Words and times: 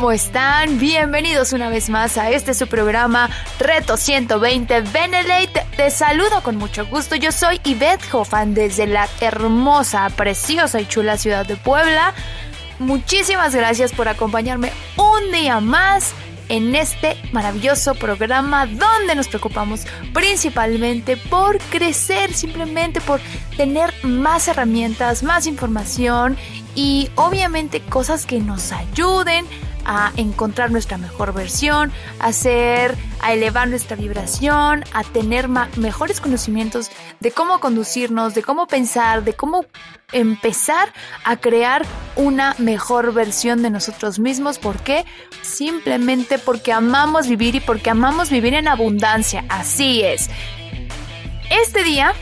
¿Cómo 0.00 0.12
están? 0.12 0.78
Bienvenidos 0.78 1.52
una 1.52 1.68
vez 1.68 1.90
más 1.90 2.16
a 2.16 2.30
este 2.30 2.54
su 2.54 2.66
programa 2.68 3.28
Reto 3.58 3.98
120 3.98 4.80
Benelete. 4.80 5.66
Te 5.76 5.90
saludo 5.90 6.42
con 6.42 6.56
mucho 6.56 6.86
gusto. 6.86 7.16
Yo 7.16 7.30
soy 7.32 7.60
Yvette 7.62 8.02
Hoffman 8.10 8.54
desde 8.54 8.86
la 8.86 9.06
hermosa, 9.20 10.08
preciosa 10.08 10.80
y 10.80 10.86
chula 10.86 11.18
ciudad 11.18 11.44
de 11.44 11.56
Puebla. 11.56 12.14
Muchísimas 12.78 13.54
gracias 13.54 13.92
por 13.92 14.08
acompañarme 14.08 14.72
un 14.96 15.32
día 15.32 15.60
más 15.60 16.14
en 16.48 16.74
este 16.74 17.18
maravilloso 17.32 17.94
programa 17.94 18.64
donde 18.64 19.14
nos 19.14 19.28
preocupamos 19.28 19.86
principalmente 20.14 21.18
por 21.18 21.58
crecer, 21.58 22.32
simplemente 22.32 23.02
por 23.02 23.20
tener 23.54 23.92
más 24.02 24.48
herramientas, 24.48 25.22
más 25.22 25.46
información 25.46 26.38
y 26.74 27.10
obviamente 27.16 27.80
cosas 27.82 28.24
que 28.24 28.40
nos 28.40 28.72
ayuden 28.72 29.44
a 29.92 30.12
encontrar 30.16 30.70
nuestra 30.70 30.98
mejor 30.98 31.34
versión, 31.34 31.90
a 32.20 32.26
hacer, 32.28 32.96
a 33.20 33.32
elevar 33.32 33.66
nuestra 33.66 33.96
vibración, 33.96 34.84
a 34.92 35.02
tener 35.02 35.48
mejores 35.48 36.20
conocimientos 36.20 36.92
de 37.18 37.32
cómo 37.32 37.58
conducirnos, 37.58 38.36
de 38.36 38.44
cómo 38.44 38.68
pensar, 38.68 39.24
de 39.24 39.32
cómo 39.32 39.66
empezar 40.12 40.92
a 41.24 41.38
crear 41.38 41.84
una 42.14 42.54
mejor 42.58 43.12
versión 43.12 43.62
de 43.62 43.70
nosotros 43.70 44.20
mismos. 44.20 44.60
¿Por 44.60 44.76
qué? 44.78 45.04
Simplemente 45.42 46.38
porque 46.38 46.72
amamos 46.72 47.26
vivir 47.26 47.56
y 47.56 47.60
porque 47.60 47.90
amamos 47.90 48.30
vivir 48.30 48.54
en 48.54 48.68
abundancia. 48.68 49.44
Así 49.48 50.02
es. 50.02 50.30
Este 51.50 51.82
día 51.82 52.12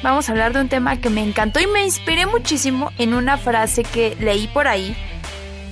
vamos 0.00 0.28
a 0.28 0.32
hablar 0.32 0.52
de 0.52 0.60
un 0.60 0.68
tema 0.68 1.00
que 1.00 1.10
me 1.10 1.24
encantó 1.24 1.58
y 1.58 1.66
me 1.66 1.82
inspiré 1.82 2.26
muchísimo 2.26 2.92
en 2.98 3.14
una 3.14 3.36
frase 3.36 3.82
que 3.82 4.16
leí 4.20 4.46
por 4.46 4.68
ahí. 4.68 4.96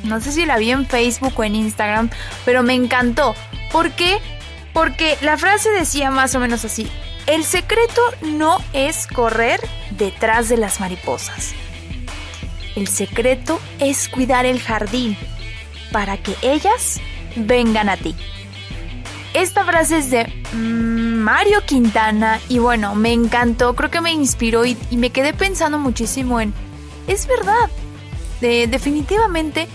No 0.04 0.20
sé 0.20 0.32
si 0.32 0.46
la 0.46 0.58
vi 0.58 0.70
en 0.70 0.86
Facebook 0.86 1.32
o 1.36 1.44
en 1.44 1.54
Instagram, 1.54 2.10
pero 2.44 2.62
me 2.62 2.74
encantó. 2.74 3.34
¿Por 3.72 3.90
qué? 3.92 4.18
Porque 4.72 5.16
la 5.20 5.38
frase 5.38 5.70
decía 5.70 6.10
más 6.10 6.34
o 6.34 6.40
menos 6.40 6.64
así. 6.64 6.88
El 7.26 7.44
secreto 7.44 8.02
no 8.22 8.58
es 8.74 9.06
correr 9.06 9.60
detrás 9.96 10.48
de 10.48 10.58
las 10.58 10.78
mariposas. 10.80 11.54
El 12.76 12.88
secreto 12.88 13.60
es 13.78 14.08
cuidar 14.08 14.46
el 14.46 14.60
jardín 14.60 15.16
para 15.90 16.18
que 16.18 16.34
ellas 16.42 17.00
vengan 17.36 17.88
a 17.88 17.96
ti. 17.96 18.14
Esta 19.32 19.64
frase 19.64 19.98
es 19.98 20.10
de 20.10 20.26
mm, 20.52 21.14
Mario 21.16 21.62
Quintana 21.64 22.40
y 22.48 22.58
bueno, 22.58 22.94
me 22.94 23.12
encantó, 23.12 23.74
creo 23.74 23.90
que 23.90 24.00
me 24.00 24.12
inspiró 24.12 24.64
y, 24.66 24.76
me 24.90 25.10
quedé 25.10 25.32
pensando 25.32 25.78
muchísimo 25.78 26.40
en, 26.40 26.52
es 27.06 27.26
verdad, 27.26 27.70
definitivamente 28.40 29.66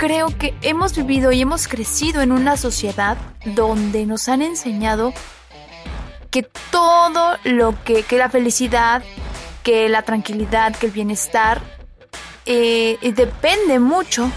creo 0.00 0.28
que 0.38 0.54
hemos 0.62 0.96
vivido 0.96 1.30
y 1.30 1.42
hemos 1.42 1.68
crecido 1.68 2.22
en 2.22 2.32
una 2.32 2.56
sociedad 2.56 3.18
donde 3.44 4.06
nos 4.06 4.30
han 4.30 4.40
enseñado 4.40 5.12
que 6.30 6.42
todo 6.70 7.36
lo 7.44 7.74
que, 7.84 8.02
que 8.02 8.16
la 8.16 8.30
felicidad, 8.30 9.02
que 9.62 9.90
la 9.90 10.00
tranquilidad, 10.00 10.74
que 10.74 10.86
el 10.86 10.92
bienestar, 10.92 11.60
eh, 12.46 12.96
depende 13.14 13.78
mucho 13.78 14.32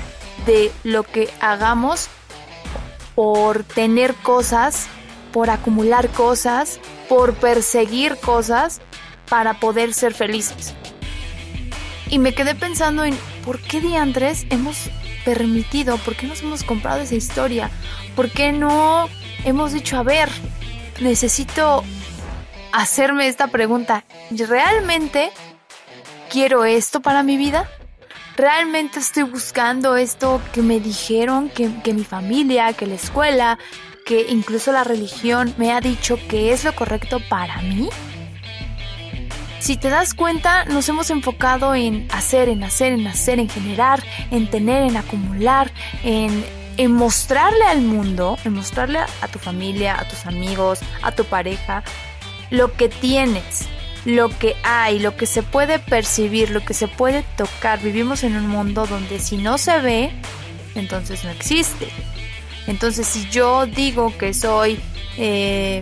de 0.46 0.70
lo 0.84 1.04
que 1.04 1.30
hagamos 1.40 2.10
por 3.16 3.64
tener 3.64 4.16
cosas, 4.16 4.88
por 5.32 5.50
acumular 5.50 6.10
cosas, 6.10 6.82
por 7.08 7.36
perseguir 7.36 8.18
cosas 8.18 8.82
para 9.30 9.62
poder 9.62 9.94
ser 9.94 10.14
felices. 10.14 10.74
Y 12.10 12.20
me 12.20 12.36
quedé 12.36 12.54
pensando 12.54 13.06
en 13.06 13.18
por 13.46 13.62
qué 13.62 13.80
diantres 13.80 14.46
hemos 14.50 14.90
permitido, 15.26 15.98
por 15.98 16.16
qué 16.16 16.28
nos 16.28 16.42
hemos 16.42 16.64
comprado 16.64 17.02
esa 17.02 17.16
historia, 17.16 17.70
por 18.16 18.30
qué 18.30 18.52
no 18.52 19.10
hemos 19.46 19.74
dicho, 19.74 19.98
a 19.98 20.04
ver, 20.04 20.30
necesito 21.00 21.84
hacerme 22.72 23.28
esta 23.28 23.48
pregunta, 23.48 24.04
¿realmente 24.32 25.32
quiero 26.30 26.66
esto 26.66 27.02
para 27.02 27.24
mi 27.24 27.38
vida? 27.38 27.70
realmente 28.36 29.00
estoy 29.00 29.24
buscando 29.24 29.96
esto 29.96 30.42
que 30.54 30.62
me 30.62 30.80
dijeron, 30.80 31.50
que, 31.50 31.94
mi 31.94 32.04
familia, 32.04 32.74
que 32.74 32.88
la 32.88 32.96
escuela, 32.96 33.60
que 34.06 34.28
incluso 34.30 34.72
la 34.72 34.84
religión 34.84 35.54
me 35.58 35.72
ha 35.72 35.82
dicho 35.82 36.18
que 36.28 36.52
es 36.52 36.64
lo 36.64 36.74
correcto 36.76 37.20
para 37.30 37.62
mí? 37.62 37.90
Si 39.64 39.78
te 39.78 39.90
das 39.90 40.14
cuenta, 40.14 40.66
nos 40.66 40.90
hemos 40.90 41.10
enfocado 41.10 41.74
en 41.74 42.06
hacer, 42.12 42.50
en 42.50 42.66
hacer, 42.66 42.92
en 42.92 43.08
hacer, 43.08 43.40
en 43.40 43.48
generar, 43.48 44.04
en 44.30 44.50
tener, 44.50 44.84
en 44.84 44.98
acumular, 44.98 45.72
en, 46.04 46.44
en 46.76 46.92
mostrarle 46.92 47.64
al 47.64 47.80
mundo, 47.80 48.38
en 48.44 48.56
mostrarle 48.56 49.00
a 49.00 49.28
tu 49.30 49.40
familia, 49.40 49.98
a 49.98 50.06
tus 50.06 50.26
amigos, 50.26 50.80
a 51.02 51.14
tu 51.14 51.24
pareja, 51.24 51.82
lo 52.50 52.74
que 52.74 52.90
tienes, 52.90 53.70
lo 54.04 54.38
que 54.38 54.58
hay, 54.66 55.00
lo 55.00 55.16
que 55.16 55.26
se 55.26 55.44
puede 55.44 55.80
percibir, 55.80 56.50
lo 56.50 56.60
que 56.66 56.74
se 56.74 56.90
puede 56.90 57.24
tocar. 57.38 57.80
Vivimos 57.80 58.26
en 58.26 58.36
un 58.36 58.50
mundo 58.50 58.86
donde 58.86 59.18
si 59.18 59.38
no 59.38 59.58
se 59.58 59.80
ve, 59.80 60.12
entonces 60.76 61.24
no 61.24 61.30
existe. 61.30 61.88
Entonces 62.68 63.08
si 63.08 63.30
yo 63.30 63.66
digo 63.66 64.12
que 64.18 64.34
soy, 64.34 64.78
eh, 65.18 65.80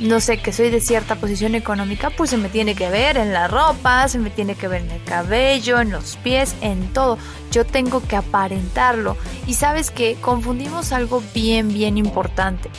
no 0.00 0.20
sé, 0.20 0.38
que 0.38 0.52
soy 0.52 0.70
de 0.70 0.80
cierta 0.80 1.16
posición 1.16 1.54
económica, 1.54 2.10
pues 2.10 2.30
se 2.30 2.38
me 2.38 2.48
tiene 2.48 2.74
que 2.74 2.88
ver 2.88 3.18
en 3.18 3.32
la 3.32 3.48
ropa, 3.48 4.08
se 4.08 4.18
me 4.18 4.30
tiene 4.30 4.54
que 4.54 4.66
ver 4.66 4.82
en 4.82 4.90
el 4.90 5.04
cabello, 5.04 5.80
en 5.80 5.90
los 5.90 6.16
pies, 6.16 6.54
en 6.62 6.92
todo. 6.92 7.18
Yo 7.50 7.66
tengo 7.66 8.02
que 8.06 8.16
aparentarlo. 8.16 9.16
Y 9.46 9.54
sabes 9.54 9.90
que 9.90 10.16
confundimos 10.20 10.92
algo 10.92 11.22
bien, 11.34 11.68
bien 11.68 11.98
importante. 11.98 12.70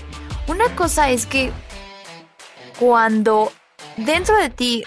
Una 0.48 0.76
cosa 0.76 1.12
es 1.12 1.28
que 1.28 1.52
cuando 2.80 3.52
dentro 3.98 4.36
de 4.38 4.50
ti 4.50 4.84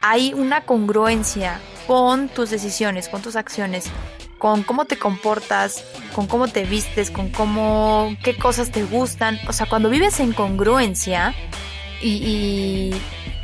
hay 0.00 0.34
una 0.34 0.64
congruencia 0.64 1.60
con 1.88 2.28
tus 2.28 2.50
decisiones, 2.50 3.08
con 3.08 3.22
tus 3.22 3.34
acciones, 3.34 3.86
con 4.44 4.62
cómo 4.62 4.84
te 4.84 4.98
comportas, 4.98 5.86
con 6.14 6.26
cómo 6.26 6.48
te 6.48 6.64
vistes, 6.64 7.10
con 7.10 7.30
cómo, 7.30 8.14
qué 8.22 8.36
cosas 8.36 8.70
te 8.70 8.84
gustan. 8.84 9.40
O 9.48 9.54
sea, 9.54 9.64
cuando 9.64 9.88
vives 9.88 10.20
en 10.20 10.34
congruencia 10.34 11.34
y, 12.02 12.90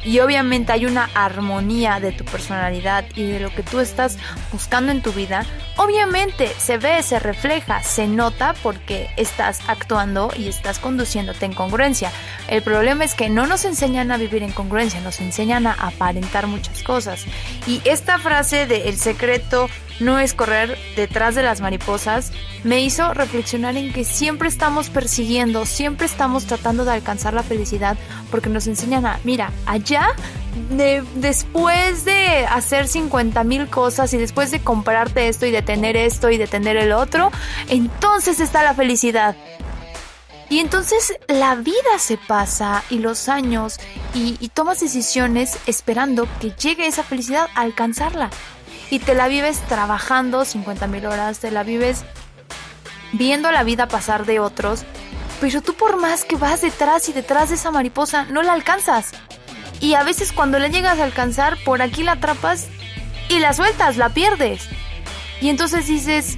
y 0.05 0.19
obviamente 0.19 0.73
hay 0.73 0.85
una 0.85 1.09
armonía 1.15 2.01
de 2.01 2.13
tu 2.13 2.27
personalidad 2.27 3.07
y 3.17 3.23
de 3.23 3.41
lo 3.41 3.49
que 3.49 3.63
tú 3.63 3.81
estás 3.81 4.19
buscando 4.53 4.93
en 4.93 5.01
tu 5.01 5.11
vida, 5.13 5.47
obviamente 5.79 6.49
se 6.59 6.77
ve, 6.77 7.03
se 7.03 7.19
refleja, 7.19 7.83
se 7.83 8.07
nota 8.07 8.55
porque 8.63 9.09
estás 9.17 9.61
actuando 9.69 10.31
y 10.37 10.49
estás 10.49 10.79
conduciéndote 10.79 11.47
en 11.47 11.55
congruencia. 11.55 12.13
El 12.47 12.61
problema 12.61 13.05
es 13.05 13.15
que 13.15 13.31
no 13.31 13.47
nos 13.47 13.65
enseñan 13.65 14.13
a 14.13 14.19
vivir 14.19 14.43
en 14.43 14.53
congruencia, 14.53 15.01
nos 15.01 15.19
enseñan 15.21 15.67
a 15.67 15.73
aparentar 15.73 16.47
muchas 16.47 16.83
cosas. 16.83 17.25
Y 17.67 17.81
esta 17.87 18.19
frase 18.19 18.67
de 18.67 18.91
el 18.91 18.99
secreto 18.99 19.71
no 20.01 20.19
es 20.19 20.35
correr 20.35 20.77
detrás 20.97 21.35
de 21.35 21.43
las 21.43 21.61
mariposas, 21.61 22.33
me 22.65 22.81
hizo 22.81 23.15
reflexionar 23.15 23.77
en 23.77 23.93
que 23.93 24.05
siempre 24.05 24.49
estamos 24.49 24.91
persiguiendo, 24.91 25.67
siempre 25.67 26.07
estamos 26.07 26.47
tratando 26.47 26.85
de 26.85 26.93
alcanzar 26.93 27.35
la 27.35 27.43
felicidad 27.43 27.97
porque 28.31 28.49
nos 28.49 28.67
enseñan 28.67 29.07
a, 29.07 29.21
mira, 29.25 29.53
allá, 29.67 30.09
después 31.17 32.05
de 32.05 32.47
hacer 32.47 32.89
50 32.89 33.45
mil 33.45 33.69
cosas 33.69 34.13
y 34.15 34.19
después 34.19 34.51
de 34.51 34.61
comprarte 34.61 35.29
esto 35.29 35.47
y 35.47 35.51
de 35.51 35.63
tener 35.63 35.97
esto 35.97 36.31
y 36.31 36.39
de 36.39 36.47
tener 36.47 36.77
el 36.77 36.93
otro, 36.93 37.31
entonces 37.69 38.41
está 38.41 38.63
la 38.63 38.75
felicidad. 38.75 39.37
Y 40.49 40.59
entonces 40.59 41.15
la 41.29 41.55
vida 41.55 41.99
se 41.99 42.19
pasa 42.19 42.83
y 42.91 42.99
los 42.99 43.29
años 43.29 43.79
y, 44.15 44.37
y 44.41 44.49
tomas 44.49 44.81
decisiones 44.81 45.57
esperando 45.69 46.27
que 46.41 46.51
llegue 46.51 46.89
esa 46.89 47.05
felicidad 47.05 47.49
a 47.55 47.61
alcanzarla 47.61 48.31
y 48.91 48.99
te 48.99 49.15
la 49.15 49.29
vives 49.29 49.61
trabajando 49.69 50.45
50 50.45 50.87
mil 50.89 51.07
horas, 51.07 51.39
te 51.39 51.51
la 51.51 51.63
vives 51.63 52.05
viendo 53.13 53.51
la 53.53 53.63
vida 53.63 53.89
pasar 53.89 54.27
de 54.27 54.41
otros, 54.41 54.85
pero 55.41 55.63
tú 55.63 55.75
por 55.75 56.01
más 56.01 56.25
que 56.25 56.37
vas 56.37 56.61
detrás 56.61 57.09
y 57.09 57.13
detrás 57.13 57.49
de 57.49 57.55
esa 57.55 57.71
mariposa, 57.71 58.25
no 58.25 58.43
la 58.43 58.53
alcanzas. 58.53 59.13
Y 59.81 59.95
a 59.95 60.03
veces 60.03 60.33
cuando 60.33 60.59
la 60.59 60.69
llegas 60.69 60.99
a 60.99 61.05
alcanzar, 61.05 61.57
por 61.65 61.81
aquí 61.81 62.03
la 62.03 62.13
atrapas 62.13 62.69
y 63.29 63.39
la 63.39 63.53
sueltas, 63.53 63.97
la 63.97 64.11
pierdes. 64.11 64.69
Y 65.41 65.49
entonces 65.49 65.87
dices, 65.87 66.37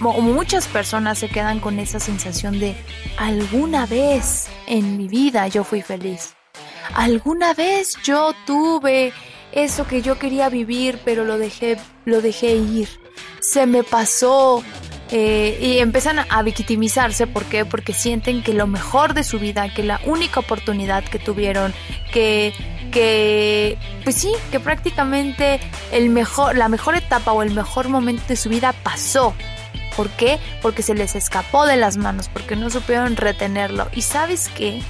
muchas 0.00 0.66
personas 0.68 1.18
se 1.18 1.28
quedan 1.28 1.60
con 1.60 1.78
esa 1.78 2.00
sensación 2.00 2.58
de 2.58 2.76
alguna 3.18 3.86
vez 3.86 4.46
en 4.66 4.96
mi 4.96 5.08
vida 5.08 5.48
yo 5.48 5.64
fui 5.64 5.82
feliz. 5.82 6.34
Alguna 6.94 7.52
vez 7.52 7.96
yo 8.02 8.32
tuve 8.46 9.12
eso 9.56 9.86
que 9.86 10.02
yo 10.02 10.18
quería 10.18 10.48
vivir, 10.50 11.00
pero 11.04 11.24
lo 11.24 11.38
dejé, 11.38 11.78
lo 12.04 12.20
dejé 12.20 12.54
ir. 12.54 12.88
Se 13.40 13.66
me 13.66 13.82
pasó. 13.82 14.62
Eh, 15.10 15.58
y 15.60 15.78
empiezan 15.78 16.18
a 16.18 16.42
victimizarse, 16.42 17.28
¿por 17.28 17.44
qué? 17.44 17.64
Porque 17.64 17.92
sienten 17.92 18.42
que 18.42 18.52
lo 18.52 18.66
mejor 18.66 19.14
de 19.14 19.22
su 19.22 19.38
vida, 19.38 19.72
que 19.72 19.84
la 19.84 20.00
única 20.04 20.40
oportunidad 20.40 21.04
que 21.04 21.20
tuvieron, 21.20 21.72
que, 22.12 22.52
que, 22.90 23.78
pues 24.02 24.16
sí, 24.16 24.32
que 24.50 24.58
prácticamente 24.58 25.60
el 25.92 26.10
mejor, 26.10 26.56
la 26.56 26.68
mejor 26.68 26.96
etapa 26.96 27.32
o 27.32 27.42
el 27.42 27.54
mejor 27.54 27.88
momento 27.88 28.24
de 28.26 28.34
su 28.34 28.48
vida 28.48 28.74
pasó. 28.82 29.32
¿Por 29.96 30.10
qué? 30.10 30.40
Porque 30.60 30.82
se 30.82 30.94
les 30.94 31.14
escapó 31.14 31.66
de 31.66 31.76
las 31.76 31.96
manos, 31.96 32.28
porque 32.28 32.56
no 32.56 32.68
supieron 32.68 33.16
retenerlo. 33.16 33.88
¿Y 33.94 34.02
sabes 34.02 34.50
qué? 34.56 34.82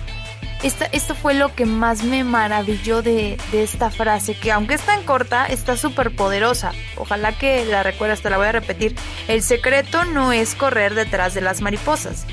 Esto 0.63 1.15
fue 1.15 1.35
lo 1.35 1.55
que 1.55 1.67
más 1.67 2.03
me 2.03 2.25
maravilló 2.25 3.03
de, 3.03 3.39
esta 3.53 3.91
frase, 3.91 4.35
que 4.35 4.53
aunque 4.53 4.75
es 4.75 4.83
tan 4.83 5.03
corta, 5.05 5.47
está 5.47 5.77
súper 5.77 6.15
poderosa. 6.15 6.73
Ojalá 6.97 7.37
que 7.37 7.65
la 7.65 7.83
recuerdes, 7.83 8.23
te 8.23 8.31
la 8.31 8.39
voy 8.39 8.47
a 8.47 8.53
repetir. 8.53 8.97
El 9.29 9.43
secreto 9.43 10.05
no 10.05 10.33
es 10.33 10.55
correr 10.55 10.95
detrás 10.95 11.35
de 11.35 11.41
las 11.41 11.61
mariposas, 11.61 12.27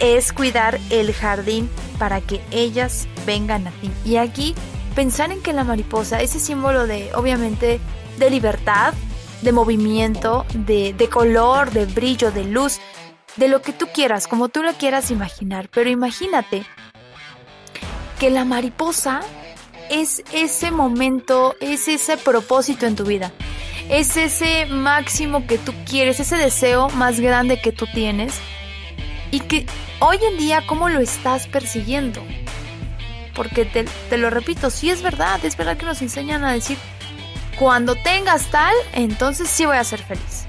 es 0.00 0.32
cuidar 0.32 0.78
el 0.90 1.12
jardín 1.12 1.70
para 1.98 2.20
que 2.20 2.40
ellas 2.50 3.08
vengan 3.26 3.66
a 3.66 3.70
ti. 3.70 3.90
Y 4.04 4.16
aquí, 4.16 4.54
pensar 4.94 5.30
en 5.32 5.42
que 5.42 5.52
la 5.52 5.64
mariposa, 5.64 6.20
ese 6.20 6.40
símbolo 6.40 6.86
de, 6.86 7.10
obviamente, 7.14 7.80
de 8.18 8.30
libertad, 8.30 8.92
de 9.42 9.52
movimiento, 9.52 10.44
de, 10.52 10.92
de 10.94 11.08
color, 11.08 11.70
de 11.70 11.86
brillo, 11.86 12.32
de 12.32 12.44
luz, 12.44 12.80
de 13.36 13.46
lo 13.48 13.62
que 13.62 13.72
tú 13.72 13.86
quieras, 13.94 14.26
como 14.26 14.48
tú 14.48 14.62
lo 14.64 14.72
quieras 14.74 15.12
imaginar. 15.12 15.68
Pero 15.72 15.90
imagínate 15.90 16.66
que 18.18 18.30
la 18.30 18.44
mariposa 18.44 19.20
es 19.90 20.22
ese 20.32 20.70
momento, 20.70 21.54
es 21.60 21.88
ese 21.88 22.16
propósito 22.16 22.86
en 22.86 22.96
tu 22.96 23.04
vida. 23.04 23.32
Es 23.88 24.16
ese 24.16 24.66
máximo 24.66 25.46
que 25.46 25.56
tú 25.56 25.72
quieres, 25.86 26.20
ese 26.20 26.36
deseo 26.36 26.88
más 26.90 27.20
grande 27.20 27.60
que 27.60 27.72
tú 27.72 27.86
tienes. 27.86 28.34
Y 29.30 29.40
que 29.40 29.66
hoy 30.00 30.18
en 30.30 30.36
día, 30.36 30.66
¿cómo 30.66 30.88
lo 30.88 31.00
estás 31.00 31.46
persiguiendo? 31.46 32.22
Porque 33.34 33.64
te, 33.64 34.18
lo 34.18 34.30
repito, 34.30 34.70
sí 34.70 34.90
es 34.90 35.00
verdad, 35.00 35.42
es 35.44 35.56
verdad 35.56 35.76
que 35.76 35.86
nos 35.86 36.02
enseñan 36.02 36.44
a 36.44 36.52
decir, 36.52 36.76
cuando 37.58 37.94
tengas 37.94 38.46
tal, 38.46 38.74
entonces 38.92 39.48
sí 39.48 39.64
voy 39.64 39.76
a 39.76 39.84
ser 39.84 40.02
feliz. 40.02 40.44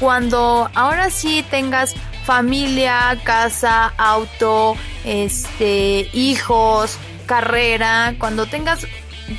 Cuando 0.00 0.70
ahora 0.74 1.10
sí 1.10 1.44
tengas 1.50 1.94
familia, 2.24 3.18
casa, 3.24 3.92
auto, 3.98 4.76
este, 5.04 6.08
hijos, 6.12 6.98
carrera, 7.30 8.16
cuando 8.18 8.46
tengas 8.46 8.88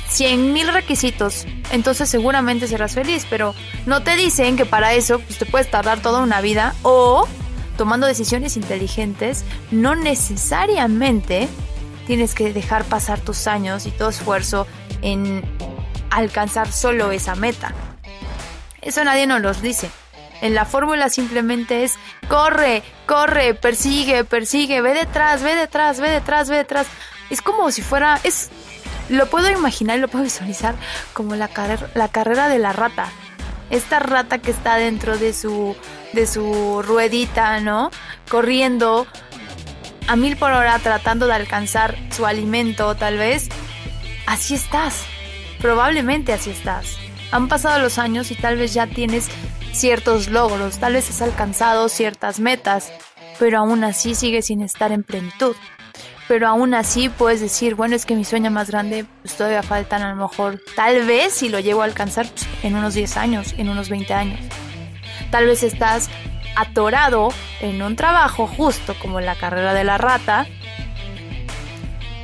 100 0.08 0.54
mil 0.54 0.72
requisitos, 0.72 1.44
entonces 1.72 2.08
seguramente 2.08 2.66
serás 2.66 2.94
feliz, 2.94 3.26
pero 3.28 3.54
no 3.84 4.02
te 4.02 4.16
dicen 4.16 4.56
que 4.56 4.64
para 4.64 4.94
eso 4.94 5.18
pues, 5.18 5.38
te 5.38 5.44
puedes 5.44 5.70
tardar 5.70 6.00
toda 6.00 6.22
una 6.22 6.40
vida 6.40 6.74
o 6.80 7.28
tomando 7.76 8.06
decisiones 8.06 8.56
inteligentes, 8.56 9.44
no 9.70 9.94
necesariamente 9.94 11.50
tienes 12.06 12.34
que 12.34 12.54
dejar 12.54 12.84
pasar 12.84 13.20
tus 13.20 13.46
años 13.46 13.84
y 13.84 13.90
todo 13.90 14.08
esfuerzo 14.08 14.66
en 15.02 15.42
alcanzar 16.08 16.72
solo 16.72 17.12
esa 17.12 17.34
meta. 17.34 17.74
Eso 18.80 19.04
nadie 19.04 19.26
nos 19.26 19.42
lo 19.42 19.52
dice. 19.52 19.90
En 20.40 20.54
la 20.54 20.64
fórmula 20.64 21.10
simplemente 21.10 21.84
es 21.84 21.98
corre, 22.26 22.82
corre, 23.06 23.52
persigue, 23.52 24.24
persigue, 24.24 24.80
ve 24.80 24.94
detrás, 24.94 25.42
ve 25.42 25.54
detrás, 25.54 26.00
ve 26.00 26.08
detrás, 26.08 26.48
ve 26.48 26.56
detrás. 26.56 26.86
Es 27.32 27.40
como 27.40 27.70
si 27.70 27.80
fuera, 27.80 28.20
es, 28.24 28.50
lo 29.08 29.24
puedo 29.30 29.50
imaginar 29.50 29.98
lo 29.98 30.08
puedo 30.08 30.22
visualizar 30.22 30.74
como 31.14 31.34
la, 31.34 31.48
carrera, 31.48 31.88
la 31.94 32.08
carrera 32.08 32.50
de 32.50 32.58
la 32.58 32.74
rata. 32.74 33.08
Esta 33.70 34.00
rata 34.00 34.36
que 34.36 34.50
está 34.50 34.76
dentro 34.76 35.16
de 35.16 35.32
su, 35.32 35.74
de 36.12 36.26
su 36.26 36.82
ruedita, 36.82 37.58
¿no? 37.60 37.90
Corriendo 38.28 39.06
a 40.08 40.16
mil 40.16 40.36
por 40.36 40.52
hora 40.52 40.78
tratando 40.78 41.26
de 41.26 41.32
alcanzar 41.32 41.96
su 42.10 42.26
alimento, 42.26 42.94
tal 42.96 43.16
vez. 43.16 43.48
Así 44.26 44.54
estás. 44.54 45.02
Probablemente 45.58 46.34
así 46.34 46.50
estás. 46.50 46.98
Han 47.30 47.48
pasado 47.48 47.78
los 47.78 47.96
años 47.96 48.30
y 48.30 48.34
tal 48.34 48.58
vez 48.58 48.74
ya 48.74 48.86
tienes 48.86 49.28
ciertos 49.72 50.28
logros, 50.28 50.76
tal 50.76 50.92
vez 50.92 51.08
has 51.08 51.22
alcanzado 51.22 51.88
ciertas 51.88 52.40
metas, 52.40 52.92
pero 53.38 53.58
aún 53.58 53.84
así 53.84 54.14
sigues 54.14 54.48
sin 54.48 54.60
estar 54.60 54.92
en 54.92 55.02
plenitud 55.02 55.56
pero 56.32 56.48
aún 56.48 56.72
así 56.72 57.10
puedes 57.10 57.42
decir, 57.42 57.74
bueno, 57.74 57.94
es 57.94 58.06
que 58.06 58.16
mi 58.16 58.24
sueño 58.24 58.50
más 58.50 58.70
grande, 58.70 59.04
pues 59.20 59.36
todavía 59.36 59.62
faltan 59.62 60.00
a 60.00 60.14
lo 60.14 60.16
mejor, 60.16 60.62
tal 60.74 61.04
vez 61.04 61.34
si 61.34 61.50
lo 61.50 61.60
llego 61.60 61.82
a 61.82 61.84
alcanzar 61.84 62.26
pues, 62.26 62.46
en 62.62 62.74
unos 62.74 62.94
10 62.94 63.18
años, 63.18 63.54
en 63.58 63.68
unos 63.68 63.90
20 63.90 64.14
años. 64.14 64.40
Tal 65.30 65.44
vez 65.44 65.62
estás 65.62 66.08
atorado 66.56 67.28
en 67.60 67.82
un 67.82 67.96
trabajo 67.96 68.46
justo 68.46 68.94
como 68.98 69.20
la 69.20 69.34
carrera 69.34 69.74
de 69.74 69.84
la 69.84 69.98
rata, 69.98 70.46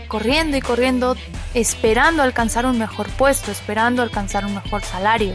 corriendo 0.09 0.57
y 0.57 0.63
corriendo, 0.63 1.15
esperando 1.53 2.23
alcanzar 2.23 2.65
un 2.65 2.79
mejor 2.79 3.11
puesto, 3.11 3.53
esperando 3.53 4.01
alcanzar 4.01 4.47
un 4.47 4.55
mejor 4.55 4.83
salario. 4.85 5.35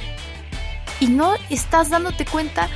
Y 1.00 1.06
no 1.06 1.36
estás 1.52 1.92
dándote 1.92 2.26
cuenta 2.26 2.70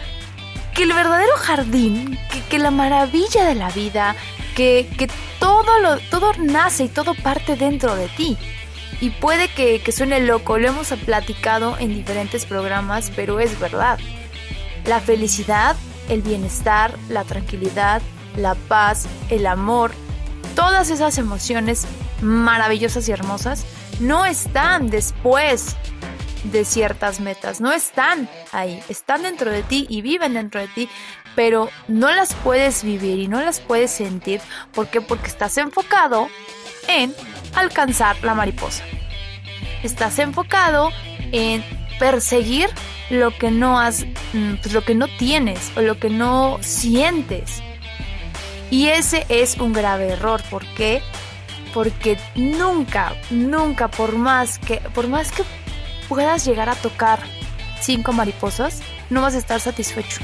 que 0.76 0.84
el 0.84 0.94
verdadero 0.94 1.36
jardín, 1.38 2.20
que, 2.32 2.42
que 2.42 2.60
la 2.60 2.70
maravilla 2.70 3.46
de 3.46 3.56
la 3.56 3.72
vida, 3.72 4.16
que, 4.58 5.10
todo, 5.40 6.00
todo 6.10 6.34
nace 6.40 6.86
y 6.86 6.88
todo 6.90 7.14
parte 7.14 7.56
dentro 7.56 7.96
de 7.96 8.08
ti. 8.10 8.38
Y 9.00 9.12
puede 9.12 9.50
que, 9.50 9.80
que 9.80 9.92
suene 9.92 10.20
loco, 10.22 10.58
lo 10.58 10.70
hemos 10.70 10.88
platicado 11.06 11.78
en 11.78 11.94
diferentes 11.94 12.46
programas, 12.46 13.12
pero 13.16 13.40
es 13.40 13.60
verdad. 13.60 14.00
La 14.86 15.00
felicidad, 15.00 15.76
el 16.10 16.24
bienestar, 16.24 16.98
la 17.10 17.24
tranquilidad, 17.24 18.02
la 18.36 18.56
paz, 18.56 19.08
el 19.30 19.46
amor, 19.46 19.92
todas 20.56 20.90
esas 20.90 21.20
emociones 21.20 21.86
maravillosas 22.22 23.08
y 23.08 23.12
hermosas 23.12 23.64
no 24.00 24.26
están 24.26 24.90
después 24.90 25.76
de 26.46 26.66
ciertas 26.66 27.20
metas, 27.20 27.62
no 27.62 27.72
están 27.72 28.28
ahí, 28.52 28.82
están 28.90 29.22
dentro 29.22 29.52
de 29.52 29.62
ti 29.62 29.86
y 29.88 30.02
viven 30.02 30.34
dentro 30.34 30.60
de 30.60 30.68
ti, 30.68 30.90
pero 31.38 31.70
no 31.88 32.12
las 32.12 32.34
puedes 32.34 32.84
vivir 32.84 33.20
y 33.20 33.28
no 33.28 33.40
las 33.40 33.60
puedes 33.60 33.92
sentir. 33.92 34.42
¿Por 34.74 34.88
qué? 34.88 35.02
Porque 35.02 35.28
estás 35.28 35.56
enfocado 35.60 36.30
en 36.88 37.14
alcanzar 37.54 38.18
la 38.24 38.34
mariposa. 38.34 38.84
Estás 39.84 40.18
enfocado 40.18 40.90
en 41.32 41.64
perseguir 42.00 42.70
lo 43.12 43.38
que 43.38 43.52
no 43.52 43.80
has, 43.80 44.04
mm, 44.34 44.56
pues, 44.64 44.74
lo 44.74 44.84
que 44.84 44.96
no 44.96 45.08
tienes 45.20 45.72
o 45.78 45.82
lo 45.82 46.00
que 46.00 46.10
no 46.10 46.58
sientes. 46.62 47.62
Y 48.72 48.88
ese 48.88 49.28
es 49.30 49.58
un 49.58 49.74
grave 49.74 50.08
error. 50.14 50.42
¿Por 50.50 50.66
qué? 50.74 51.04
Porque 51.72 52.18
nunca, 52.34 53.14
nunca, 53.30 53.90
por 53.90 54.18
más 54.18 54.58
que, 54.58 54.78
por 54.96 55.08
más 55.08 55.32
que 55.32 55.44
puedas 56.10 56.46
llegar 56.46 56.68
a 56.68 56.76
tocar 56.76 57.20
cinco 57.80 58.12
mariposas, 58.12 58.82
no 59.12 59.22
vas 59.22 59.36
a 59.36 59.38
estar 59.38 59.60
satisfecho. 59.60 60.20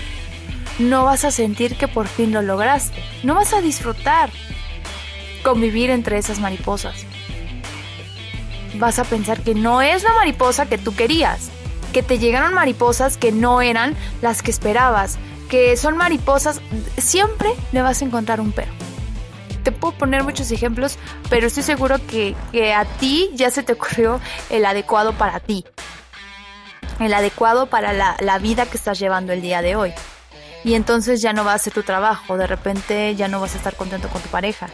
No 0.79 1.05
vas 1.05 1.23
a 1.23 1.31
sentir 1.31 1.77
que 1.77 1.87
por 1.87 2.07
fin 2.07 2.33
lo 2.33 2.41
lograste. 2.41 3.03
No 3.23 3.35
vas 3.35 3.53
a 3.53 3.61
disfrutar 3.61 4.29
convivir 5.43 5.89
entre 5.91 6.17
esas 6.17 6.39
mariposas. 6.39 7.05
Vas 8.75 8.97
a 8.97 9.03
pensar 9.03 9.41
que 9.41 9.53
no 9.53 9.81
es 9.81 10.03
la 10.03 10.13
mariposa 10.13 10.65
que 10.65 10.79
tú 10.79 10.95
querías, 10.95 11.49
que 11.91 12.01
te 12.01 12.17
llegaron 12.17 12.55
mariposas 12.55 13.17
que 13.17 13.31
no 13.31 13.61
eran 13.61 13.95
las 14.21 14.41
que 14.41 14.49
esperabas, 14.49 15.19
que 15.47 15.77
son 15.77 15.95
mariposas, 15.95 16.61
siempre 16.97 17.49
le 17.71 17.83
vas 17.83 18.01
a 18.01 18.05
encontrar 18.05 18.41
un 18.41 18.51
pero. 18.51 18.71
Te 19.63 19.71
puedo 19.71 19.95
poner 19.95 20.23
muchos 20.23 20.49
ejemplos, 20.51 20.97
pero 21.29 21.47
estoy 21.47 21.63
seguro 21.63 21.97
que, 22.07 22.35
a 22.75 22.85
ti 22.85 23.29
ya 23.35 23.51
se 23.51 23.61
te 23.61 23.73
ocurrió 23.73 24.19
el 24.49 24.65
adecuado 24.65 25.13
para 25.13 25.39
ti. 25.39 25.63
El 26.99 27.13
adecuado 27.13 27.67
para 27.67 27.93
la, 27.93 28.17
la 28.19 28.39
vida 28.39 28.65
que 28.65 28.77
estás 28.77 28.97
llevando 28.97 29.31
el 29.31 29.41
día 29.41 29.61
de 29.61 29.75
hoy. 29.75 29.93
Y 30.63 30.75
entonces 30.75 31.21
ya 31.21 31.33
no 31.33 31.43
va 31.43 31.53
a 31.53 31.57
ser 31.57 31.73
tu 31.73 31.83
trabajo, 31.83 32.37
de 32.37 32.47
repente 32.47 33.15
ya 33.15 33.27
no 33.27 33.41
vas 33.41 33.53
a 33.53 33.57
estar 33.57 33.75
contento 33.75 34.07
con 34.09 34.21
tu 34.21 34.29
pareja. 34.29 34.67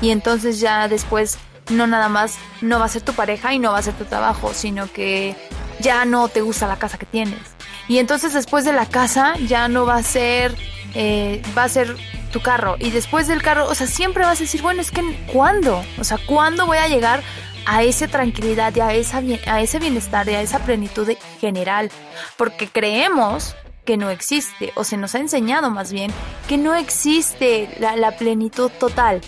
Y 0.00 0.10
entonces 0.10 0.60
ya 0.60 0.88
después 0.88 1.38
no 1.70 1.86
nada 1.86 2.08
más 2.08 2.38
no 2.60 2.78
va 2.78 2.86
a 2.86 2.88
ser 2.88 3.02
tu 3.02 3.12
pareja 3.12 3.52
y 3.52 3.58
no 3.58 3.72
va 3.72 3.78
a 3.78 3.82
ser 3.82 3.94
tu 3.94 4.04
trabajo, 4.04 4.52
sino 4.54 4.90
que 4.90 5.36
ya 5.80 6.04
no 6.04 6.28
te 6.28 6.40
gusta 6.40 6.66
la 6.66 6.78
casa 6.78 6.98
que 6.98 7.06
tienes. 7.06 7.40
Y 7.88 7.98
entonces 7.98 8.32
después 8.32 8.64
de 8.64 8.72
la 8.72 8.86
casa 8.86 9.34
ya 9.46 9.68
no 9.68 9.86
va 9.86 9.96
a 9.96 10.02
ser, 10.02 10.54
eh, 10.94 11.42
va 11.56 11.64
a 11.64 11.68
ser 11.68 11.96
tu 12.32 12.40
carro. 12.40 12.76
Y 12.78 12.90
después 12.90 13.28
del 13.28 13.42
carro, 13.42 13.66
o 13.66 13.74
sea, 13.74 13.86
siempre 13.86 14.24
vas 14.24 14.38
a 14.38 14.44
decir, 14.44 14.62
bueno, 14.62 14.80
es 14.80 14.90
que 14.90 15.02
¿cuándo? 15.32 15.84
O 15.98 16.04
sea, 16.04 16.18
¿cuándo 16.26 16.66
voy 16.66 16.78
a 16.78 16.88
llegar 16.88 17.22
a 17.66 17.82
esa 17.82 18.06
tranquilidad 18.06 18.74
y 18.74 18.80
esa, 18.98 19.18
a 19.46 19.60
ese 19.60 19.78
bienestar 19.78 20.28
y 20.28 20.34
a 20.34 20.40
esa 20.40 20.60
plenitud 20.60 21.10
general, 21.40 21.90
porque 22.36 22.68
creemos 22.68 23.56
que 23.86 23.96
no 23.96 24.10
existe, 24.10 24.72
o 24.74 24.84
se 24.84 24.98
nos 24.98 25.14
ha 25.14 25.20
enseñado 25.20 25.70
más 25.70 25.90
bien 25.90 26.12
que 26.46 26.58
no 26.58 26.74
existe 26.74 27.70
la, 27.78 28.16
plenitud 28.18 28.70
total, 28.78 29.22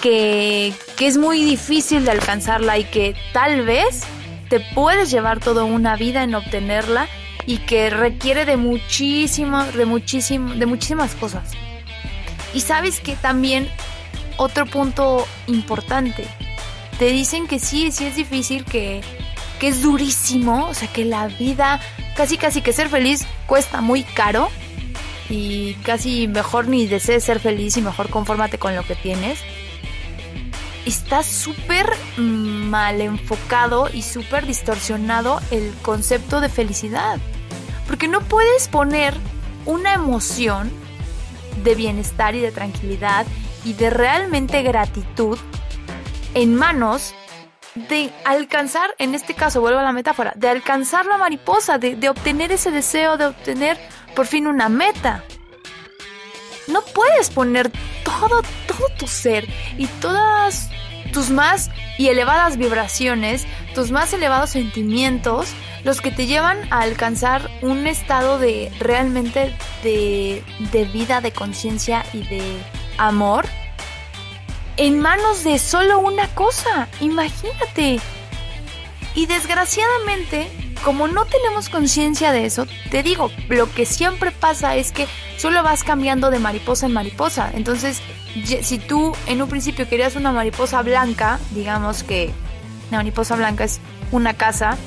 que, 0.00 0.72
que 0.96 1.06
es 1.08 1.18
muy 1.18 1.42
difícil 1.42 2.04
de 2.04 2.12
alcanzarla 2.12 2.78
y 2.78 2.84
que 2.84 3.16
tal 3.32 3.64
vez 3.64 4.04
te 4.48 4.60
puedes 4.60 5.10
llevar 5.10 5.40
toda 5.40 5.64
una 5.64 5.96
vida 5.96 6.22
en 6.22 6.34
obtenerla 6.34 7.08
y 7.46 7.58
que 7.58 7.90
requiere 7.90 8.44
de 8.44 8.56
muchísimo, 8.56 9.64
de 9.64 9.86
muchísimo, 9.86 10.54
de 10.54 10.66
muchísimas 10.66 11.14
cosas. 11.14 11.50
Y 12.54 12.60
sabes 12.60 13.00
que 13.00 13.16
también 13.16 13.68
otro 14.36 14.66
punto 14.66 15.26
importante, 15.46 16.26
te 16.98 17.06
dicen 17.06 17.46
que 17.46 17.58
sí, 17.58 17.90
sí 17.90 18.04
es 18.04 18.16
difícil, 18.16 18.64
que, 18.64 19.00
que 19.58 19.68
es 19.68 19.82
durísimo, 19.82 20.66
o 20.68 20.74
sea 20.74 20.88
que 20.88 21.04
la 21.04 21.28
vida, 21.28 21.80
casi 22.16 22.36
casi 22.36 22.62
que 22.62 22.72
ser 22.72 22.88
feliz 22.88 23.26
cuesta 23.46 23.80
muy 23.80 24.02
caro 24.02 24.48
y 25.28 25.74
casi 25.82 26.28
mejor 26.28 26.68
ni 26.68 26.86
desees 26.86 27.24
ser 27.24 27.40
feliz 27.40 27.76
y 27.76 27.82
mejor 27.82 28.10
confórmate 28.10 28.58
con 28.58 28.76
lo 28.76 28.82
que 28.82 28.94
tienes 28.94 29.38
está 30.86 31.22
súper 31.22 31.86
mal 32.16 33.00
enfocado 33.00 33.88
y 33.92 34.02
súper 34.02 34.46
distorsionado 34.46 35.40
el 35.50 35.72
concepto 35.82 36.40
de 36.40 36.48
felicidad. 36.48 37.18
Porque 37.86 38.08
no 38.08 38.20
puedes 38.20 38.68
poner 38.68 39.14
una 39.66 39.94
emoción 39.94 40.70
de 41.62 41.74
bienestar 41.74 42.34
y 42.34 42.40
de 42.40 42.52
tranquilidad 42.52 43.26
y 43.64 43.74
de 43.74 43.90
realmente 43.90 44.62
gratitud 44.62 45.38
en 46.34 46.54
manos 46.54 47.14
de 47.74 48.10
alcanzar, 48.24 48.90
en 48.98 49.14
este 49.14 49.34
caso 49.34 49.60
vuelvo 49.60 49.80
a 49.80 49.82
la 49.82 49.92
metáfora, 49.92 50.32
de 50.36 50.48
alcanzar 50.48 51.06
la 51.06 51.16
mariposa, 51.18 51.78
de, 51.78 51.96
de 51.96 52.08
obtener 52.08 52.52
ese 52.52 52.70
deseo, 52.70 53.16
de 53.16 53.26
obtener 53.26 53.78
por 54.14 54.26
fin 54.26 54.46
una 54.46 54.68
meta. 54.68 55.24
No 56.68 56.82
puedes 56.94 57.30
poner 57.30 57.70
todo, 58.04 58.42
todo 58.66 58.88
tu 58.98 59.06
ser 59.06 59.48
y 59.78 59.86
todas 59.86 60.68
tus 61.12 61.30
más 61.30 61.70
y 61.98 62.08
elevadas 62.08 62.56
vibraciones, 62.56 63.46
tus 63.74 63.90
más 63.90 64.12
elevados 64.12 64.50
sentimientos, 64.50 65.48
los 65.84 66.00
que 66.00 66.10
te 66.10 66.26
llevan 66.26 66.58
a 66.72 66.80
alcanzar 66.80 67.50
un 67.60 67.86
estado 67.86 68.38
de 68.38 68.72
realmente 68.78 69.54
de, 69.82 70.42
de 70.72 70.84
vida, 70.86 71.20
de 71.20 71.32
conciencia 71.32 72.04
y 72.12 72.22
de 72.24 72.42
amor 72.98 73.46
en 74.76 75.00
manos 75.00 75.44
de 75.44 75.58
solo 75.58 75.98
una 76.00 76.28
cosa. 76.28 76.88
Imagínate. 77.00 78.00
Y 79.14 79.26
desgraciadamente, 79.26 80.50
como 80.84 81.06
no 81.06 81.26
tenemos 81.26 81.68
conciencia 81.68 82.32
de 82.32 82.46
eso, 82.46 82.66
te 82.90 83.02
digo, 83.02 83.30
lo 83.48 83.70
que 83.72 83.86
siempre 83.86 84.30
pasa 84.30 84.76
es 84.76 84.92
que 84.92 85.06
solo 85.36 85.62
vas 85.62 85.84
cambiando 85.84 86.30
de 86.30 86.38
mariposa 86.38 86.86
en 86.86 86.92
mariposa. 86.92 87.50
Entonces, 87.54 88.00
si 88.62 88.78
tú 88.78 89.12
en 89.26 89.42
un 89.42 89.48
principio 89.48 89.88
querías 89.88 90.16
una 90.16 90.32
mariposa 90.32 90.80
blanca, 90.82 91.38
digamos 91.50 92.02
que 92.02 92.32
la 92.90 92.98
mariposa 92.98 93.36
blanca 93.36 93.64
es 93.64 93.80
una 94.10 94.34
casa, 94.34 94.78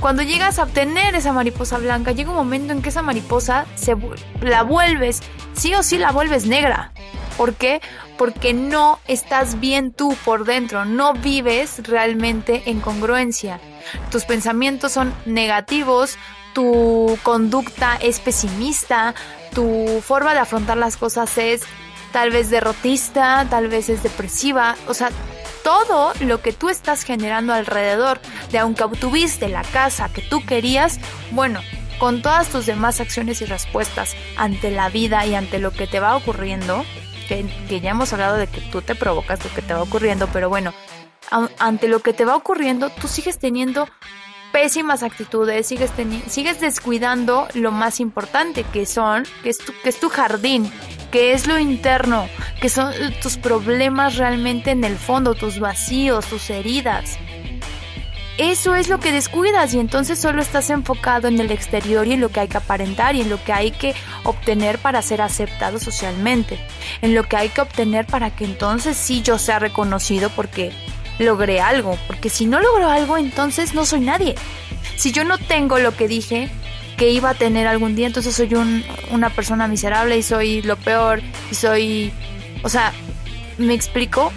cuando 0.00 0.22
llegas 0.22 0.58
a 0.58 0.64
obtener 0.64 1.14
esa 1.14 1.32
mariposa 1.32 1.78
blanca, 1.78 2.12
llega 2.12 2.30
un 2.30 2.36
momento 2.36 2.72
en 2.72 2.82
que 2.82 2.90
esa 2.90 3.02
mariposa 3.02 3.66
se 3.74 3.96
la 4.42 4.62
vuelves, 4.62 5.22
sí 5.54 5.74
o 5.74 5.82
sí 5.82 5.98
la 5.98 6.12
vuelves 6.12 6.46
negra. 6.46 6.92
¿Por 7.36 7.54
qué? 7.54 7.80
Porque 8.16 8.52
no 8.52 9.00
estás 9.06 9.60
bien 9.60 9.92
tú 9.92 10.16
por 10.24 10.44
dentro, 10.44 10.84
no 10.84 11.14
vives 11.14 11.86
realmente 11.86 12.62
en 12.66 12.80
congruencia. 12.80 13.60
Tus 14.10 14.24
pensamientos 14.24 14.92
son 14.92 15.12
negativos, 15.26 16.16
tu 16.54 17.18
conducta 17.22 17.96
es 18.00 18.20
pesimista, 18.20 19.14
tu 19.52 20.00
forma 20.02 20.32
de 20.32 20.40
afrontar 20.40 20.76
las 20.76 20.96
cosas 20.96 21.36
es 21.38 21.62
tal 22.12 22.30
vez 22.30 22.48
derrotista, 22.50 23.46
tal 23.50 23.68
vez 23.68 23.88
es 23.88 24.02
depresiva, 24.04 24.76
o 24.86 24.94
sea, 24.94 25.10
todo 25.64 26.12
lo 26.20 26.40
que 26.40 26.52
tú 26.52 26.68
estás 26.68 27.02
generando 27.02 27.52
alrededor 27.52 28.20
de 28.52 28.58
aunque 28.58 28.84
obtuviste 28.84 29.48
la 29.48 29.62
casa 29.62 30.10
que 30.12 30.22
tú 30.22 30.44
querías, 30.44 31.00
bueno, 31.32 31.60
con 31.98 32.22
todas 32.22 32.48
tus 32.48 32.66
demás 32.66 33.00
acciones 33.00 33.40
y 33.40 33.46
respuestas 33.46 34.14
ante 34.36 34.70
la 34.70 34.90
vida 34.90 35.26
y 35.26 35.34
ante 35.34 35.58
lo 35.58 35.72
que 35.72 35.86
te 35.86 36.00
va 36.00 36.16
ocurriendo, 36.16 36.84
que, 37.24 37.80
ya 37.80 37.90
hemos 37.90 38.12
hablado 38.12 38.36
de 38.36 38.46
que 38.46 38.60
tú 38.60 38.82
te 38.82 38.94
provocas 38.94 39.42
lo 39.44 39.50
que 39.54 39.62
te 39.62 39.74
va 39.74 39.82
ocurriendo, 39.82 40.28
pero 40.32 40.48
bueno, 40.48 40.72
ante 41.58 41.88
lo 41.88 42.00
que 42.00 42.12
te 42.12 42.24
va 42.24 42.36
ocurriendo, 42.36 42.90
tú 42.90 43.08
sigues 43.08 43.38
teniendo 43.38 43.88
pésimas 44.52 45.02
actitudes, 45.02 45.66
sigues, 45.66 45.90
sigues 46.28 46.60
descuidando 46.60 47.48
lo 47.54 47.72
más 47.72 47.98
importante 47.98 48.62
que 48.62 48.86
son, 48.86 49.24
que 49.42 49.50
es, 49.50 49.58
tu, 49.58 49.72
que 49.82 49.88
es 49.88 49.98
tu 49.98 50.08
jardín, 50.08 50.70
que 51.10 51.32
es 51.32 51.46
lo 51.46 51.58
interno, 51.58 52.28
que 52.60 52.68
son 52.68 52.92
tus 53.20 53.36
problemas 53.36 54.16
realmente 54.16 54.70
en 54.70 54.84
el 54.84 54.96
fondo, 54.96 55.34
tus 55.34 55.58
vacíos, 55.58 56.26
tus 56.26 56.50
heridas. 56.50 57.18
Eso 58.36 58.74
es 58.74 58.88
lo 58.88 58.98
que 58.98 59.12
descuidas 59.12 59.74
y 59.74 59.78
entonces 59.78 60.18
solo 60.18 60.42
estás 60.42 60.68
enfocado 60.70 61.28
en 61.28 61.38
el 61.38 61.52
exterior 61.52 62.04
y 62.06 62.14
en 62.14 62.20
lo 62.20 62.30
que 62.30 62.40
hay 62.40 62.48
que 62.48 62.56
aparentar 62.56 63.14
y 63.14 63.20
en 63.20 63.30
lo 63.30 63.42
que 63.42 63.52
hay 63.52 63.70
que 63.70 63.94
obtener 64.24 64.78
para 64.78 65.02
ser 65.02 65.22
aceptado 65.22 65.78
socialmente, 65.78 66.58
en 67.00 67.14
lo 67.14 67.22
que 67.22 67.36
hay 67.36 67.48
que 67.48 67.60
obtener 67.60 68.06
para 68.06 68.34
que 68.34 68.44
entonces 68.44 68.96
sí 68.96 69.22
yo 69.22 69.38
sea 69.38 69.60
reconocido 69.60 70.30
porque 70.30 70.72
logré 71.20 71.60
algo, 71.60 71.96
porque 72.08 72.28
si 72.28 72.46
no 72.46 72.58
logro 72.58 72.90
algo 72.90 73.16
entonces 73.18 73.72
no 73.72 73.86
soy 73.86 74.00
nadie. 74.00 74.34
Si 74.96 75.12
yo 75.12 75.22
no 75.22 75.38
tengo 75.38 75.78
lo 75.78 75.96
que 75.96 76.08
dije, 76.08 76.50
que 76.96 77.10
iba 77.10 77.30
a 77.30 77.34
tener 77.34 77.68
algún 77.68 77.94
día, 77.94 78.08
entonces 78.08 78.34
soy 78.34 78.50
una 79.10 79.30
persona 79.30 79.68
miserable 79.68 80.16
y 80.16 80.22
soy 80.22 80.62
lo 80.62 80.76
peor 80.76 81.20
y 81.52 81.54
soy, 81.54 82.12
o 82.62 82.68
sea, 82.68 82.92
me 83.58 83.74
explico, 83.74 84.32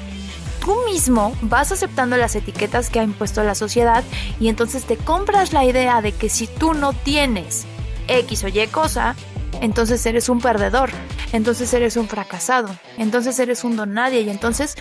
tú 0.67 0.75
mismo 0.83 1.33
vas 1.43 1.71
aceptando 1.71 2.17
las 2.17 2.35
etiquetas 2.35 2.89
que 2.89 2.99
ha 2.99 3.03
impuesto 3.03 3.41
la 3.41 3.55
sociedad 3.55 4.03
y 4.37 4.49
entonces 4.49 4.83
te 4.83 4.97
compras 4.97 5.53
la 5.53 5.63
idea 5.63 6.01
de 6.01 6.11
que 6.11 6.27
si 6.27 6.45
tú 6.45 6.73
no 6.73 6.91
tienes 6.91 7.65
X 8.09 8.43
o 8.43 8.49
Y 8.49 8.67
cosa, 8.67 9.15
entonces 9.61 10.05
eres 10.05 10.27
un 10.27 10.41
perdedor, 10.41 10.89
entonces 11.31 11.73
eres 11.73 11.95
un 11.95 12.09
fracasado, 12.09 12.67
entonces 12.97 13.39
eres 13.39 13.63
un 13.63 13.77
don 13.77 13.93
nadie 13.93 14.19
y 14.19 14.29
entonces 14.29 14.75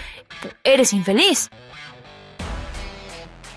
eres 0.65 0.93
infeliz. 0.93 1.51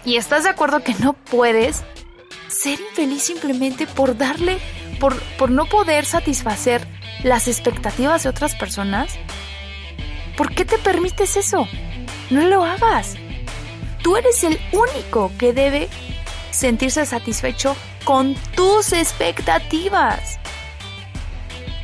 Y 0.05 0.17
estás 0.17 0.43
de 0.43 0.49
acuerdo 0.49 0.83
que 0.83 0.93
no 0.99 1.13
puedes 1.13 1.83
ser 2.47 2.79
infeliz 2.79 3.23
simplemente 3.23 3.87
por 3.87 4.15
darle, 4.15 4.59
por, 4.99 5.19
por 5.39 5.49
no 5.49 5.65
poder 5.65 6.05
satisfacer 6.05 6.87
las 7.23 7.47
expectativas 7.47 8.21
de 8.21 8.29
otras 8.29 8.53
personas? 8.53 9.17
¿Por 10.37 10.53
qué 10.53 10.63
te 10.63 10.77
permites 10.77 11.35
eso? 11.37 11.67
No 12.29 12.41
lo 12.47 12.63
hagas. 12.63 13.15
Tú 14.03 14.17
eres 14.17 14.43
el 14.43 14.59
único 14.71 15.31
que 15.37 15.53
debe 15.53 15.89
sentirse 16.51 17.05
satisfecho 17.05 17.75
con 18.05 18.35
tus 18.55 18.93
expectativas 18.93 20.39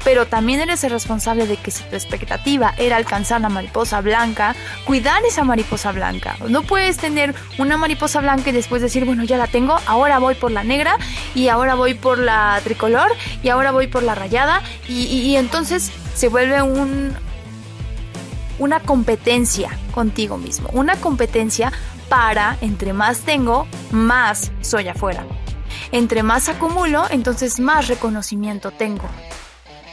pero 0.05 0.27
también 0.27 0.61
eres 0.61 0.83
el 0.83 0.91
responsable 0.91 1.47
de 1.47 1.57
que 1.57 1.71
si 1.71 1.83
tu 1.83 1.95
expectativa 1.95 2.73
era 2.77 2.95
alcanzar 2.95 3.41
la 3.41 3.49
mariposa 3.49 3.99
blanca, 4.01 4.55
cuidar 4.85 5.25
esa 5.25 5.43
mariposa 5.43 5.91
blanca. 5.91 6.37
No 6.47 6.61
puedes 6.61 6.97
tener 6.97 7.33
una 7.57 7.75
mariposa 7.75 8.21
blanca 8.21 8.51
y 8.51 8.53
después 8.53 8.83
decir, 8.83 9.03
bueno, 9.03 9.23
ya 9.23 9.37
la 9.37 9.47
tengo, 9.47 9.77
ahora 9.87 10.19
voy 10.19 10.35
por 10.35 10.51
la 10.51 10.63
negra 10.63 10.97
y 11.33 11.47
ahora 11.47 11.73
voy 11.73 11.95
por 11.95 12.19
la 12.19 12.61
tricolor 12.63 13.11
y 13.41 13.49
ahora 13.49 13.71
voy 13.71 13.87
por 13.87 14.03
la 14.03 14.13
rayada 14.13 14.61
y, 14.87 15.35
entonces 15.35 15.91
se 16.13 16.29
vuelve 16.29 16.61
un, 16.61 17.17
una 18.59 18.79
competencia 18.81 19.77
contigo 19.93 20.37
mismo, 20.37 20.69
una 20.73 20.95
competencia 20.95 21.71
para, 22.09 22.57
entre 22.61 22.93
más 22.93 23.19
tengo, 23.21 23.67
más 23.91 24.51
soy 24.61 24.87
afuera. 24.87 25.25
Entre 25.91 26.23
más 26.23 26.49
acumulo, 26.49 27.05
entonces 27.09 27.59
más 27.59 27.87
reconocimiento 27.87 28.71
tengo. 28.71 29.07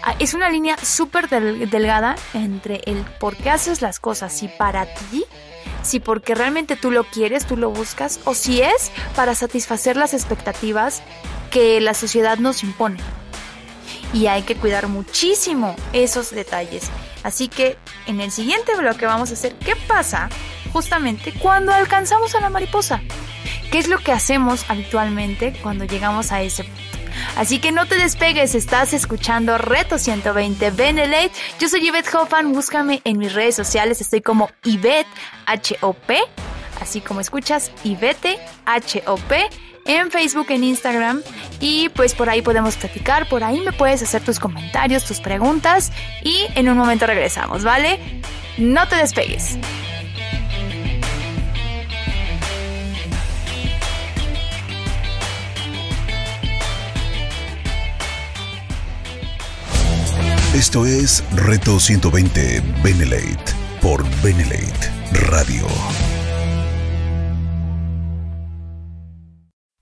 Ah, 0.05 0.17
es 0.19 0.35
una 0.35 0.51
línea 0.51 0.77
súper 0.79 1.29
delgada 1.29 2.17
entre 2.35 2.83
el 2.87 3.05
por 3.21 3.37
qué 3.37 3.51
haces 3.51 3.83
las 3.83 4.01
cosas, 4.01 4.33
si 4.33 4.49
para 4.49 4.87
ti, 4.87 5.25
si 5.83 6.01
porque 6.01 6.35
realmente 6.35 6.77
tú 6.77 6.91
lo 6.91 7.05
quieres, 7.05 7.47
tú 7.47 7.57
lo 7.57 7.71
buscas, 7.71 8.19
o 8.25 8.35
si 8.35 8.63
es 8.63 8.91
para 9.15 9.35
satisfacer 9.35 9.97
las 9.97 10.13
expectativas 10.13 11.03
que 11.51 11.81
la 11.81 11.95
sociedad 11.95 12.39
nos 12.39 12.65
impone. 12.65 12.99
Y 14.13 14.27
hay 14.27 14.43
que 14.43 14.57
cuidar 14.57 14.89
muchísimo 14.89 15.75
esos 15.93 16.31
detalles. 16.31 16.91
Así 17.23 17.49
que 17.49 17.79
en 18.07 18.21
el 18.21 18.31
siguiente 18.31 18.77
bloque 18.77 19.07
vamos 19.07 19.31
a 19.31 19.35
hacer 19.35 19.55
qué 19.55 19.77
pasa 19.77 20.29
justamente 20.73 21.33
cuando 21.39 21.73
alcanzamos 21.73 22.35
a 22.35 22.41
la 22.41 22.51
mariposa. 22.51 23.01
¿Qué 23.71 23.79
es 23.79 23.89
lo 23.89 23.99
que 23.99 24.13
hacemos 24.13 24.65
habitualmente 24.69 25.55
cuando 25.63 25.85
llegamos 25.85 26.33
a 26.33 26.43
ese 26.43 26.65
punto? 26.65 26.81
Así 27.37 27.59
que 27.59 27.73
no 27.73 27.87
te 27.87 27.97
despegues, 27.97 28.55
estás 28.55 28.93
escuchando 28.93 29.57
Reto 29.59 29.99
120 29.99 30.71
Benelate. 30.71 31.33
Yo 31.59 31.69
soy 31.69 31.81
Yvette 31.81 32.15
Hoffman, 32.15 32.53
búscame 32.53 33.01
en 33.05 33.19
mis 33.19 33.33
redes 33.33 33.55
sociales, 33.55 34.01
estoy 34.01 34.21
como 34.21 34.51
Yvette 34.63 35.07
H-O-P. 35.47 36.19
así 36.81 37.01
como 37.01 37.21
escuchas, 37.21 37.71
Ivete, 37.85 38.39
H-O-P, 38.67 39.49
en 39.87 40.11
Facebook, 40.11 40.47
en 40.51 40.65
Instagram. 40.65 41.23
Y 41.61 41.89
pues 41.91 42.15
por 42.15 42.29
ahí 42.31 42.43
podemos 42.43 42.77
platicar, 42.77 43.29
por 43.29 43.45
ahí 43.45 43.61
me 43.61 43.73
puedes 43.73 44.03
hacer 44.03 44.23
tus 44.23 44.39
comentarios, 44.39 45.05
tus 45.05 45.21
preguntas. 45.21 45.93
Y 46.23 46.47
en 46.55 46.69
un 46.69 46.77
momento 46.77 47.07
regresamos, 47.07 47.65
¿vale? 47.65 48.01
No 48.59 48.87
te 48.89 48.97
despegues. 48.97 49.59
Esto 60.55 60.85
es 60.85 61.25
Reto 61.35 61.81
120 61.81 62.63
Benelate 62.85 63.53
por 63.81 64.05
Benelate 64.23 64.91
Radio. 65.31 65.67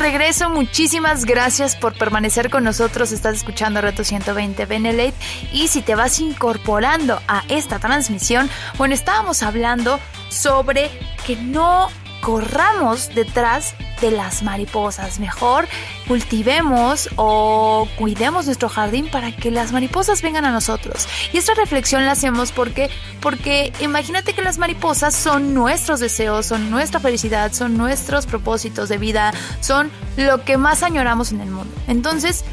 regreso. 0.00 0.50
Muchísimas 0.50 1.24
gracias 1.24 1.76
por 1.76 1.96
permanecer 1.96 2.50
con 2.50 2.64
nosotros. 2.64 3.12
Estás 3.12 3.36
escuchando 3.36 3.80
Reto 3.80 4.02
120 4.02 4.66
Benelete. 4.66 5.16
Y 5.52 5.68
si 5.68 5.82
te 5.82 5.94
vas 5.94 6.18
incorporando 6.18 7.20
a 7.28 7.44
esta 7.48 7.78
transmisión, 7.78 8.50
bueno, 8.78 8.94
estábamos 8.94 9.42
hablando 9.44 10.00
sobre 10.28 10.90
que 11.26 11.36
no 11.36 11.88
corramos 12.20 13.14
detrás 13.14 13.74
de 14.00 14.10
las 14.10 14.42
mariposas. 14.42 15.18
Mejor 15.20 15.68
cultivemos 16.06 17.08
o 17.16 17.88
cuidemos 17.96 18.46
nuestro 18.46 18.68
jardín 18.68 19.10
para 19.10 19.34
que 19.34 19.50
las 19.50 19.72
mariposas 19.72 20.22
vengan 20.22 20.44
a 20.44 20.50
nosotros. 20.50 21.08
Y 21.32 21.38
esta 21.38 21.54
reflexión 21.54 22.04
la 22.04 22.12
hacemos 22.12 22.52
porque, 22.52 22.90
porque 23.20 23.72
imagínate 23.80 24.32
que 24.32 24.42
las 24.42 24.58
mariposas 24.58 25.14
son 25.14 25.54
nuestros 25.54 26.00
deseos, 26.00 26.46
son 26.46 26.70
nuestra 26.70 27.00
felicidad, 27.00 27.52
son 27.52 27.76
nuestros 27.76 28.26
propósitos 28.26 28.88
de 28.88 28.98
vida, 28.98 29.32
son 29.60 29.90
lo 30.16 30.44
que 30.44 30.56
más 30.56 30.82
añoramos 30.82 31.32
en 31.32 31.40
el 31.40 31.50
mundo. 31.50 31.74
Entonces, 31.86 32.44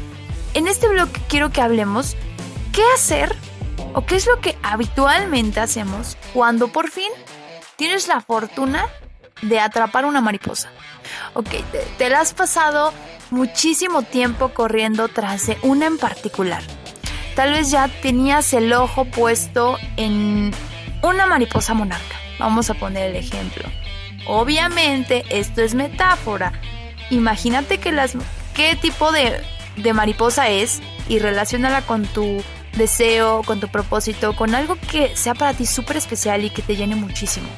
en 0.54 0.66
este 0.66 0.88
bloque 0.88 1.20
quiero 1.28 1.50
que 1.50 1.60
hablemos 1.60 2.16
qué 2.72 2.82
hacer 2.94 3.34
o 3.94 4.04
qué 4.06 4.16
es 4.16 4.26
lo 4.26 4.40
que 4.40 4.56
habitualmente 4.62 5.60
hacemos 5.60 6.16
cuando 6.32 6.68
por 6.68 6.90
fin 6.90 7.10
tienes 7.76 8.08
la 8.08 8.20
fortuna 8.20 8.86
de 9.42 9.60
atrapar 9.60 10.04
una 10.04 10.20
mariposa. 10.20 10.70
Ok, 11.34 11.48
te, 11.98 12.10
la 12.10 12.20
has 12.20 12.34
pasado 12.34 12.92
muchísimo 13.30 14.02
tiempo 14.02 14.50
corriendo 14.50 15.08
tras 15.08 15.46
de 15.46 15.58
una 15.62 15.86
en 15.86 15.98
particular. 15.98 16.62
Tal 17.34 17.52
vez 17.52 17.70
ya 17.70 17.88
tenías 18.02 18.52
el 18.52 18.72
ojo 18.72 19.04
puesto 19.04 19.78
en 19.96 20.52
una 21.02 21.26
mariposa 21.26 21.74
monarca. 21.74 22.16
Vamos 22.38 22.70
a 22.70 22.74
poner 22.74 23.10
el 23.10 23.16
ejemplo. 23.16 23.64
Obviamente 24.26 25.24
esto 25.30 25.62
es 25.62 25.74
metáfora. 25.74 26.52
Imagínate 27.10 27.78
que 27.78 27.92
las, 27.92 28.14
qué 28.54 28.76
tipo 28.76 29.12
de, 29.12 29.40
de 29.76 29.92
mariposa 29.92 30.48
es 30.48 30.80
y 31.08 31.20
relacionala 31.20 31.82
con 31.82 32.06
tu 32.06 32.42
deseo, 32.76 33.42
con 33.44 33.60
tu 33.60 33.68
propósito, 33.68 34.34
con 34.34 34.54
algo 34.54 34.76
que 34.90 35.16
sea 35.16 35.34
para 35.34 35.54
ti 35.54 35.66
súper 35.66 35.96
especial 35.96 36.44
y 36.44 36.50
que 36.50 36.62
te 36.62 36.76
llene 36.76 36.96
muchísimo. 36.96 37.48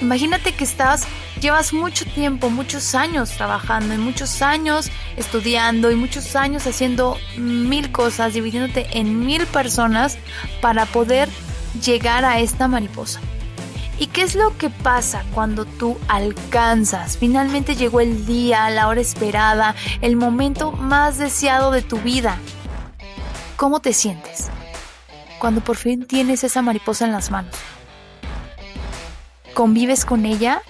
Imagínate 0.00 0.52
que 0.52 0.64
estás, 0.64 1.06
llevas 1.40 1.72
mucho 1.72 2.04
tiempo, 2.04 2.50
muchos 2.50 2.94
años 2.94 3.30
trabajando 3.30 3.94
y 3.94 3.98
muchos 3.98 4.42
años 4.42 4.90
estudiando 5.16 5.90
y 5.90 5.94
muchos 5.94 6.34
años 6.36 6.66
haciendo 6.66 7.16
mil 7.36 7.92
cosas, 7.92 8.34
dividiéndote 8.34 8.86
en 8.98 9.24
mil 9.24 9.46
personas 9.46 10.18
para 10.60 10.86
poder 10.86 11.28
llegar 11.82 12.24
a 12.24 12.40
esta 12.40 12.66
mariposa. 12.66 13.20
¿Y 13.96 14.08
qué 14.08 14.22
es 14.22 14.34
lo 14.34 14.56
que 14.58 14.70
pasa 14.70 15.24
cuando 15.32 15.64
tú 15.64 15.96
alcanzas? 16.08 17.16
Finalmente 17.16 17.76
llegó 17.76 18.00
el 18.00 18.26
día, 18.26 18.68
la 18.70 18.88
hora 18.88 19.00
esperada, 19.00 19.76
el 20.00 20.16
momento 20.16 20.72
más 20.72 21.18
deseado 21.18 21.70
de 21.70 21.82
tu 21.82 21.98
vida. 21.98 22.36
¿Cómo 23.56 23.78
te 23.78 23.92
sientes? 23.92 24.48
Cuando 25.38 25.60
por 25.60 25.76
fin 25.76 26.06
tienes 26.06 26.42
esa 26.42 26.60
mariposa 26.60 27.04
en 27.04 27.12
las 27.12 27.30
manos 27.30 27.54
convives 29.54 30.04
con 30.04 30.26
ella, 30.26 30.62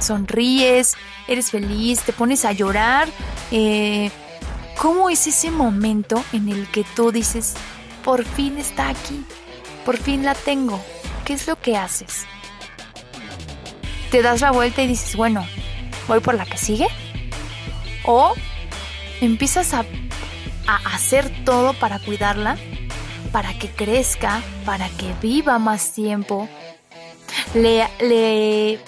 sonríes, 0.00 0.96
eres 1.28 1.50
feliz, 1.50 2.02
te 2.02 2.12
pones 2.12 2.44
a 2.44 2.52
llorar. 2.52 3.08
Eh, 3.50 4.10
¿Cómo 4.76 5.10
es 5.10 5.26
ese 5.26 5.50
momento 5.50 6.24
en 6.32 6.48
el 6.48 6.66
que 6.68 6.84
tú 6.96 7.12
dices, 7.12 7.54
por 8.02 8.24
fin 8.24 8.58
está 8.58 8.88
aquí, 8.88 9.24
por 9.84 9.98
fin 9.98 10.24
la 10.24 10.34
tengo? 10.34 10.80
¿Qué 11.24 11.34
es 11.34 11.46
lo 11.46 11.60
que 11.60 11.76
haces? 11.76 12.24
¿Te 14.10 14.22
das 14.22 14.40
la 14.40 14.50
vuelta 14.50 14.82
y 14.82 14.88
dices, 14.88 15.14
bueno, 15.16 15.46
voy 16.08 16.20
por 16.20 16.34
la 16.34 16.46
que 16.46 16.56
sigue? 16.56 16.88
¿O 18.04 18.32
empiezas 19.20 19.74
a, 19.74 19.84
a 20.66 20.76
hacer 20.94 21.44
todo 21.44 21.74
para 21.74 21.98
cuidarla? 21.98 22.56
Para 23.32 23.56
que 23.56 23.68
crezca, 23.68 24.42
para 24.64 24.88
que 24.88 25.14
viva 25.20 25.58
más 25.58 25.92
tiempo, 25.92 26.48
le, 27.54 28.78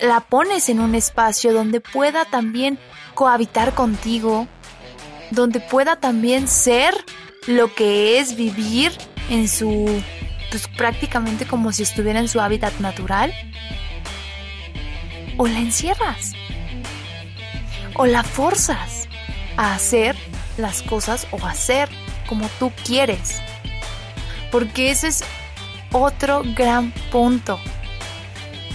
la 0.00 0.20
pones 0.20 0.68
en 0.68 0.80
un 0.80 0.94
espacio 0.94 1.52
donde 1.52 1.80
pueda 1.80 2.24
también 2.24 2.78
cohabitar 3.14 3.74
contigo, 3.74 4.46
donde 5.30 5.60
pueda 5.60 5.96
también 5.96 6.48
ser 6.48 6.94
lo 7.46 7.74
que 7.74 8.18
es 8.18 8.36
vivir 8.36 8.92
en 9.30 9.48
su, 9.48 10.02
pues 10.50 10.68
prácticamente 10.68 11.46
como 11.46 11.72
si 11.72 11.82
estuviera 11.82 12.20
en 12.20 12.28
su 12.28 12.40
hábitat 12.40 12.78
natural, 12.80 13.32
o 15.36 15.46
la 15.46 15.58
encierras, 15.58 16.32
o 17.94 18.06
la 18.06 18.22
forzas 18.22 19.08
a 19.56 19.74
hacer 19.74 20.16
las 20.56 20.82
cosas 20.82 21.26
o 21.30 21.44
hacer 21.46 21.88
como 22.28 22.48
tú 22.58 22.72
quieres, 22.84 23.40
porque 24.50 24.90
ese 24.90 25.08
es 25.08 25.24
otro 25.94 26.42
gran 26.54 26.92
punto 27.10 27.58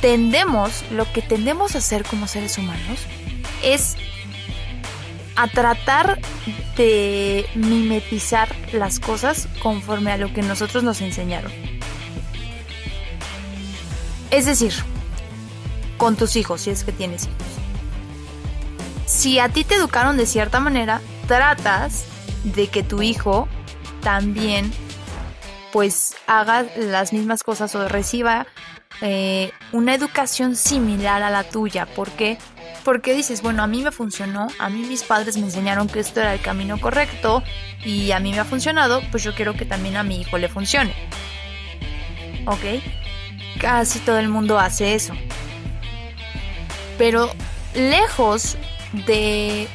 tendemos, 0.02 0.84
lo 0.92 1.12
que 1.12 1.22
tendemos 1.22 1.76
a 1.76 1.80
hacer 1.80 2.04
como 2.04 2.28
seres 2.28 2.58
humanos 2.58 3.00
es 3.64 3.98
a 5.36 5.48
tratar 5.48 6.20
de 6.78 7.46
mimetizar 7.56 8.54
las 8.72 9.00
cosas 9.00 9.48
conforme 9.62 10.12
a 10.12 10.18
lo 10.18 10.34
que 10.34 10.42
nosotros 10.42 10.84
nos 10.84 11.02
enseñaron. 11.02 11.52
Es 14.32 14.46
decir, 14.46 14.74
con 15.98 16.16
tus 16.16 16.36
hijos, 16.36 16.62
si 16.62 16.70
es 16.70 16.84
que 16.84 16.92
tienes 16.92 17.24
hijos. 17.24 17.36
Si 19.06 19.40
a 19.40 19.50
ti 19.50 19.64
te 19.64 19.76
educaron 19.76 20.18
de 20.18 20.26
cierta 20.26 20.60
manera, 20.60 21.02
tratas 21.28 22.06
de 22.44 22.68
que 22.68 22.84
tu 22.84 23.02
hijo 23.02 23.48
también 24.02 24.72
pues 25.72 26.16
haga 26.28 26.66
las 26.76 27.14
mismas 27.14 27.44
cosas 27.44 27.76
o 27.76 27.88
reciba 27.88 28.48
eh, 29.02 29.52
una 29.72 29.94
educación 29.94 30.56
similar 30.56 31.24
a 31.24 31.30
la 31.30 31.44
tuya. 31.44 31.86
¿Por 31.86 32.12
qué? 32.12 32.38
Porque 32.84 33.14
dices, 33.14 33.42
bueno, 33.42 33.64
a 33.64 33.68
mí 33.68 33.82
me 33.82 33.92
funcionó, 33.92 34.48
a 34.60 34.70
mí 34.70 34.82
mis 34.82 35.04
padres 35.04 35.38
me 35.38 35.44
enseñaron 35.44 35.88
que 35.88 36.00
esto 36.00 36.22
era 36.22 36.34
el 36.34 36.42
camino 36.42 36.80
correcto 36.80 37.44
y 37.84 38.12
a 38.12 38.20
mí 38.20 38.32
me 38.32 38.40
ha 38.40 38.46
funcionado, 38.46 39.02
pues 39.12 39.24
yo 39.24 39.34
quiero 39.36 39.54
que 39.54 39.66
también 39.66 39.98
a 39.98 40.04
mi 40.04 40.22
hijo 40.22 40.38
le 40.38 40.50
funcione. 40.50 40.94
¿Ok? 42.46 42.82
Casi 43.60 44.00
todo 44.00 44.18
el 44.20 44.30
mundo 44.30 44.60
hace 44.60 44.96
eso. 44.96 45.14
Pero 46.98 47.32
lejos 47.74 48.58
de 49.06 49.68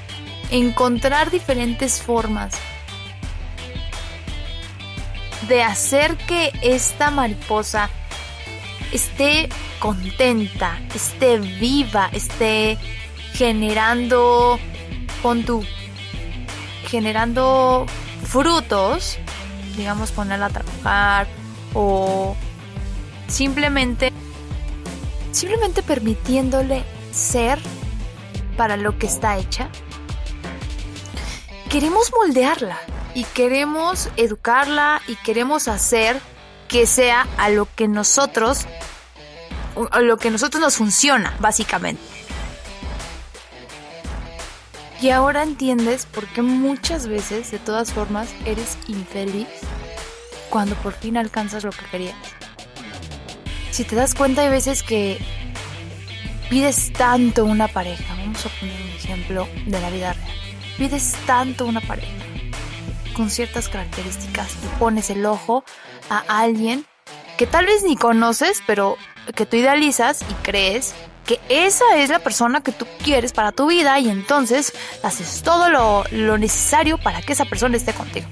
encontrar 0.50 1.30
diferentes 1.30 2.02
formas 2.02 2.58
de 5.48 5.62
hacer 5.62 6.16
que 6.16 6.52
esta 6.62 7.10
mariposa 7.10 7.90
esté 8.92 9.48
contenta, 9.78 10.78
esté 10.94 11.38
viva, 11.38 12.08
esté 12.12 12.78
generando, 13.32 14.58
con 15.22 15.44
tu, 15.44 15.64
generando 16.86 17.86
frutos, 18.24 19.18
digamos 19.76 20.12
ponerla 20.12 20.46
a 20.46 20.50
trabajar 20.50 21.26
o 21.74 22.36
simplemente, 23.26 24.12
simplemente 25.32 25.82
permitiéndole 25.82 26.84
ser 27.10 27.58
para 28.56 28.76
lo 28.76 28.96
que 28.98 29.06
está 29.06 29.36
hecha, 29.36 29.68
queremos 31.68 32.12
moldearla 32.12 32.78
y 33.14 33.24
queremos 33.24 34.10
educarla 34.16 35.00
y 35.06 35.16
queremos 35.16 35.68
hacer 35.68 36.20
que 36.68 36.86
sea 36.86 37.26
a 37.38 37.48
lo 37.48 37.68
que 37.74 37.88
nosotros 37.88 38.66
a 39.90 40.00
lo 40.00 40.18
que 40.18 40.30
nosotros 40.30 40.60
nos 40.60 40.76
funciona, 40.76 41.34
básicamente. 41.40 42.00
Y 45.00 45.10
ahora 45.10 45.42
entiendes 45.42 46.06
por 46.06 46.26
qué 46.28 46.42
muchas 46.42 47.08
veces, 47.08 47.50
de 47.50 47.58
todas 47.58 47.92
formas, 47.92 48.28
eres 48.44 48.78
infeliz 48.86 49.48
cuando 50.48 50.76
por 50.76 50.92
fin 50.92 51.16
alcanzas 51.16 51.64
lo 51.64 51.72
que 51.72 51.84
querías. 51.86 52.16
Si 53.72 53.82
te 53.82 53.96
das 53.96 54.14
cuenta, 54.14 54.42
hay 54.42 54.48
veces 54.48 54.84
que 54.84 55.18
pides 56.48 56.92
tanto 56.92 57.44
una 57.44 57.66
pareja. 57.66 58.14
Vamos 58.16 58.46
a 58.46 58.48
poner 58.60 58.80
un 58.80 58.90
ejemplo 58.90 59.48
de 59.66 59.80
la 59.80 59.90
vida 59.90 60.12
real. 60.12 60.28
Pides 60.78 61.16
tanto 61.26 61.66
una 61.66 61.80
pareja 61.80 62.33
con 63.14 63.30
ciertas 63.30 63.68
características 63.68 64.52
y 64.62 64.78
pones 64.78 65.10
el 65.10 65.24
ojo 65.24 65.64
a 66.10 66.18
alguien 66.28 66.84
que 67.38 67.46
tal 67.46 67.66
vez 67.66 67.82
ni 67.82 67.96
conoces, 67.96 68.62
pero 68.66 68.96
que 69.34 69.46
tú 69.46 69.56
idealizas 69.56 70.22
y 70.28 70.34
crees 70.42 70.94
que 71.24 71.40
esa 71.48 71.96
es 71.96 72.10
la 72.10 72.18
persona 72.18 72.60
que 72.60 72.72
tú 72.72 72.86
quieres 73.02 73.32
para 73.32 73.52
tu 73.52 73.66
vida 73.66 73.98
y 73.98 74.10
entonces 74.10 74.74
haces 75.02 75.42
todo 75.42 75.70
lo, 75.70 76.04
lo 76.10 76.36
necesario 76.36 76.98
para 76.98 77.22
que 77.22 77.32
esa 77.32 77.46
persona 77.46 77.76
esté 77.76 77.94
contigo 77.94 78.26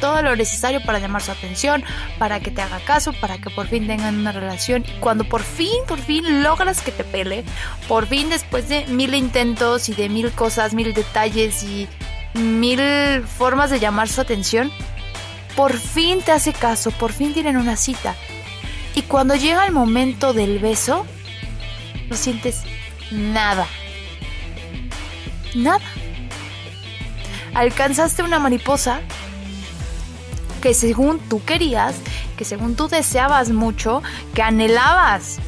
todo 0.00 0.22
lo 0.22 0.36
necesario 0.36 0.82
para 0.84 0.98
llamar 0.98 1.22
su 1.22 1.32
atención, 1.32 1.82
para 2.18 2.40
que 2.40 2.50
te 2.50 2.62
haga 2.62 2.78
caso, 2.80 3.12
para 3.14 3.38
que 3.38 3.50
por 3.50 3.66
fin 3.66 3.86
tengan 3.86 4.16
una 4.16 4.32
relación. 4.32 4.84
Y 4.86 5.00
cuando 5.00 5.24
por 5.24 5.42
fin, 5.42 5.76
por 5.86 5.98
fin 5.98 6.42
logras 6.42 6.80
que 6.80 6.92
te 6.92 7.04
pele, 7.04 7.44
por 7.88 8.06
fin 8.06 8.28
después 8.28 8.68
de 8.68 8.86
mil 8.86 9.14
intentos 9.14 9.88
y 9.88 9.94
de 9.94 10.08
mil 10.08 10.30
cosas, 10.32 10.74
mil 10.74 10.94
detalles 10.94 11.62
y 11.62 11.88
mil 12.36 13.22
formas 13.22 13.70
de 13.70 13.80
llamar 13.80 14.08
su 14.08 14.20
atención, 14.20 14.70
por 15.56 15.76
fin 15.76 16.20
te 16.20 16.32
hace 16.32 16.52
caso, 16.52 16.90
por 16.90 17.12
fin 17.12 17.32
tienen 17.32 17.56
una 17.56 17.76
cita. 17.76 18.14
Y 18.94 19.02
cuando 19.02 19.34
llega 19.34 19.66
el 19.66 19.72
momento 19.72 20.32
del 20.32 20.58
beso, 20.58 21.06
no 22.08 22.16
sientes 22.16 22.62
nada. 23.10 23.66
Nada. 25.54 25.84
Alcanzaste 27.54 28.22
una 28.22 28.38
mariposa 28.38 29.00
que 30.60 30.74
según 30.74 31.18
tú 31.18 31.42
querías, 31.44 31.94
que 32.36 32.44
según 32.44 32.76
tú 32.76 32.88
deseabas 32.88 33.50
mucho, 33.50 34.02
que 34.34 34.42
anhelabas. 34.42 35.38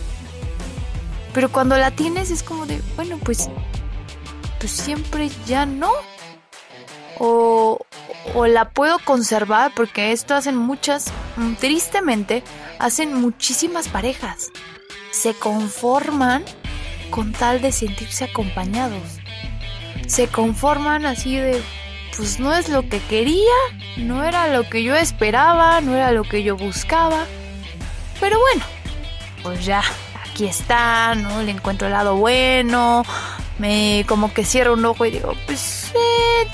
Pero 1.35 1.51
cuando 1.51 1.77
la 1.77 1.90
tienes 1.90 2.31
es 2.31 2.42
como 2.42 2.66
de, 2.66 2.81
bueno, 2.96 3.18
pues, 3.18 3.48
pues 4.59 4.72
siempre 4.72 5.31
ya 5.46 5.66
no. 5.66 5.90
O, 7.18 7.78
la 8.46 8.70
puedo 8.70 8.98
conservar 9.00 9.72
porque 9.74 10.12
esto 10.12 10.35
hacen 10.35 10.57
muchas, 10.57 11.07
mm, 11.37 11.54
tristemente, 11.54 12.42
hacen 12.78 13.14
muchísimas 13.14 13.88
parejas. 13.88 14.50
Se 15.11 15.35
conforman 15.35 16.44
con 17.11 17.33
tal 17.33 17.61
de 17.61 17.72
sentirse 17.72 18.24
acompañados. 18.24 19.02
Se 20.07 20.28
conforman 20.28 21.07
así 21.07 21.37
de, 21.37 21.61
pues 22.16 22.38
no 22.38 22.54
es 22.54 22.68
lo 22.68 22.88
que 22.88 23.00
quería, 23.00 23.54
no 23.96 24.24
era 24.24 24.48
lo 24.48 24.68
que 24.68 24.83
yo 24.83 24.94
esperaba, 24.94 25.81
no 25.81 25.96
era 25.96 26.12
lo 26.12 26.22
que 26.22 26.42
yo 26.42 26.57
buscaba. 26.57 27.26
Pero 28.20 28.38
bueno, 28.38 28.64
pues 29.42 29.64
ya, 29.64 29.83
aquí 30.24 30.46
está, 30.46 31.14
¿no? 31.14 31.42
Le 31.42 31.50
encuentro 31.50 31.88
el 31.88 31.94
lado 31.94 32.16
bueno, 32.16 33.04
me 33.59 34.04
como 34.09 34.33
que 34.33 34.44
cierro 34.44 34.74
un 34.74 34.85
ojo 34.85 35.04
y 35.04 35.11
digo, 35.11 35.33
pues 35.46 35.92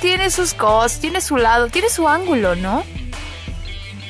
tiene 0.01 0.31
sus 0.31 0.55
cosas, 0.55 1.01
tiene 1.01 1.21
su 1.21 1.37
lado, 1.37 1.69
tiene 1.69 1.89
su 1.89 2.09
ángulo, 2.09 2.55
¿no? 2.57 2.85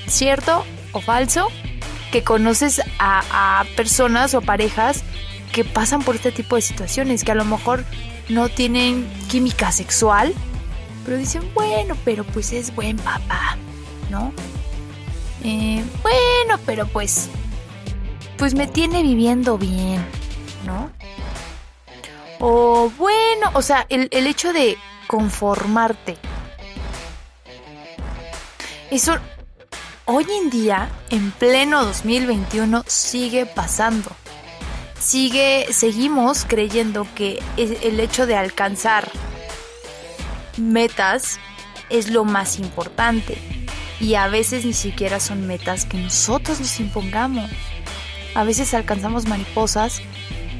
¿Cierto 0.06 0.64
o 0.92 1.00
falso? 1.00 1.48
Que 2.12 2.22
conoces 2.22 2.80
a, 2.98 3.60
a 3.60 3.64
personas 3.76 4.34
o 4.34 4.40
parejas 4.40 5.02
que 5.52 5.64
pasan 5.64 6.02
por 6.02 6.16
este 6.16 6.32
tipo 6.32 6.56
de 6.56 6.62
situaciones, 6.62 7.24
que 7.24 7.32
a 7.32 7.36
lo 7.36 7.44
mejor 7.44 7.84
no 8.28 8.48
tienen 8.48 9.08
química 9.28 9.70
sexual, 9.72 10.34
pero 11.04 11.16
dicen, 11.16 11.42
bueno, 11.54 11.96
pero 12.04 12.24
pues 12.24 12.52
es 12.52 12.74
buen 12.74 12.96
papá, 12.96 13.56
¿no? 14.10 14.32
Eh, 15.44 15.84
bueno, 16.02 16.60
pero 16.64 16.86
pues, 16.86 17.28
pues 18.38 18.54
me 18.54 18.66
tiene 18.66 19.02
viviendo 19.02 19.58
bien, 19.58 20.04
¿no? 20.66 20.90
O 22.40 22.90
bueno, 22.98 23.50
o 23.52 23.62
sea, 23.62 23.86
el, 23.90 24.08
el 24.10 24.26
hecho 24.26 24.52
de 24.52 24.78
conformarte. 25.06 26.16
Eso 28.90 29.16
hoy 30.04 30.26
en 30.42 30.50
día, 30.50 30.88
en 31.10 31.30
pleno 31.32 31.84
2021, 31.84 32.84
sigue 32.86 33.46
pasando. 33.46 34.10
Sigue, 34.98 35.66
seguimos 35.70 36.44
creyendo 36.46 37.06
que 37.14 37.42
el 37.56 38.00
hecho 38.00 38.26
de 38.26 38.36
alcanzar 38.36 39.10
metas 40.56 41.38
es 41.90 42.10
lo 42.10 42.24
más 42.24 42.58
importante. 42.58 43.36
Y 44.00 44.14
a 44.14 44.28
veces 44.28 44.64
ni 44.64 44.72
siquiera 44.72 45.20
son 45.20 45.46
metas 45.46 45.84
que 45.84 45.98
nosotros 45.98 46.60
nos 46.60 46.80
impongamos. 46.80 47.50
A 48.34 48.44
veces 48.44 48.74
alcanzamos 48.74 49.26
mariposas 49.26 50.02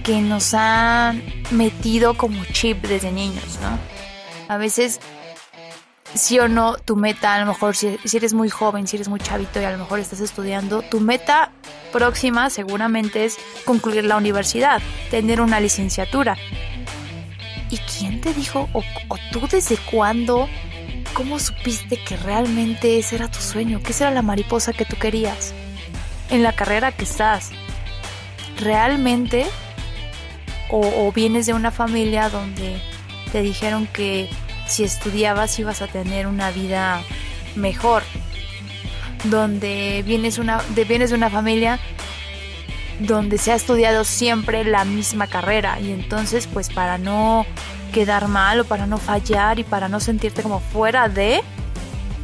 que 0.05 0.21
nos 0.21 0.55
han 0.55 1.23
metido 1.51 2.15
como 2.15 2.45
chip 2.47 2.85
desde 2.87 3.11
niños, 3.11 3.59
¿no? 3.63 3.94
A 4.49 4.57
veces, 4.57 5.01
sí 6.15 6.39
o 6.39 6.49
no, 6.49 6.77
tu 6.77 6.97
meta, 6.97 7.35
a 7.35 7.41
lo 7.41 7.47
mejor 7.47 7.77
si, 7.77 7.99
eres 8.13 8.35
muy 8.35 8.49
joven, 8.49 8.87
si 8.87 8.97
eres 8.97 9.09
muy 9.09 9.21
chavito 9.21 9.61
y 9.61 9.65
a 9.65 9.73
lo 9.73 9.79
mejor 9.79 9.99
estás 9.99 10.21
estudiando, 10.21 10.83
tu 10.83 11.01
meta 11.01 11.51
próxima 11.93 12.51
seguramente 12.51 13.25
es 13.25 13.37
concluir 13.65 14.05
la 14.05 14.17
universidad, 14.17 14.81
tener 15.11 15.41
una 15.41 15.61
licenciatura. 15.61 16.37
¿Y 17.71 17.79
quién 17.79 18.21
te 18.21 18.33
dijo, 18.35 18.69
o, 18.73 18.83
tú 19.33 19.49
desde 19.51 19.77
cuándo, 19.77 20.49
cómo 21.15 21.39
supiste 21.39 22.03
que 22.03 22.17
realmente 22.17 22.99
ese 22.99 23.17
era 23.17 23.31
tu 23.31 23.41
sueño, 23.41 23.81
esa 23.89 24.07
era 24.07 24.15
la 24.15 24.23
mariposa 24.23 24.73
que 24.73 24.85
tú 24.85 24.97
querías? 24.97 25.53
En 26.31 26.43
la 26.43 26.53
carrera 26.53 26.93
que 26.93 27.05
estás, 27.05 27.51
¿realmente? 28.59 29.47
O 30.71 31.13
vienes 31.13 31.47
de 31.47 31.53
una 31.53 31.71
familia 31.71 32.29
donde 32.29 32.81
te 33.35 33.43
dijeron 33.43 33.89
que 33.89 34.31
si 34.69 34.85
estudiabas 34.85 35.59
ibas 35.59 35.83
a 35.83 35.89
tener 35.89 36.29
una 36.29 36.53
vida 36.53 37.03
mejor, 37.57 38.05
donde 39.25 40.05
vienes, 40.07 40.39
de, 40.77 40.85
vienes 40.85 41.11
de 41.11 41.17
una 41.17 41.31
familia 41.31 41.81
donde 43.01 43.39
se 43.39 43.51
ha 43.51 43.57
estudiado 43.57 44.05
siempre 44.05 44.63
la 44.63 44.85
misma 44.85 45.27
carrera 45.27 45.81
y 45.81 45.91
entonces 45.91 46.47
pues 46.47 46.69
para 46.71 46.97
no 46.97 47.45
quedar 47.93 48.29
mal 48.29 48.61
o 48.61 48.65
para 48.67 48.87
no 48.87 48.99
fallar 48.99 49.59
y 49.59 49.65
para 49.65 49.89
no 49.89 49.99
sentirte 49.99 50.45
como 50.45 50.61
fuera 50.61 51.09
de, 51.09 51.43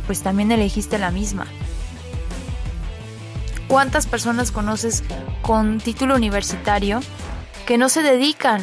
pues 0.06 0.22
también 0.22 0.52
elegiste 0.52 0.96
la 0.96 1.10
misma. 1.10 1.48
¿Cuántas 3.66 4.06
personas 4.06 4.52
conoces 4.52 5.02
con 5.42 5.80
título 5.80 6.14
universitario 6.14 7.00
que 7.66 7.78
no 7.78 7.88
se 7.88 8.04
dedican 8.04 8.60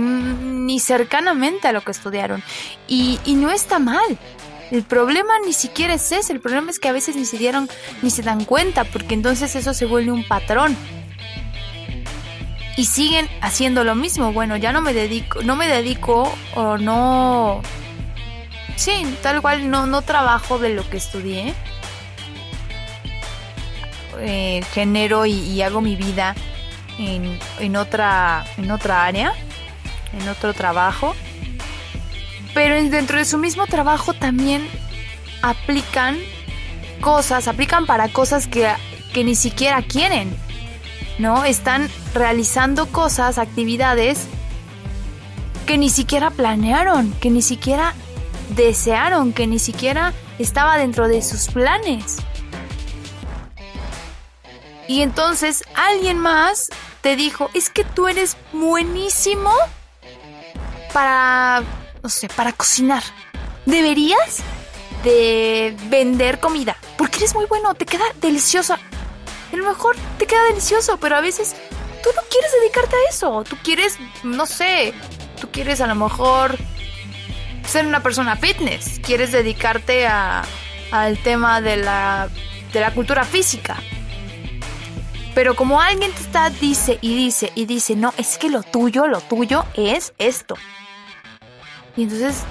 ni 0.00 0.80
cercanamente 0.80 1.68
a 1.68 1.72
lo 1.72 1.82
que 1.82 1.90
estudiaron? 1.90 2.42
Y, 2.88 3.18
y 3.24 3.34
no 3.34 3.50
está 3.50 3.78
mal. 3.78 4.18
El 4.70 4.84
problema 4.84 5.34
ni 5.44 5.52
siquiera 5.52 5.94
es 5.94 6.10
ese, 6.12 6.32
el 6.32 6.40
problema 6.40 6.70
es 6.70 6.78
que 6.78 6.88
a 6.88 6.92
veces 6.92 7.14
ni 7.16 7.26
se 7.26 7.36
dieron 7.36 7.68
ni 8.00 8.10
se 8.10 8.22
dan 8.22 8.44
cuenta, 8.44 8.84
porque 8.84 9.14
entonces 9.14 9.54
eso 9.54 9.74
se 9.74 9.84
vuelve 9.84 10.12
un 10.12 10.26
patrón. 10.26 10.76
Y 12.76 12.86
siguen 12.86 13.28
haciendo 13.42 13.84
lo 13.84 13.94
mismo. 13.94 14.32
Bueno, 14.32 14.56
ya 14.56 14.72
no 14.72 14.80
me 14.80 14.94
dedico, 14.94 15.42
no 15.42 15.56
me 15.56 15.68
dedico 15.68 16.32
o 16.54 16.78
no 16.78 17.60
Sí, 18.76 19.06
tal 19.22 19.40
cual 19.42 19.70
no, 19.70 19.86
no 19.86 20.02
trabajo 20.02 20.58
de 20.58 20.70
lo 20.70 20.88
que 20.88 20.96
estudié. 20.96 21.54
Eh, 24.18 24.62
genero 24.72 25.26
y, 25.26 25.32
y, 25.32 25.62
hago 25.62 25.80
mi 25.80 25.96
vida 25.96 26.34
en, 26.98 27.38
en, 27.58 27.76
otra, 27.76 28.44
en 28.56 28.70
otra 28.70 29.04
área, 29.04 29.32
en 30.12 30.28
otro 30.28 30.54
trabajo 30.54 31.14
pero 32.54 32.74
dentro 32.90 33.18
de 33.18 33.24
su 33.24 33.38
mismo 33.38 33.66
trabajo 33.66 34.14
también 34.14 34.68
aplican 35.42 36.18
cosas, 37.00 37.48
aplican 37.48 37.86
para 37.86 38.08
cosas 38.08 38.46
que, 38.46 38.68
que 39.14 39.24
ni 39.24 39.34
siquiera 39.34 39.82
quieren, 39.82 40.34
¿no? 41.18 41.44
Están 41.44 41.88
realizando 42.14 42.86
cosas, 42.86 43.38
actividades 43.38 44.26
que 45.66 45.78
ni 45.78 45.90
siquiera 45.90 46.30
planearon, 46.30 47.12
que 47.14 47.30
ni 47.30 47.42
siquiera 47.42 47.94
desearon, 48.50 49.32
que 49.32 49.46
ni 49.46 49.58
siquiera 49.58 50.12
estaba 50.38 50.76
dentro 50.76 51.08
de 51.08 51.22
sus 51.22 51.46
planes. 51.46 52.18
Y 54.88 55.00
entonces 55.00 55.64
alguien 55.74 56.18
más 56.18 56.68
te 57.00 57.16
dijo, 57.16 57.48
es 57.54 57.70
que 57.70 57.84
tú 57.84 58.08
eres 58.08 58.36
buenísimo 58.52 59.50
para, 60.92 61.62
no 62.02 62.08
sé, 62.08 62.28
para 62.28 62.52
cocinar. 62.52 63.02
Deberías 63.66 64.42
de 65.04 65.76
vender 65.84 66.40
comida, 66.40 66.76
porque 66.96 67.18
eres 67.18 67.34
muy 67.34 67.46
bueno, 67.46 67.74
te 67.74 67.86
queda 67.86 68.04
delicioso. 68.20 68.74
A 68.74 69.56
lo 69.56 69.64
mejor 69.64 69.96
te 70.18 70.26
queda 70.26 70.42
delicioso, 70.44 70.96
pero 70.98 71.16
a 71.16 71.20
veces 71.20 71.54
tú 72.02 72.10
no 72.14 72.22
quieres 72.30 72.50
dedicarte 72.60 72.96
a 72.96 73.10
eso. 73.10 73.44
Tú 73.44 73.56
quieres, 73.62 73.98
no 74.22 74.46
sé, 74.46 74.94
tú 75.40 75.50
quieres 75.50 75.80
a 75.80 75.86
lo 75.86 75.94
mejor 75.94 76.56
ser 77.66 77.86
una 77.86 78.02
persona 78.02 78.36
fitness, 78.36 79.00
quieres 79.02 79.32
dedicarte 79.32 80.06
a, 80.06 80.44
al 80.90 81.18
tema 81.18 81.60
de 81.60 81.76
la, 81.76 82.28
de 82.72 82.80
la 82.80 82.92
cultura 82.92 83.24
física. 83.24 83.76
Pero 85.34 85.56
como 85.56 85.80
alguien 85.80 86.12
te 86.12 86.20
está, 86.20 86.50
dice 86.50 86.98
y 87.00 87.14
dice 87.16 87.52
y 87.54 87.64
dice, 87.64 87.96
no, 87.96 88.12
es 88.18 88.36
que 88.36 88.50
lo 88.50 88.62
tuyo, 88.62 89.06
lo 89.06 89.20
tuyo 89.20 89.64
es 89.74 90.12
esto. 90.18 90.56
Y 91.96 92.04
entonces 92.04 92.44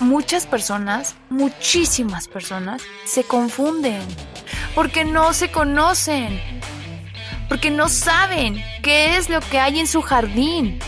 muchas 0.00 0.46
personas, 0.46 1.16
muchísimas 1.28 2.28
personas, 2.28 2.82
se 3.04 3.24
confunden. 3.24 4.02
Porque 4.74 5.04
no 5.04 5.32
se 5.32 5.50
conocen. 5.50 6.40
Porque 7.48 7.70
no 7.70 7.88
saben 7.88 8.62
qué 8.82 9.16
es 9.16 9.28
lo 9.28 9.40
que 9.40 9.58
hay 9.58 9.80
en 9.80 9.86
su 9.86 10.02
jardín. 10.02 10.78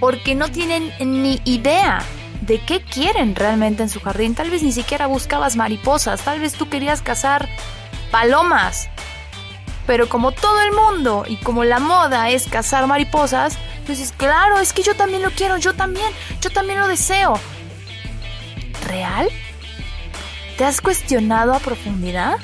Porque 0.00 0.34
no 0.34 0.50
tienen 0.50 0.92
ni 1.00 1.40
idea 1.44 2.02
de 2.42 2.60
qué 2.60 2.80
quieren 2.80 3.34
realmente 3.34 3.82
en 3.82 3.88
su 3.88 4.00
jardín. 4.00 4.34
Tal 4.34 4.50
vez 4.50 4.62
ni 4.62 4.72
siquiera 4.72 5.06
buscabas 5.06 5.56
mariposas, 5.56 6.22
tal 6.22 6.40
vez 6.40 6.54
tú 6.54 6.68
querías 6.68 7.02
cazar 7.02 7.48
palomas. 8.10 8.88
Pero 9.88 10.06
como 10.06 10.32
todo 10.32 10.60
el 10.60 10.72
mundo 10.72 11.24
y 11.26 11.36
como 11.36 11.64
la 11.64 11.78
moda 11.78 12.28
es 12.28 12.46
cazar 12.46 12.86
mariposas, 12.86 13.56
pues 13.86 14.12
claro, 14.14 14.58
es 14.58 14.74
que 14.74 14.82
yo 14.82 14.94
también 14.94 15.22
lo 15.22 15.30
quiero, 15.30 15.56
yo 15.56 15.72
también, 15.72 16.12
yo 16.42 16.50
también 16.50 16.78
lo 16.78 16.86
deseo. 16.86 17.40
¿Real? 18.86 19.30
¿Te 20.58 20.66
has 20.66 20.82
cuestionado 20.82 21.54
a 21.54 21.58
profundidad? 21.58 22.36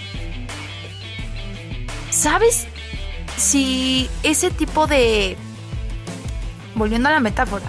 ¿Sabes 2.09 2.66
si 3.37 4.09
ese 4.22 4.50
tipo 4.50 4.87
de... 4.87 5.37
Volviendo 6.74 7.11
a 7.11 7.12
la 7.12 7.20
metáfora, 7.20 7.66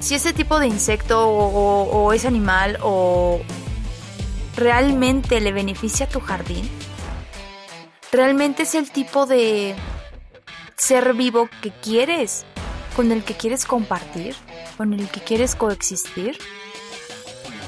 si 0.00 0.14
ese 0.14 0.32
tipo 0.32 0.58
de 0.58 0.68
insecto 0.68 1.28
o, 1.28 2.14
ese 2.14 2.28
animal 2.28 2.78
o 2.80 3.42
realmente 4.56 5.42
le 5.42 5.52
beneficia 5.52 6.06
a 6.06 6.08
tu 6.08 6.20
jardín, 6.20 6.66
realmente 8.12 8.64
es 8.64 8.74
el 8.74 8.90
tipo 8.90 9.26
de 9.26 9.74
ser 10.76 11.14
vivo 11.14 11.48
que 11.62 11.70
quieres, 11.70 12.44
con 12.96 13.12
el 13.12 13.24
que 13.24 13.34
quieres 13.34 13.64
compartir, 13.64 14.34
con 14.76 14.92
el 14.92 15.08
que 15.08 15.20
quieres 15.20 15.54
coexistir. 15.54 16.38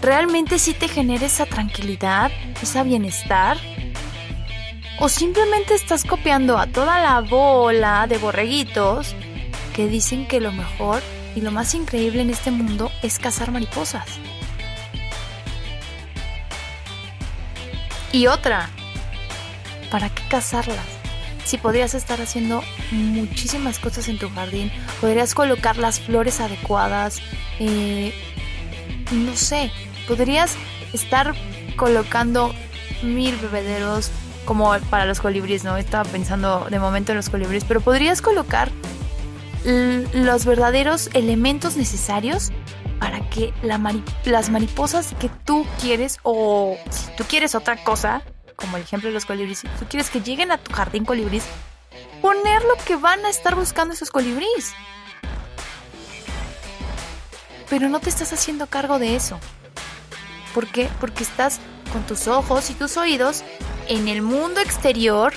¿Realmente 0.00 0.58
sí 0.58 0.72
te 0.72 0.88
genera 0.88 1.26
esa 1.26 1.46
tranquilidad, 1.46 2.30
esa 2.62 2.82
bienestar? 2.82 3.58
¿O 4.98 5.08
simplemente 5.08 5.74
estás 5.74 6.04
copiando 6.04 6.58
a 6.58 6.66
toda 6.66 7.00
la 7.00 7.20
bola 7.20 8.06
de 8.06 8.18
borreguitos 8.18 9.14
que 9.74 9.88
dicen 9.88 10.26
que 10.26 10.40
lo 10.40 10.52
mejor 10.52 11.02
y 11.34 11.40
lo 11.40 11.50
más 11.50 11.74
increíble 11.74 12.22
en 12.22 12.30
este 12.30 12.50
mundo 12.50 12.90
es 13.02 13.18
cazar 13.18 13.50
mariposas. 13.50 14.06
Y 18.12 18.26
otra, 18.26 18.68
¿para 19.90 20.08
qué 20.10 20.22
cazarlas? 20.28 20.78
Si 21.44 21.58
podrías 21.58 21.94
estar 21.94 22.20
haciendo 22.20 22.62
muchísimas 22.90 23.78
cosas 23.78 24.08
en 24.08 24.18
tu 24.18 24.30
jardín, 24.30 24.70
podrías 25.00 25.34
colocar 25.34 25.78
las 25.78 26.00
flores 26.00 26.40
adecuadas, 26.40 27.20
eh, 27.58 28.12
no 29.10 29.34
sé, 29.34 29.70
podrías 30.06 30.54
estar 30.92 31.34
colocando 31.76 32.54
mil 33.02 33.36
bebederos 33.36 34.10
como 34.44 34.76
para 34.90 35.06
los 35.06 35.20
colibríes, 35.20 35.64
¿no? 35.64 35.76
Estaba 35.76 36.08
pensando 36.08 36.66
de 36.70 36.78
momento 36.78 37.12
en 37.12 37.16
los 37.16 37.30
colibríes, 37.30 37.64
pero 37.64 37.80
podrías 37.80 38.22
colocar 38.22 38.70
los 39.64 40.46
verdaderos 40.46 41.10
elementos 41.12 41.76
necesarios 41.76 42.50
para 42.98 43.28
que 43.28 43.52
las 43.62 44.50
mariposas 44.50 45.14
que 45.18 45.28
tú 45.44 45.66
quieres 45.80 46.18
o 46.22 46.76
si 46.90 47.10
tú 47.16 47.24
quieres 47.24 47.54
otra 47.54 47.82
cosa, 47.82 48.22
como 48.60 48.76
el 48.76 48.82
ejemplo 48.82 49.08
de 49.08 49.14
los 49.14 49.24
colibríes, 49.24 49.62
tú 49.78 49.86
quieres 49.88 50.10
que 50.10 50.20
lleguen 50.20 50.52
a 50.52 50.58
tu 50.58 50.72
jardín 50.72 51.04
colibríes, 51.04 51.44
poner 52.20 52.62
lo 52.62 52.74
que 52.84 52.96
van 52.96 53.24
a 53.24 53.30
estar 53.30 53.54
buscando 53.54 53.94
esos 53.94 54.10
colibríes. 54.10 54.74
Pero 57.68 57.88
no 57.88 58.00
te 58.00 58.10
estás 58.10 58.32
haciendo 58.32 58.66
cargo 58.66 58.98
de 58.98 59.16
eso. 59.16 59.38
¿Por 60.54 60.66
qué? 60.66 60.88
Porque 61.00 61.22
estás 61.22 61.60
con 61.92 62.04
tus 62.04 62.26
ojos 62.28 62.70
y 62.70 62.74
tus 62.74 62.96
oídos 62.96 63.44
en 63.88 64.08
el 64.08 64.22
mundo 64.22 64.60
exterior 64.60 65.32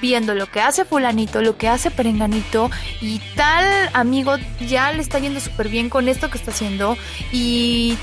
viendo 0.00 0.34
lo 0.34 0.46
que 0.46 0.60
hace 0.60 0.84
fulanito, 0.84 1.42
lo 1.42 1.56
que 1.56 1.68
hace 1.68 1.90
perenganito 1.90 2.70
y 3.00 3.20
tal 3.34 3.90
amigo 3.92 4.36
ya 4.66 4.92
le 4.92 5.02
está 5.02 5.18
yendo 5.18 5.40
súper 5.40 5.68
bien 5.68 5.90
con 5.90 6.08
esto 6.08 6.30
que 6.30 6.38
está 6.38 6.52
haciendo 6.52 6.96
y 7.32 7.96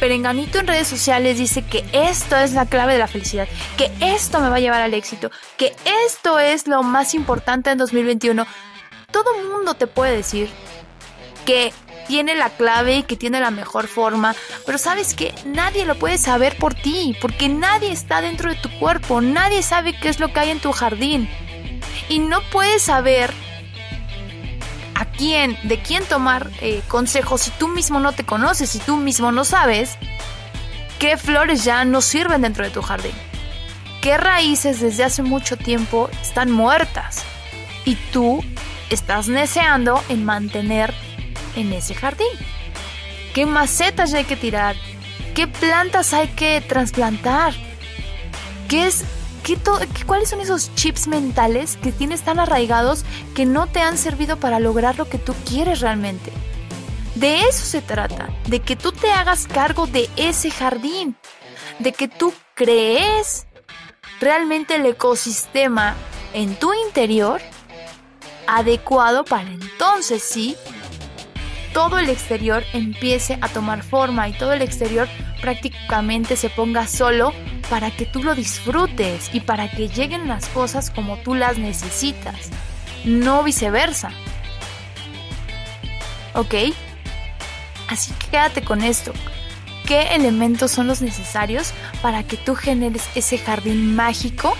Perenganito 0.00 0.58
en 0.58 0.66
redes 0.66 0.88
sociales 0.88 1.36
dice 1.38 1.62
que 1.62 1.84
esto 1.92 2.34
es 2.36 2.52
la 2.52 2.64
clave 2.64 2.94
de 2.94 2.98
la 2.98 3.06
felicidad, 3.06 3.46
que 3.76 3.90
esto 4.00 4.40
me 4.40 4.48
va 4.48 4.56
a 4.56 4.60
llevar 4.60 4.80
al 4.80 4.94
éxito, 4.94 5.30
que 5.58 5.76
esto 6.06 6.38
es 6.38 6.66
lo 6.66 6.82
más 6.82 7.14
importante 7.14 7.70
en 7.70 7.76
2021. 7.76 8.46
Todo 9.12 9.30
mundo 9.46 9.74
te 9.74 9.86
puede 9.86 10.16
decir 10.16 10.48
que 11.44 11.74
tiene 12.08 12.34
la 12.34 12.48
clave 12.48 12.96
y 12.96 13.02
que 13.02 13.16
tiene 13.16 13.40
la 13.40 13.50
mejor 13.50 13.88
forma, 13.88 14.34
pero 14.64 14.78
sabes 14.78 15.12
que 15.14 15.34
nadie 15.44 15.84
lo 15.84 15.96
puede 15.96 16.16
saber 16.16 16.56
por 16.56 16.74
ti, 16.74 17.14
porque 17.20 17.50
nadie 17.50 17.92
está 17.92 18.22
dentro 18.22 18.48
de 18.48 18.56
tu 18.56 18.70
cuerpo, 18.78 19.20
nadie 19.20 19.62
sabe 19.62 19.94
qué 20.00 20.08
es 20.08 20.18
lo 20.18 20.32
que 20.32 20.40
hay 20.40 20.50
en 20.50 20.60
tu 20.60 20.72
jardín. 20.72 21.28
Y 22.08 22.20
no 22.20 22.40
puedes 22.50 22.82
saber 22.82 23.32
a 25.00 25.06
quién, 25.06 25.56
de 25.62 25.80
quién 25.80 26.04
tomar 26.04 26.50
eh, 26.60 26.82
consejos 26.86 27.40
si 27.40 27.50
tú 27.52 27.68
mismo 27.68 28.00
no 28.00 28.12
te 28.12 28.26
conoces, 28.26 28.68
si 28.68 28.78
tú 28.80 28.98
mismo 28.98 29.32
no 29.32 29.46
sabes 29.46 29.96
qué 30.98 31.16
flores 31.16 31.64
ya 31.64 31.86
no 31.86 32.02
sirven 32.02 32.42
dentro 32.42 32.64
de 32.64 32.70
tu 32.70 32.82
jardín, 32.82 33.14
qué 34.02 34.18
raíces 34.18 34.78
desde 34.78 35.04
hace 35.04 35.22
mucho 35.22 35.56
tiempo 35.56 36.10
están 36.20 36.50
muertas 36.50 37.24
y 37.86 37.94
tú 38.12 38.44
estás 38.90 39.26
deseando 39.26 40.04
en 40.10 40.26
mantener 40.26 40.92
en 41.56 41.72
ese 41.72 41.94
jardín. 41.94 42.28
¿Qué 43.32 43.46
macetas 43.46 44.12
hay 44.12 44.24
que 44.24 44.36
tirar? 44.36 44.76
¿Qué 45.34 45.46
plantas 45.48 46.12
hay 46.12 46.28
que 46.28 46.60
trasplantar? 46.60 47.54
¿Qué 48.68 48.86
es, 48.86 49.06
qué 49.42 49.58
¿Cuáles 50.06 50.28
son 50.28 50.40
esos 50.40 50.74
chips 50.74 51.06
mentales 51.06 51.76
que 51.76 51.92
tienes 51.92 52.22
tan 52.22 52.38
arraigados 52.38 53.04
que 53.34 53.46
no 53.46 53.66
te 53.66 53.80
han 53.80 53.98
servido 53.98 54.36
para 54.38 54.60
lograr 54.60 54.98
lo 54.98 55.08
que 55.08 55.18
tú 55.18 55.34
quieres 55.48 55.80
realmente? 55.80 56.32
De 57.14 57.40
eso 57.40 57.64
se 57.64 57.82
trata, 57.82 58.28
de 58.46 58.60
que 58.60 58.76
tú 58.76 58.92
te 58.92 59.10
hagas 59.10 59.46
cargo 59.46 59.86
de 59.86 60.08
ese 60.16 60.50
jardín, 60.50 61.16
de 61.78 61.92
que 61.92 62.08
tú 62.08 62.32
crees 62.54 63.46
realmente 64.20 64.76
el 64.76 64.86
ecosistema 64.86 65.94
en 66.32 66.54
tu 66.56 66.72
interior 66.72 67.40
adecuado 68.46 69.24
para 69.24 69.50
entonces 69.50 70.22
sí 70.22 70.56
todo 71.72 71.98
el 71.98 72.08
exterior 72.08 72.64
empiece 72.72 73.38
a 73.40 73.48
tomar 73.48 73.82
forma 73.82 74.28
y 74.28 74.32
todo 74.32 74.52
el 74.52 74.62
exterior 74.62 75.08
prácticamente 75.40 76.36
se 76.36 76.50
ponga 76.50 76.86
solo 76.86 77.32
para 77.68 77.90
que 77.90 78.06
tú 78.06 78.22
lo 78.22 78.34
disfrutes 78.34 79.30
y 79.32 79.40
para 79.40 79.70
que 79.70 79.88
lleguen 79.88 80.28
las 80.28 80.48
cosas 80.48 80.90
como 80.90 81.16
tú 81.18 81.34
las 81.34 81.58
necesitas, 81.58 82.50
no 83.04 83.42
viceversa. 83.42 84.10
¿Ok? 86.34 86.54
Así 87.88 88.12
que 88.12 88.26
quédate 88.28 88.62
con 88.62 88.82
esto. 88.82 89.12
¿Qué 89.86 90.14
elementos 90.14 90.70
son 90.70 90.86
los 90.86 91.02
necesarios 91.02 91.72
para 92.02 92.22
que 92.22 92.36
tú 92.36 92.54
generes 92.54 93.08
ese 93.14 93.38
jardín 93.38 93.96
mágico 93.96 94.56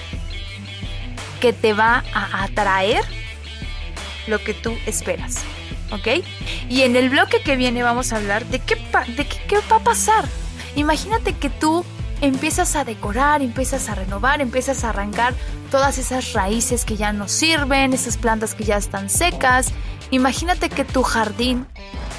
que 1.40 1.52
te 1.52 1.72
va 1.72 2.02
a 2.12 2.42
atraer 2.42 3.04
lo 4.26 4.42
que 4.42 4.54
tú 4.54 4.76
esperas? 4.86 5.44
¿Ok? 5.92 6.24
Y 6.68 6.82
en 6.82 6.96
el 6.96 7.10
bloque 7.10 7.42
que 7.42 7.56
viene 7.56 7.82
vamos 7.82 8.12
a 8.12 8.16
hablar 8.16 8.44
de 8.46 8.60
qué, 8.60 8.76
de 9.16 9.26
qué, 9.26 9.58
va 9.70 9.76
a 9.76 9.84
pasar. 9.84 10.24
Imagínate 10.76 11.34
que 11.34 11.50
tú 11.50 11.84
empiezas 12.20 12.76
a 12.76 12.84
decorar, 12.84 13.42
empiezas 13.42 13.88
a 13.88 13.94
renovar, 13.94 14.40
empiezas 14.40 14.84
a 14.84 14.90
arrancar 14.90 15.34
todas 15.70 15.98
esas 15.98 16.32
raíces 16.32 16.84
que 16.84 16.96
ya 16.96 17.12
no 17.12 17.28
sirven, 17.28 17.92
esas 17.92 18.16
plantas 18.16 18.54
que 18.54 18.64
ya 18.64 18.76
están 18.76 19.10
secas. 19.10 19.72
Imagínate 20.10 20.68
que 20.68 20.84
tu 20.84 21.02
jardín, 21.02 21.66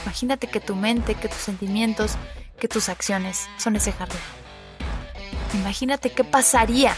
imagínate 0.04 0.48
que 0.48 0.60
tu 0.60 0.76
mente, 0.76 1.16
que 1.16 1.28
tus 1.28 1.38
sentimientos, 1.38 2.14
que 2.60 2.68
tus 2.68 2.90
acciones 2.90 3.48
son 3.58 3.76
ese 3.76 3.92
jardín. 3.92 4.20
Imagínate 5.54 6.12
qué 6.12 6.24
pasaría 6.24 6.96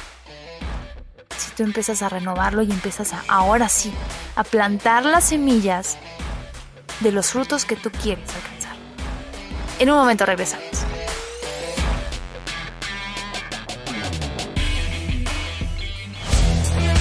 si 1.37 1.51
tú 1.55 1.63
empiezas 1.63 2.01
a 2.01 2.09
renovarlo 2.09 2.61
y 2.61 2.71
empiezas 2.71 3.13
a, 3.13 3.23
ahora 3.27 3.69
sí, 3.69 3.91
a 4.35 4.43
plantar 4.43 5.05
las 5.05 5.25
semillas 5.25 5.97
de 6.99 7.11
los 7.11 7.27
frutos 7.27 7.65
que 7.65 7.75
tú 7.75 7.91
quieres 7.91 8.29
alcanzar. 8.35 8.75
En 9.79 9.89
un 9.89 9.97
momento 9.97 10.25
regresamos. 10.25 10.83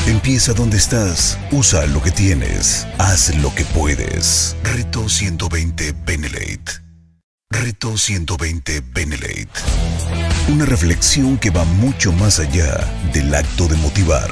Empieza 0.07 0.53
donde 0.53 0.77
estás. 0.77 1.39
Usa 1.53 1.87
lo 1.87 2.03
que 2.03 2.11
tienes. 2.11 2.87
Haz 2.99 3.35
lo 3.37 3.55
que 3.55 3.65
puedes. 3.65 4.57
Reto 4.63 5.09
120 5.09 5.95
Benelate. 6.05 6.83
Reto 7.51 7.97
120 7.97 8.83
Benelate. 8.93 9.49
Una 10.49 10.65
reflexión 10.65 11.39
que 11.39 11.51
va 11.51 11.65
mucho 11.65 12.13
más 12.13 12.41
allá 12.41 12.79
del 13.13 13.35
acto 13.35 13.69
de 13.69 13.77
motivar 13.77 14.31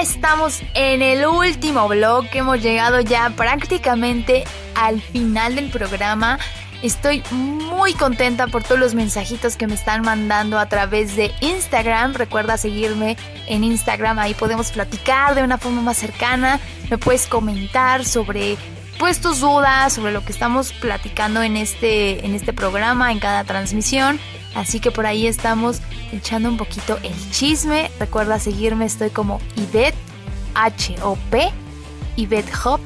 estamos 0.00 0.62
en 0.74 1.02
el 1.02 1.26
último 1.26 1.86
blog, 1.86 2.24
hemos 2.32 2.62
llegado 2.62 3.00
ya 3.00 3.30
prácticamente 3.30 4.44
al 4.74 5.02
final 5.02 5.54
del 5.54 5.70
programa. 5.70 6.38
Estoy 6.82 7.22
muy 7.30 7.92
contenta 7.92 8.46
por 8.46 8.62
todos 8.62 8.78
los 8.78 8.94
mensajitos 8.94 9.56
que 9.56 9.66
me 9.66 9.74
están 9.74 10.02
mandando 10.02 10.58
a 10.58 10.66
través 10.66 11.14
de 11.14 11.30
Instagram. 11.40 12.14
Recuerda 12.14 12.56
seguirme 12.56 13.16
en 13.46 13.64
Instagram, 13.64 14.18
ahí 14.18 14.34
podemos 14.34 14.70
platicar 14.70 15.34
de 15.34 15.42
una 15.42 15.58
forma 15.58 15.82
más 15.82 15.98
cercana. 15.98 16.58
Me 16.90 16.96
puedes 16.96 17.26
comentar 17.26 18.04
sobre 18.04 18.56
pues 18.98 19.20
tus 19.20 19.40
dudas, 19.40 19.92
sobre 19.92 20.12
lo 20.12 20.24
que 20.24 20.32
estamos 20.32 20.72
platicando 20.72 21.42
en 21.42 21.56
este, 21.56 22.24
en 22.24 22.34
este 22.34 22.54
programa, 22.54 23.12
en 23.12 23.18
cada 23.18 23.44
transmisión. 23.44 24.18
Así 24.56 24.80
que 24.80 24.90
por 24.90 25.04
ahí 25.04 25.26
estamos 25.26 25.80
echando 26.12 26.48
un 26.48 26.56
poquito 26.56 26.98
el 27.02 27.30
chisme. 27.30 27.90
Recuerda 28.00 28.38
seguirme, 28.38 28.86
estoy 28.86 29.10
como 29.10 29.38
Ivette 29.54 29.94
H-O-P, 30.54 31.52
Ivette 32.16 32.52
Hop, 32.64 32.80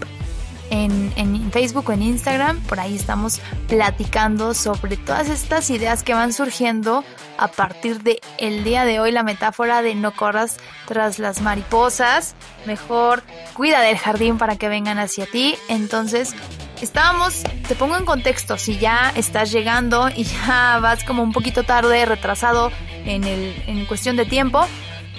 en, 0.70 1.12
en, 1.14 1.52
Facebook 1.52 1.88
o 1.88 1.92
en 1.92 2.02
Instagram. 2.02 2.60
Por 2.62 2.80
ahí 2.80 2.96
estamos 2.96 3.40
platicando 3.68 4.52
sobre 4.52 4.96
todas 4.96 5.28
estas 5.28 5.70
ideas 5.70 6.02
que 6.02 6.12
van 6.12 6.32
surgiendo 6.32 7.04
a 7.38 7.46
partir 7.48 8.02
de 8.02 8.20
el 8.38 8.64
día 8.64 8.84
de 8.84 8.98
hoy. 8.98 9.12
La 9.12 9.22
metáfora 9.22 9.80
de 9.80 9.94
no 9.94 10.12
corras 10.12 10.56
tras 10.86 11.20
las 11.20 11.40
mariposas. 11.40 12.34
Mejor 12.66 13.22
cuida 13.54 13.80
del 13.80 13.96
jardín 13.96 14.38
para 14.38 14.56
que 14.56 14.68
vengan 14.68 14.98
hacia 14.98 15.26
ti. 15.26 15.54
Entonces, 15.68 16.34
estábamos, 16.84 17.42
te 17.68 17.74
pongo 17.74 17.96
en 17.96 18.04
contexto, 18.04 18.58
si 18.58 18.78
ya 18.78 19.12
estás 19.14 19.50
llegando 19.52 20.08
y 20.08 20.24
ya 20.46 20.78
vas 20.80 21.04
como 21.04 21.22
un 21.22 21.32
poquito 21.32 21.62
tarde, 21.62 22.04
retrasado 22.06 22.72
en, 23.04 23.24
el, 23.24 23.62
en 23.66 23.86
cuestión 23.86 24.16
de 24.16 24.24
tiempo, 24.24 24.66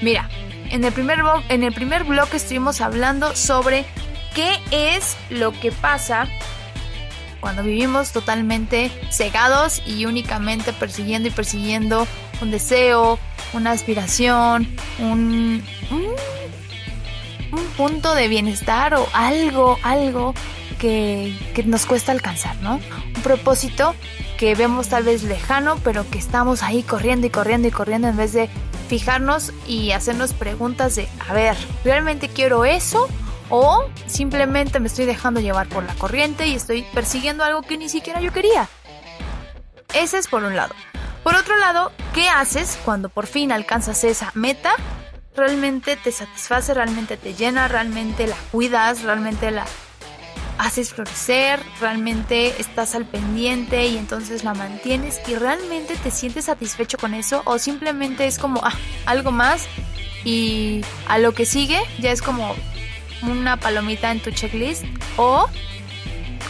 mira, 0.02 0.30
en 0.70 0.84
el, 0.84 0.94
primer 0.94 1.20
en 1.50 1.64
el 1.64 1.74
primer 1.74 2.04
bloque 2.06 2.38
estuvimos 2.38 2.82
hablando 2.82 3.36
sobre 3.36 3.86
qué 4.34 4.60
es 4.72 5.18
lo 5.30 5.52
que 5.52 5.72
pasa 5.72 6.28
cuando 7.42 7.64
vivimos 7.64 8.12
totalmente 8.12 8.92
cegados 9.10 9.82
y 9.86 10.06
únicamente 10.06 10.74
persiguiendo 10.74 11.28
y 11.28 11.32
persiguiendo 11.32 12.08
un 12.40 12.52
deseo, 12.52 13.20
una 13.54 13.72
aspiración, 13.72 14.68
un, 15.00 15.64
un, 15.90 16.06
un 17.52 17.66
punto 17.76 18.14
de 18.14 18.28
bienestar 18.28 18.94
o 18.94 19.08
algo, 19.14 19.78
algo 19.84 20.34
que, 20.82 21.64
nos 21.66 21.86
cuesta 21.86 22.12
alcanzar, 22.12 22.56
¿no? 22.58 22.76
Un 23.16 23.22
propósito 23.22 23.94
que 24.40 24.56
vemos 24.56 24.88
tal 24.88 25.04
vez 25.04 25.22
lejano, 25.22 25.78
pero 25.84 26.10
que 26.10 26.18
estamos 26.18 26.64
ahí 26.64 26.82
corriendo 26.82 27.28
y 27.28 27.30
corriendo 27.30 27.68
y 27.68 27.72
corriendo 27.72 28.08
en 28.08 28.18
vez 28.18 28.34
de 28.34 28.50
fijarnos 28.90 29.54
y 29.68 29.92
hacernos 29.92 30.34
preguntas 30.34 30.96
de, 30.96 31.08
a 31.30 31.34
ver, 31.34 31.56
¿realmente 31.86 32.30
quiero 32.30 32.66
eso? 32.66 33.08
O 33.50 33.86
simplemente 34.08 34.80
me 34.80 34.88
estoy 34.88 35.06
dejando 35.06 35.40
llevar 35.40 35.70
por 35.70 35.84
la 35.84 35.94
corriente 35.94 36.48
y 36.48 36.56
estoy 36.56 36.84
persiguiendo 36.96 37.44
algo 37.44 37.62
que 37.62 37.78
ni 37.78 37.88
siquiera 37.88 38.20
yo 38.20 38.34
quería. 38.34 38.68
Ese 39.94 40.18
es 40.18 40.28
por 40.28 40.44
un 40.44 40.56
lado. 40.56 40.74
Por 41.24 41.36
otro 41.36 41.58
lado, 41.58 41.92
¿qué 42.16 42.28
haces 42.28 42.80
cuando 42.84 43.10
por 43.10 43.28
fin 43.28 43.52
alcanzas 43.52 44.04
esa 44.04 44.32
meta? 44.34 44.72
¿Realmente 45.36 45.96
te 45.96 46.12
satisface? 46.12 46.74
¿Realmente 46.74 47.18
te 47.18 47.36
llena? 47.36 47.68
¿Realmente 47.68 48.26
la 48.26 48.36
cuidas? 48.52 49.04
¿Realmente 49.04 49.52
la 49.52 49.66
haces 50.62 50.94
florecer, 50.94 51.60
realmente 51.80 52.54
estás 52.62 52.94
al 52.94 53.06
pendiente 53.06 53.88
y 53.88 53.98
entonces 53.98 54.44
la 54.44 54.54
mantienes 54.54 55.20
y 55.28 55.34
realmente 55.34 55.96
te 55.96 56.12
sientes 56.12 56.46
satisfecho 56.46 57.00
con 57.00 57.16
eso 57.16 57.42
o 57.46 57.58
simplemente 57.58 58.28
es 58.28 58.38
como 58.38 58.62
ah, 58.64 58.74
algo 59.08 59.32
más 59.32 59.68
y 60.24 60.86
a 61.08 61.18
lo 61.18 61.34
que 61.34 61.48
sigue 61.48 61.82
ya 62.00 62.12
es 62.12 62.22
como 62.22 62.56
una 63.24 63.58
palomita 63.58 64.12
en 64.12 64.20
tu 64.20 64.30
checklist 64.30 64.84
o 65.18 65.48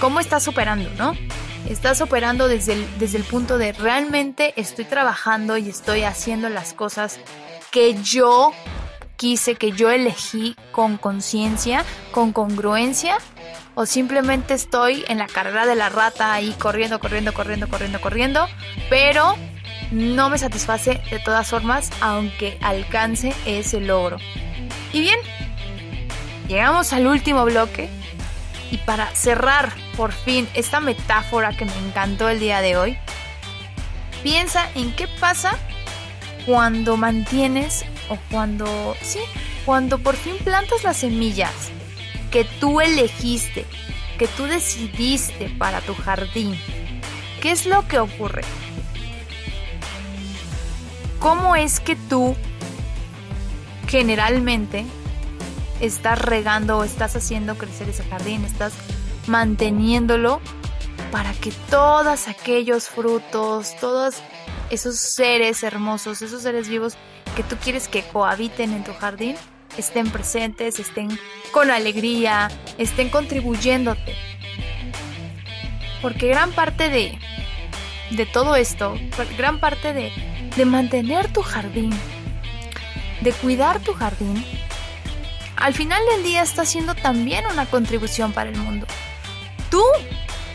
cómo 0.02 0.20
estás 0.20 0.50
operando, 0.50 0.90
¿no? 0.98 1.14
Estás 1.70 2.02
operando 2.02 2.50
desde 2.50 2.86
desde 3.00 3.18
el 3.18 3.24
punto 3.24 3.58
de 3.58 3.72
realmente 3.72 4.54
estoy 4.58 4.84
trabajando 4.84 5.56
y 5.56 5.70
estoy 5.70 6.04
haciendo 6.04 6.50
las 6.50 6.74
cosas 6.74 7.18
que 7.72 7.96
yo 8.04 8.52
quise, 9.22 9.54
que 9.54 9.72
yo 9.72 9.92
elegí 9.92 10.56
con 10.72 10.98
conciencia, 10.98 11.86
con 12.10 12.34
congruencia 12.34 13.20
o 13.76 13.86
simplemente 13.86 14.56
estoy 14.56 15.06
en 15.10 15.20
la 15.20 15.28
carrera 15.28 15.68
de 15.68 15.76
la 15.76 15.90
rata 15.90 16.34
ahí 16.34 16.56
corriendo, 16.58 17.00
corriendo, 17.00 17.32
corriendo, 17.32 17.68
corriendo, 17.68 18.02
corriendo, 18.02 18.48
pero 18.90 19.36
no 19.92 20.32
me 20.32 20.40
satisface 20.40 21.04
de 21.12 21.20
todas 21.20 21.48
formas 21.48 21.92
aunque 22.02 22.58
alcance 22.64 23.36
ese 23.46 23.80
logro. 23.80 24.18
Y 24.92 25.02
bien, 25.02 25.20
llegamos 26.48 26.92
al 26.92 27.06
último 27.06 27.46
bloque 27.46 27.92
y 28.72 28.78
para 28.78 29.06
cerrar 29.14 29.72
por 29.98 30.14
fin 30.14 30.50
esta 30.56 30.80
metáfora 30.80 31.56
que 31.56 31.66
me 31.66 31.78
encantó 31.78 32.28
el 32.28 32.40
día 32.40 32.62
de 32.62 32.76
hoy, 32.76 32.98
piensa 34.24 34.68
en 34.74 34.92
qué 34.96 35.08
pasa 35.20 35.60
cuando 36.46 36.98
mantienes 36.98 37.86
o 38.10 38.18
cuando, 38.30 38.96
sí, 39.02 39.20
cuando 39.66 40.00
por 40.00 40.16
fin 40.16 40.38
plantas 40.44 40.84
las 40.84 40.98
semillas 40.98 41.54
que 42.32 42.46
tú 42.60 42.82
elegiste, 42.82 43.66
que 44.18 44.28
tú 44.28 44.46
decidiste 44.46 45.50
para 45.58 45.82
tu 45.82 45.94
jardín, 45.94 46.58
¿qué 47.42 47.52
es 47.52 47.66
lo 47.66 47.88
que 47.88 48.00
ocurre? 48.00 48.44
¿Cómo 51.20 51.56
es 51.56 51.80
que 51.80 51.96
tú 51.96 52.36
generalmente 53.88 54.86
estás 55.82 56.20
regando 56.20 56.78
o 56.78 56.84
estás 56.84 57.16
haciendo 57.16 57.58
crecer 57.58 57.90
ese 57.90 58.04
jardín, 58.04 58.46
estás 58.46 58.74
manteniéndolo 59.28 60.40
para 61.12 61.34
que 61.34 61.52
todos 61.70 62.28
aquellos 62.28 62.88
frutos, 62.88 63.76
todos 63.80 64.16
esos 64.70 64.98
seres 64.98 65.64
hermosos, 65.64 66.22
esos 66.22 66.42
seres 66.42 66.70
vivos 66.70 66.96
que 67.36 67.44
tú 67.44 67.56
quieres 67.58 67.88
que 67.88 68.04
cohabiten 68.04 68.74
en 68.74 68.84
tu 68.84 68.94
jardín, 68.94 69.36
estén 69.78 70.10
presentes, 70.10 70.80
estén 70.80 71.18
con 71.52 71.72
alegría, 71.72 72.50
estén 72.78 73.10
contribuyéndote. 73.10 74.16
Porque 76.02 76.28
gran 76.28 76.52
parte 76.52 76.90
de, 76.90 77.18
de 78.12 78.26
todo 78.26 78.56
esto, 78.56 78.96
gran 79.38 79.60
parte 79.60 79.94
de, 79.94 80.12
de 80.56 80.66
mantener 80.66 81.32
tu 81.32 81.42
jardín, 81.42 81.92
de 83.22 83.32
cuidar 83.34 83.80
tu 83.80 83.94
jardín, 83.94 84.44
al 85.58 85.74
final 85.74 86.02
del 86.16 86.24
día 86.24 86.42
está 86.42 86.64
haciendo 86.64 86.96
también 86.96 87.46
una 87.46 87.68
contribución 87.68 88.34
para 88.34 88.50
el 88.50 88.58
mundo. 88.58 88.88
Tú, 89.70 89.84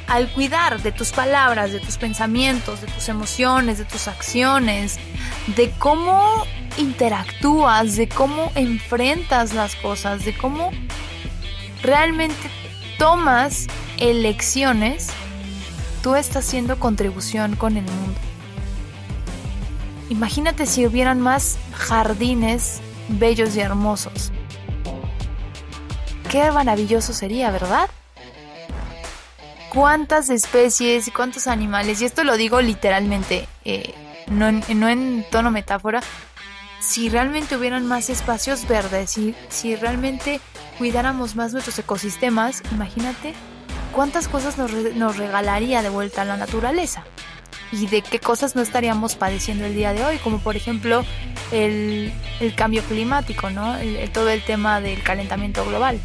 al 0.06 0.32
cuidar 0.32 0.82
de 0.82 0.92
tus 0.92 1.12
palabras, 1.12 1.72
de 1.72 1.80
tus 1.80 1.96
pensamientos, 1.96 2.80
de 2.80 2.86
tus 2.86 3.08
emociones, 3.08 3.78
de 3.78 3.84
tus 3.84 4.08
acciones, 4.08 4.98
de 5.56 5.70
cómo 5.78 6.44
interactúas, 6.78 7.96
de 7.96 8.08
cómo 8.08 8.52
enfrentas 8.54 9.52
las 9.54 9.74
cosas, 9.76 10.24
de 10.24 10.36
cómo 10.36 10.70
realmente 11.82 12.50
tomas 12.98 13.66
elecciones, 13.98 15.08
tú 16.02 16.14
estás 16.14 16.46
haciendo 16.46 16.78
contribución 16.78 17.56
con 17.56 17.76
el 17.76 17.84
mundo. 17.84 18.20
Imagínate 20.08 20.66
si 20.66 20.86
hubieran 20.86 21.20
más 21.20 21.58
jardines 21.72 22.80
bellos 23.08 23.56
y 23.56 23.60
hermosos. 23.60 24.32
Qué 26.30 26.50
maravilloso 26.52 27.12
sería, 27.12 27.50
¿verdad? 27.50 27.88
¿Cuántas 29.76 30.30
especies 30.30 31.06
y 31.06 31.10
cuántos 31.10 31.46
animales? 31.46 32.00
Y 32.00 32.06
esto 32.06 32.24
lo 32.24 32.38
digo 32.38 32.62
literalmente, 32.62 33.46
eh, 33.66 33.92
no, 34.26 34.50
no 34.50 34.88
en 34.88 35.22
tono 35.30 35.50
metáfora, 35.50 36.00
si 36.80 37.10
realmente 37.10 37.58
hubieran 37.58 37.86
más 37.86 38.08
espacios 38.08 38.66
verdes, 38.66 39.10
si, 39.10 39.34
si 39.50 39.76
realmente 39.76 40.40
cuidáramos 40.78 41.36
más 41.36 41.52
nuestros 41.52 41.78
ecosistemas, 41.78 42.62
imagínate 42.72 43.34
cuántas 43.92 44.28
cosas 44.28 44.56
nos, 44.56 44.72
nos 44.72 45.18
regalaría 45.18 45.82
de 45.82 45.90
vuelta 45.90 46.22
a 46.22 46.24
la 46.24 46.38
naturaleza 46.38 47.04
y 47.70 47.86
de 47.86 48.00
qué 48.00 48.18
cosas 48.18 48.56
no 48.56 48.62
estaríamos 48.62 49.14
padeciendo 49.14 49.66
el 49.66 49.74
día 49.74 49.92
de 49.92 50.06
hoy, 50.06 50.16
como 50.16 50.38
por 50.38 50.56
ejemplo 50.56 51.04
el, 51.52 52.14
el 52.40 52.54
cambio 52.54 52.82
climático, 52.84 53.50
¿no? 53.50 53.76
todo 54.14 54.30
el 54.30 54.42
tema 54.42 54.80
del 54.80 55.02
calentamiento 55.02 55.66
global. 55.66 56.00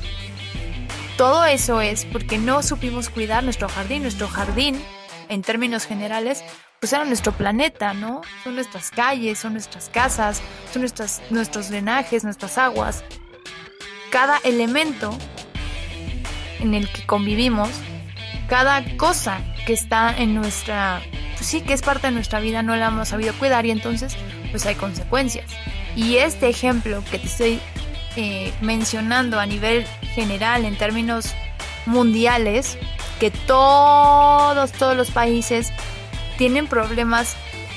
Todo 1.22 1.45
eso 1.45 1.82
es 1.82 2.05
porque 2.05 2.39
no 2.39 2.63
supimos 2.63 3.09
cuidar 3.09 3.43
nuestro 3.43 3.69
jardín. 3.69 4.01
Nuestro 4.01 4.28
jardín, 4.28 4.82
en 5.30 5.43
términos 5.43 5.86
generales, 5.86 6.43
pues 6.80 6.93
era 6.93 7.05
nuestro 7.05 7.32
planeta, 7.32 7.93
¿no? 7.93 8.22
Son 8.43 8.55
nuestras 8.55 8.89
calles, 8.89 9.38
son 9.38 9.53
nuestras 9.53 9.89
casas, 9.89 10.41
son 10.74 10.82
nuestras, 10.82 11.22
nuestros 11.30 11.69
drenajes, 11.69 12.24
nuestras 12.24 12.57
aguas. 12.57 13.03
Cada 14.09 14.39
elemento 14.43 15.15
en 16.59 16.74
el 16.74 16.91
que 16.91 17.05
convivimos, 17.05 17.69
cada 18.49 18.84
cosa 18.97 19.41
que 19.67 19.74
está 19.74 20.17
en 20.17 20.34
nuestra, 20.34 21.03
pues 21.36 21.45
sí, 21.45 21.61
que 21.61 21.74
es 21.74 21.84
parte 21.84 22.07
de 22.07 22.13
nuestra 22.13 22.39
vida, 22.39 22.63
no 22.63 22.76
la 22.76 22.88
hemos 22.88 23.09
sabido 23.09 23.36
cuidar 23.36 23.67
y 23.67 23.69
entonces 23.69 24.17
pues 24.49 24.65
hay 24.65 24.74
consecuencias. 24.74 25.51
Y 25.95 26.15
este 26.15 26.49
ejemplo 26.49 27.03
que 27.11 27.19
te 27.19 27.28
estoy 27.28 27.61
eh, 28.16 28.53
mencionando 28.62 29.39
a 29.39 29.45
nivel 29.45 29.86
general, 30.14 30.66
en 30.66 30.78
términos 30.78 31.34
mundiales, 31.86 32.78
que 33.20 33.32
todos, 33.32 34.72
todos 34.74 34.95
los 34.95 35.12
países 35.12 35.72
tienen 36.38 36.68
problemas 36.68 37.36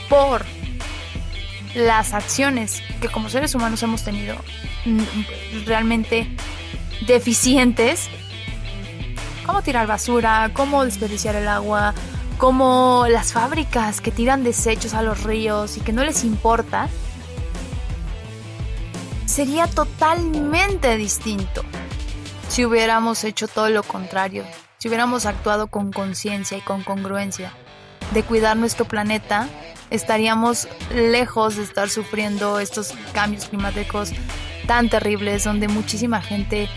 por 0.09 0.45
las 1.75 2.15
acciones 2.15 2.83
que 3.01 3.09
como 3.09 3.29
seres 3.29 3.55
humanos 3.55 3.83
hemos 3.83 4.03
tenido 4.03 4.37
mm, 4.85 5.67
realmente 5.67 6.29
deficientes. 7.07 8.09
Cómo 9.45 9.63
tirar 9.63 9.87
basura, 9.87 10.51
cómo 10.55 10.85
desperdiciar 10.85 11.37
el 11.37 11.49
agua, 11.49 11.95
cómo 12.39 13.07
las 13.09 13.33
fábricas 13.33 14.01
que 14.01 14.11
tiran 14.11 14.43
desechos 14.43 14.95
a 14.95 15.03
los 15.03 15.23
ríos 15.23 15.77
y 15.77 15.81
que 15.81 15.93
no 15.93 16.03
les 16.05 16.25
importa, 16.25 16.89
sería 19.35 19.67
totalmente 19.67 20.97
distinto. 20.97 21.65
Si 22.49 22.65
hubiéramos 22.65 23.25
hecho 23.25 23.49
todo 23.49 23.69
lo 23.69 23.83
contrario, 23.83 24.45
si 24.79 24.87
hubiéramos 24.87 25.27
actuado 25.27 25.67
con 25.67 25.91
conciencia 25.91 26.57
y 26.57 26.61
con 26.61 26.85
congruencia 26.85 27.53
de 28.13 28.23
cuidar 28.23 28.57
nuestro 28.57 28.85
planeta, 28.85 29.49
estaríamos 29.91 30.69
lejos 30.95 31.57
de 31.57 31.65
estar 31.65 31.91
sufriendo 31.91 32.61
estos 32.61 32.95
cambios 33.13 33.47
climáticos 33.47 34.13
tan 34.69 34.89
terribles 34.89 35.43
donde 35.43 35.67
muchísima 35.67 36.23
gente 36.23 36.69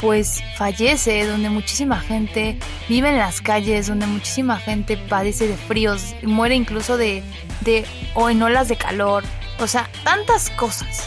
pues 0.00 0.42
fallece, 0.56 1.26
donde 1.26 1.50
muchísima 1.50 2.00
gente 2.00 2.58
vive 2.88 3.10
en 3.10 3.18
las 3.18 3.42
calles, 3.42 3.86
donde 3.86 4.06
muchísima 4.06 4.56
gente 4.56 4.96
padece 4.96 5.46
de 5.46 5.58
fríos, 5.58 6.14
muere 6.22 6.54
incluso 6.54 6.96
de, 6.96 7.22
de 7.60 7.84
o 8.14 8.30
en 8.30 8.42
olas 8.42 8.68
de 8.68 8.76
calor, 8.76 9.24
o 9.58 9.66
sea, 9.66 9.90
tantas 10.04 10.48
cosas, 10.50 11.06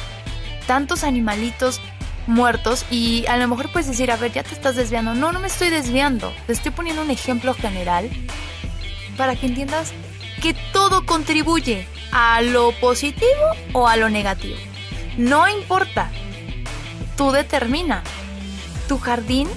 tantos 0.72 1.04
animalitos 1.04 1.82
muertos 2.28 2.86
y 2.90 3.26
a 3.28 3.36
lo 3.36 3.46
mejor 3.50 3.70
puedes 3.74 3.90
decir, 3.90 4.10
a 4.10 4.16
ver, 4.16 4.32
ya 4.32 4.42
te 4.42 4.54
estás 4.54 4.78
desviando. 4.78 5.14
No, 5.14 5.34
no 5.34 5.42
me 5.42 5.48
estoy 5.48 5.70
desviando, 5.70 6.32
te 6.48 6.54
estoy 6.54 6.72
poniendo 6.72 7.02
un 7.02 7.12
ejemplo 7.12 7.54
general 7.54 8.10
para 9.18 9.36
que 9.36 9.48
entiendas 9.48 9.92
que 10.42 10.56
todo 10.72 11.06
contribuye 11.06 11.90
a 12.14 12.42
lo 12.42 12.72
positivo 12.80 13.28
o 13.74 13.90
a 13.90 13.98
lo 13.98 14.10
negativo. 14.10 14.56
No 15.18 15.50
importa, 15.50 16.10
tú 17.18 17.34
determina 17.34 18.02
tu 18.88 18.98
jardín, 18.98 19.50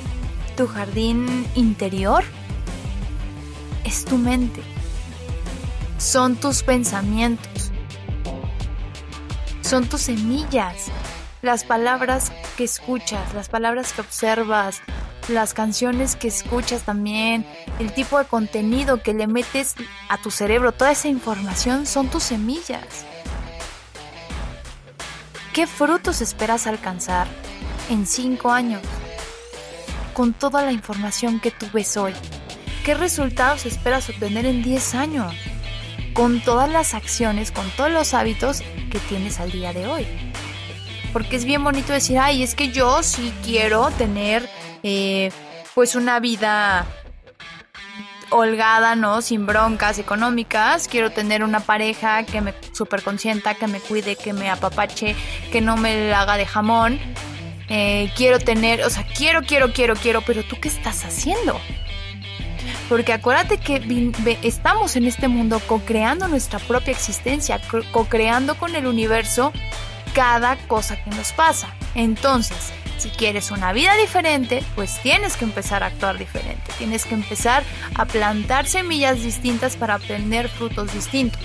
tu 0.57 0.67
jardín 0.67 1.47
interior, 1.55 2.25
es 3.85 4.05
tu 4.05 4.19
mente. 4.19 4.63
Son 5.97 6.35
tus 6.35 6.65
pensamientos. 6.65 7.54
Son 9.65 9.89
tus 9.89 10.03
semillas. 10.03 10.87
Las 11.43 11.65
palabras 11.65 12.31
que 12.57 12.65
escuchas, 12.65 13.35
las 13.35 13.49
palabras 13.49 13.93
que 13.93 14.03
observas, 14.03 14.81
las 15.29 15.55
canciones 15.55 16.17
que 16.17 16.29
escuchas 16.29 16.83
también, 16.83 17.47
el 17.79 17.93
tipo 17.93 18.19
de 18.19 18.27
contenido 18.27 19.03
que 19.03 19.15
le 19.15 19.27
metes 19.27 19.75
a 20.09 20.19
tu 20.19 20.31
cerebro, 20.31 20.73
toda 20.73 20.93
esa 20.93 21.09
información 21.09 21.87
son 21.87 22.09
tus 22.09 22.23
semillas. 22.23 22.87
¿Qué 25.53 25.67
frutos 25.67 26.21
esperas 26.21 26.67
alcanzar 26.67 27.27
en 27.89 28.07
cinco 28.07 28.51
años? 28.51 28.83
con 30.15 30.33
toda 30.33 30.63
la 30.63 30.73
información 30.73 31.41
que 31.41 31.51
tú 31.51 31.67
ves 31.75 31.97
hoy? 31.97 32.15
¿Qué 32.85 32.95
resultados 32.95 33.67
esperas 33.67 34.09
obtener 34.09 34.47
en 34.47 34.63
10 34.63 34.95
años? 34.95 35.35
Con 36.15 36.41
todas 36.41 36.71
las 36.71 36.95
acciones, 36.95 37.53
con 37.53 37.69
todos 37.71 37.91
los 37.91 38.15
hábitos 38.15 38.63
que 38.91 38.99
tienes 39.01 39.41
al 39.41 39.51
día 39.51 39.73
de 39.73 39.87
hoy. 39.87 40.07
Porque 41.13 41.37
es 41.37 41.45
bien 41.45 41.63
bonito 41.63 41.93
decir, 41.93 42.19
ay, 42.19 42.43
es 42.43 42.55
que 42.55 42.71
yo 42.71 43.03
sí 43.03 43.33
quiero 43.45 43.91
tener 43.91 44.49
eh, 44.83 45.31
pues 45.75 45.95
una 45.95 46.21
vida 46.21 46.87
holgada, 48.31 48.97
¿no? 48.97 49.23
Sin 49.23 49.47
broncas 49.47 49.99
económicas. 49.99 50.89
Quiero 50.89 51.11
tener 51.11 51.43
una 51.43 51.61
pareja 51.61 52.25
que 52.25 52.41
me 52.41 52.55
super 52.73 53.03
consienta, 53.03 53.55
que 53.55 53.67
me 53.67 53.81
cuide, 53.81 54.17
que 54.17 54.33
me 54.33 54.51
apapache, 54.51 55.15
que 55.53 55.61
no 55.61 55.77
me 55.77 56.13
haga 56.13 56.37
de 56.37 56.47
jamón. 56.47 56.99
Eh, 57.69 58.13
quiero 58.17 58.39
tener, 58.39 58.83
o 58.83 58.91
sea, 58.91 59.07
quiero, 59.07 59.43
quiero, 59.43 59.73
quiero, 59.73 59.95
quiero, 59.95 60.23
pero 60.23 60.43
tú 60.45 60.57
qué 60.61 60.69
estás 60.69 61.05
haciendo? 61.05 61.61
Porque 62.89 63.13
acuérdate 63.13 63.59
que 63.59 64.13
estamos 64.43 64.97
en 64.97 65.07
este 65.07 65.29
mundo 65.29 65.61
co-creando 65.67 66.29
nuestra 66.29 66.59
propia 66.59 66.93
existencia, 66.93 67.61
co-creando 67.93 68.57
con 68.57 68.75
el 68.75 68.87
universo 68.87 69.53
cada 70.15 70.57
cosa 70.69 71.03
que 71.03 71.11
nos 71.11 71.33
pasa. 71.33 71.75
Entonces, 71.95 72.73
si 72.99 73.09
quieres 73.11 73.51
una 73.51 73.73
vida 73.73 73.95
diferente, 73.97 74.63
pues 74.75 74.99
tienes 75.03 75.37
que 75.37 75.45
empezar 75.45 75.83
a 75.83 75.87
actuar 75.87 76.19
diferente. 76.19 76.73
Tienes 76.79 77.05
que 77.05 77.15
empezar 77.15 77.65
a 77.95 78.05
plantar 78.05 78.67
semillas 78.67 79.23
distintas 79.23 79.77
para 79.77 79.97
obtener 79.97 80.49
frutos 80.49 80.93
distintos. 80.93 81.41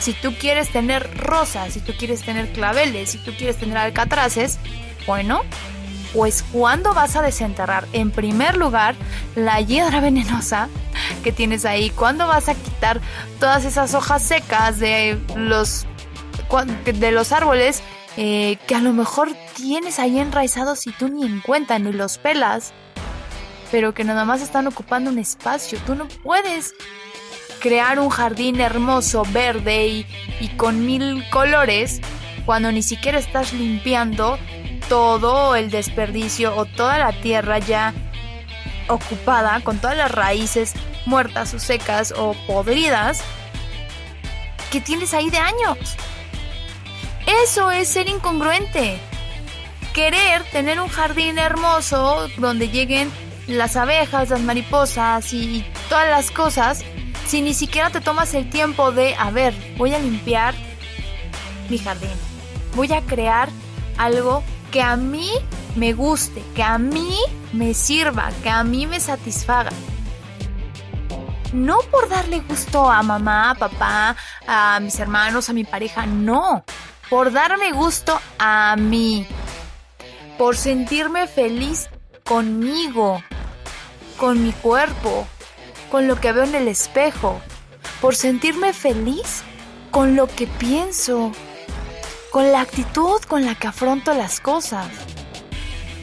Si 0.00 0.12
tú 0.14 0.34
quieres 0.34 0.70
tener 0.70 1.10
rosas, 1.16 1.74
si 1.74 1.80
tú 1.80 1.92
quieres 1.98 2.22
tener 2.22 2.52
claveles, 2.52 3.10
si 3.10 3.18
tú 3.18 3.32
quieres 3.36 3.56
tener 3.56 3.78
alcatraces, 3.78 4.58
bueno, 5.06 5.42
pues 6.12 6.42
¿cuándo 6.52 6.94
vas 6.94 7.16
a 7.16 7.22
desenterrar 7.22 7.86
en 7.92 8.10
primer 8.10 8.56
lugar 8.56 8.94
la 9.34 9.60
hiedra 9.60 10.00
venenosa 10.00 10.68
que 11.22 11.32
tienes 11.32 11.64
ahí? 11.64 11.90
¿Cuándo 11.90 12.26
vas 12.26 12.48
a 12.48 12.54
quitar 12.54 13.00
todas 13.38 13.64
esas 13.64 13.94
hojas 13.94 14.22
secas 14.22 14.78
de 14.78 15.18
los, 15.36 15.86
de 16.84 17.10
los 17.12 17.32
árboles 17.32 17.82
eh, 18.16 18.58
que 18.66 18.74
a 18.74 18.80
lo 18.80 18.92
mejor 18.92 19.30
tienes 19.56 19.98
ahí 19.98 20.18
enraizados 20.18 20.86
y 20.86 20.92
tú 20.92 21.08
ni 21.08 21.24
en 21.24 21.40
cuenta 21.40 21.78
ni 21.78 21.92
los 21.92 22.18
pelas? 22.18 22.72
Pero 23.70 23.94
que 23.94 24.02
nada 24.02 24.24
más 24.24 24.42
están 24.42 24.66
ocupando 24.66 25.10
un 25.10 25.18
espacio. 25.20 25.78
Tú 25.86 25.94
no 25.94 26.08
puedes 26.24 26.74
crear 27.60 28.00
un 28.00 28.08
jardín 28.08 28.60
hermoso, 28.60 29.22
verde 29.32 29.86
y, 29.86 30.06
y 30.40 30.48
con 30.56 30.84
mil 30.86 31.22
colores 31.30 32.00
cuando 32.46 32.72
ni 32.72 32.82
siquiera 32.82 33.18
estás 33.18 33.52
limpiando 33.52 34.38
todo 34.88 35.54
el 35.56 35.70
desperdicio 35.70 36.56
o 36.56 36.64
toda 36.64 36.98
la 36.98 37.12
tierra 37.12 37.58
ya 37.58 37.94
ocupada 38.88 39.60
con 39.60 39.78
todas 39.78 39.96
las 39.96 40.10
raíces 40.10 40.74
muertas 41.06 41.54
o 41.54 41.58
secas 41.58 42.12
o 42.16 42.34
podridas 42.46 43.22
que 44.70 44.80
tienes 44.80 45.14
ahí 45.14 45.30
de 45.30 45.38
años. 45.38 45.96
Eso 47.44 47.70
es 47.70 47.88
ser 47.88 48.08
incongruente. 48.08 48.98
Querer 49.94 50.44
tener 50.52 50.80
un 50.80 50.88
jardín 50.88 51.38
hermoso 51.38 52.28
donde 52.38 52.68
lleguen 52.68 53.10
las 53.46 53.76
abejas, 53.76 54.30
las 54.30 54.40
mariposas 54.40 55.32
y 55.32 55.64
todas 55.88 56.08
las 56.08 56.30
cosas 56.30 56.84
si 57.26 57.42
ni 57.42 57.54
siquiera 57.54 57.90
te 57.90 58.00
tomas 58.00 58.34
el 58.34 58.50
tiempo 58.50 58.90
de, 58.90 59.14
a 59.14 59.30
ver, 59.30 59.54
voy 59.76 59.94
a 59.94 60.00
limpiar 60.00 60.52
mi 61.68 61.78
jardín. 61.78 62.10
Voy 62.74 62.92
a 62.92 63.02
crear 63.02 63.48
algo 63.96 64.42
que 64.70 64.82
a 64.82 64.96
mí 64.96 65.30
me 65.76 65.92
guste, 65.92 66.42
que 66.54 66.62
a 66.62 66.78
mí 66.78 67.16
me 67.52 67.74
sirva, 67.74 68.30
que 68.42 68.50
a 68.50 68.64
mí 68.64 68.86
me 68.86 69.00
satisfaga. 69.00 69.70
No 71.52 71.80
por 71.90 72.08
darle 72.08 72.40
gusto 72.40 72.88
a 72.88 73.02
mamá, 73.02 73.50
a 73.50 73.54
papá, 73.56 74.16
a 74.46 74.78
mis 74.80 74.98
hermanos, 75.00 75.48
a 75.48 75.52
mi 75.52 75.64
pareja, 75.64 76.06
no. 76.06 76.64
Por 77.08 77.32
darme 77.32 77.72
gusto 77.72 78.20
a 78.38 78.76
mí. 78.76 79.26
Por 80.38 80.56
sentirme 80.56 81.26
feliz 81.26 81.90
conmigo, 82.24 83.20
con 84.16 84.42
mi 84.44 84.52
cuerpo, 84.52 85.26
con 85.90 86.06
lo 86.06 86.20
que 86.20 86.32
veo 86.32 86.44
en 86.44 86.54
el 86.54 86.68
espejo. 86.68 87.40
Por 88.00 88.14
sentirme 88.14 88.72
feliz 88.72 89.42
con 89.90 90.14
lo 90.14 90.28
que 90.28 90.46
pienso, 90.46 91.32
con 92.30 92.52
la 92.52 92.60
actitud 92.60 93.20
con 93.28 93.44
la 93.44 93.54
que 93.54 93.66
afronto 93.66 94.14
las 94.14 94.40
cosas, 94.40 94.86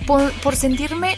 por, 0.06 0.56
sentirme 0.56 1.18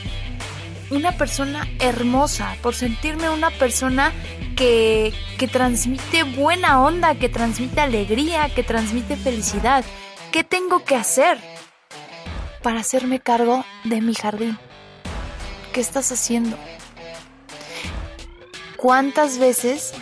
una 0.90 1.12
persona 1.18 1.68
hermosa, 1.80 2.56
por 2.62 2.76
sentirme 2.76 3.30
una 3.30 3.52
persona 3.52 4.12
que, 4.56 5.14
que 5.38 5.48
transmite 5.48 6.24
buena 6.24 6.82
onda, 6.82 7.16
que 7.16 7.30
transmite 7.30 7.82
alegría, 7.82 8.50
que 8.54 8.64
transmite 8.64 9.16
felicidad. 9.16 9.84
¿Qué 10.32 10.44
tengo 10.44 10.84
que 10.84 10.96
hacer 10.96 11.40
para 12.64 12.80
hacerme 12.80 13.20
cargo 13.20 13.66
de 13.84 14.02
mi 14.02 14.16
jardín? 14.16 14.58
¿Qué 15.74 15.82
estás 15.82 16.12
haciendo? 16.12 16.58
¿Cuántas 18.76 19.38
veces 19.38 19.94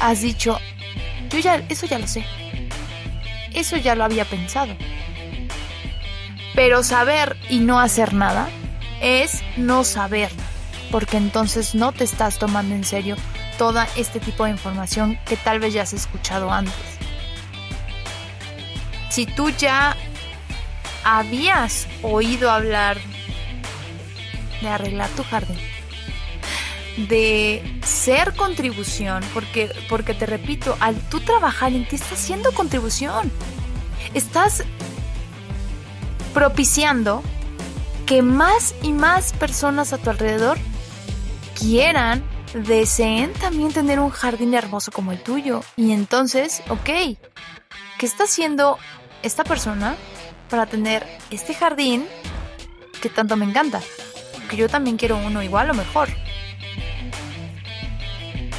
has 0.00 0.22
dicho, 0.22 0.58
yo 1.30 1.38
ya, 1.38 1.56
eso 1.68 1.86
ya 1.86 1.98
lo 1.98 2.06
sé, 2.06 2.24
eso 3.58 3.76
ya 3.76 3.94
lo 3.94 4.04
había 4.04 4.24
pensado? 4.24 4.74
Pero 6.54 6.82
saber 6.82 7.36
y 7.48 7.60
no 7.60 7.78
hacer 7.78 8.14
nada 8.14 8.48
es 9.00 9.42
no 9.56 9.84
saber, 9.84 10.30
porque 10.90 11.16
entonces 11.16 11.74
no 11.74 11.92
te 11.92 12.04
estás 12.04 12.38
tomando 12.38 12.74
en 12.74 12.84
serio 12.84 13.16
toda 13.58 13.86
este 13.96 14.20
tipo 14.20 14.44
de 14.44 14.50
información 14.50 15.18
que 15.26 15.36
tal 15.36 15.60
vez 15.60 15.74
ya 15.74 15.82
has 15.82 15.92
escuchado 15.92 16.50
antes. 16.52 16.74
Si 19.10 19.26
tú 19.26 19.50
ya 19.50 19.96
habías 21.04 21.88
oído 22.02 22.50
hablar 22.50 22.98
de 24.60 24.68
arreglar 24.68 25.08
tu 25.10 25.22
jardín, 25.24 25.58
de 27.06 27.80
ser 27.84 28.34
contribución, 28.34 29.22
porque, 29.32 29.70
porque 29.88 30.14
te 30.14 30.26
repito, 30.26 30.76
al 30.80 30.96
tú 31.08 31.20
trabajar 31.20 31.72
en 31.72 31.86
ti 31.86 31.96
estás 31.96 32.12
haciendo 32.12 32.52
contribución, 32.52 33.30
estás 34.14 34.64
propiciando 36.34 37.22
que 38.04 38.22
más 38.22 38.74
y 38.82 38.92
más 38.92 39.32
personas 39.34 39.92
a 39.92 39.98
tu 39.98 40.10
alrededor 40.10 40.58
quieran, 41.58 42.24
deseen 42.54 43.32
también 43.34 43.72
tener 43.72 44.00
un 44.00 44.10
jardín 44.10 44.54
hermoso 44.54 44.90
como 44.90 45.12
el 45.12 45.22
tuyo. 45.22 45.60
Y 45.76 45.92
entonces, 45.92 46.62
ok, 46.68 46.84
¿qué 46.84 48.06
está 48.06 48.24
haciendo 48.24 48.78
esta 49.22 49.44
persona 49.44 49.94
para 50.48 50.66
tener 50.66 51.06
este 51.30 51.54
jardín 51.54 52.06
que 53.00 53.08
tanto 53.08 53.36
me 53.36 53.44
encanta? 53.44 53.80
Que 54.48 54.56
yo 54.56 54.68
también 54.68 54.96
quiero 54.96 55.18
uno 55.18 55.42
igual 55.42 55.70
o 55.70 55.74
mejor. 55.74 56.08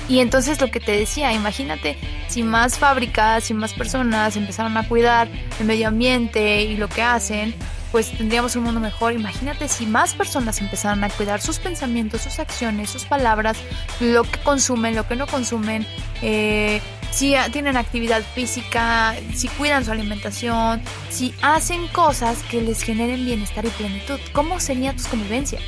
Y 0.10 0.20
entonces 0.20 0.60
lo 0.60 0.72
que 0.72 0.80
te 0.80 0.92
decía, 0.92 1.32
imagínate 1.34 1.96
si 2.28 2.42
más 2.42 2.80
fábricas, 2.80 3.44
si 3.44 3.54
más 3.54 3.74
personas 3.74 4.36
empezaron 4.36 4.76
a 4.76 4.88
cuidar 4.88 5.30
el 5.60 5.66
medio 5.68 5.88
ambiente 5.88 6.64
y 6.64 6.78
lo 6.78 6.90
que 6.90 7.04
hacen, 7.04 7.54
pues 7.92 8.12
tendríamos 8.18 8.56
un 8.56 8.64
mundo 8.64 8.80
mejor. 8.80 9.14
Imagínate 9.14 9.68
si 9.68 9.86
más 9.86 10.16
personas 10.16 10.62
empezaran 10.62 11.04
a 11.04 11.10
cuidar 11.10 11.42
sus 11.42 11.60
pensamientos, 11.60 12.22
sus 12.22 12.40
acciones, 12.40 12.90
sus 12.90 13.06
palabras, 13.06 13.58
lo 14.00 14.24
que 14.24 14.40
consumen, 14.40 14.96
lo 14.96 15.08
que 15.08 15.16
no 15.16 15.28
consumen, 15.28 15.86
eh, 16.24 16.82
si 17.12 17.36
tienen 17.52 17.78
actividad 17.78 18.24
física, 18.34 19.16
si 19.36 19.48
cuidan 19.48 19.86
su 19.86 19.92
alimentación, 19.92 20.82
si 21.12 21.36
hacen 21.44 21.88
cosas 21.90 22.42
que 22.50 22.62
les 22.62 22.82
generen 22.82 23.26
bienestar 23.26 23.64
y 23.64 23.70
plenitud. 23.70 24.20
¿Cómo 24.34 24.60
serían 24.60 24.96
tus 24.96 25.08
convivencias? 25.08 25.62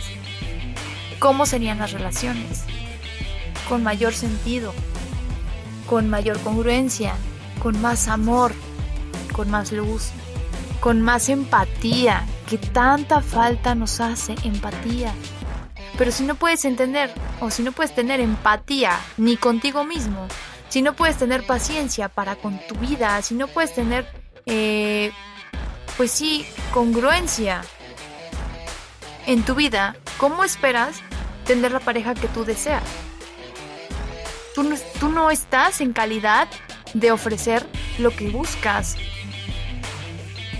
¿Cómo 1.19 1.45
serían 1.45 1.77
las 1.77 1.91
relaciones? 1.91 2.65
Con 3.71 3.83
mayor 3.83 4.13
sentido, 4.13 4.73
con 5.87 6.09
mayor 6.09 6.37
congruencia, 6.41 7.13
con 7.63 7.81
más 7.81 8.09
amor, 8.09 8.51
con 9.31 9.49
más 9.49 9.71
luz 9.71 10.11
con 10.81 10.99
más 10.99 11.29
empatía, 11.29 12.25
que 12.49 12.57
tanta 12.57 13.21
falta 13.21 13.75
nos 13.75 14.01
hace 14.01 14.35
empatía. 14.43 15.13
Pero 15.97 16.11
si 16.11 16.25
no 16.25 16.35
puedes 16.35 16.65
entender 16.65 17.13
o 17.39 17.51
si 17.51 17.61
no 17.61 17.71
puedes 17.71 17.93
tener 17.93 18.19
empatía 18.19 18.99
ni 19.17 19.37
contigo 19.37 19.85
mismo, 19.85 20.27
si 20.69 20.81
no 20.81 20.93
puedes 20.93 21.17
tener 21.17 21.45
paciencia 21.45 22.09
para 22.09 22.35
con 22.35 22.59
tu 22.67 22.75
vida, 22.75 23.21
si 23.21 23.35
no 23.35 23.47
puedes 23.47 23.75
tener, 23.75 24.07
eh, 24.47 25.11
pues 25.97 26.09
sí, 26.11 26.47
congruencia 26.73 27.61
en 29.27 29.43
tu 29.43 29.53
vida, 29.53 29.95
¿cómo 30.17 30.43
esperas 30.43 30.95
tener 31.45 31.71
la 31.71 31.79
pareja 31.79 32.15
que 32.15 32.27
tú 32.27 32.43
deseas? 32.43 32.83
Tú 34.99 35.09
no, 35.09 35.31
estás 35.31 35.81
en 35.81 35.93
calidad 35.93 36.47
de 36.93 37.11
ofrecer 37.11 37.65
lo 37.99 38.11
que 38.11 38.29
buscas, 38.29 38.97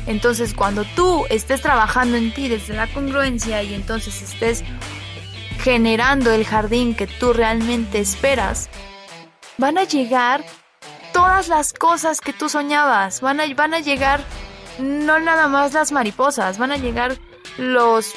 entonces 0.08 0.54
cuando 0.54 0.84
tú 0.96 1.26
estés 1.30 1.62
trabajando 1.62 2.18
en 2.18 2.34
ti 2.34 2.48
desde 2.48 2.74
la 2.74 2.88
congruencia 2.88 3.62
y 3.64 3.74
entonces 3.74 4.22
estés 4.22 4.64
generando 5.60 6.32
el 6.32 6.46
jardín 6.46 6.96
que 6.96 7.06
tú 7.06 7.34
realmente 7.34 8.00
esperas, 8.00 8.70
van 9.58 9.78
a 9.78 9.84
llegar 9.84 10.44
todas 11.14 11.48
las 11.48 11.74
cosas 11.74 12.20
que 12.22 12.34
tú 12.34 12.50
soñabas, 12.50 13.22
van 13.22 13.40
a, 13.40 13.54
van 13.54 13.74
a 13.74 13.80
llegar 13.80 14.24
no 14.80 15.20
nada 15.20 15.48
más 15.48 15.74
las 15.74 15.92
mariposas, 15.92 16.58
van 16.58 16.72
a 16.72 16.78
llegar 16.78 17.18
los, 17.58 18.14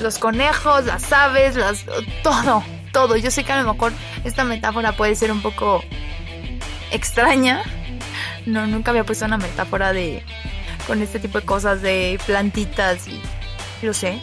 los 0.00 0.18
conejos, 0.18 0.86
las 0.86 1.12
aves, 1.12 1.56
las, 1.56 1.84
todo, 2.22 2.62
todo. 2.92 3.16
Yo 3.16 3.30
sé 3.30 3.44
que 3.44 3.52
a 3.52 3.62
lo 3.62 3.72
mejor 3.72 3.92
esta 4.24 4.44
metáfora 4.44 4.92
puede 4.92 5.14
ser 5.14 5.32
un 5.32 5.42
poco 5.42 5.82
extraña. 6.90 7.62
No, 8.46 8.66
nunca 8.66 8.90
había 8.90 9.04
puesto 9.04 9.24
una 9.24 9.38
metáfora 9.38 9.92
de, 9.92 10.24
con 10.86 11.02
este 11.02 11.18
tipo 11.20 11.40
de 11.40 11.46
cosas 11.46 11.82
de 11.82 12.18
plantitas 12.26 13.06
y 13.08 13.20
lo 13.82 13.94
sé. 13.94 14.18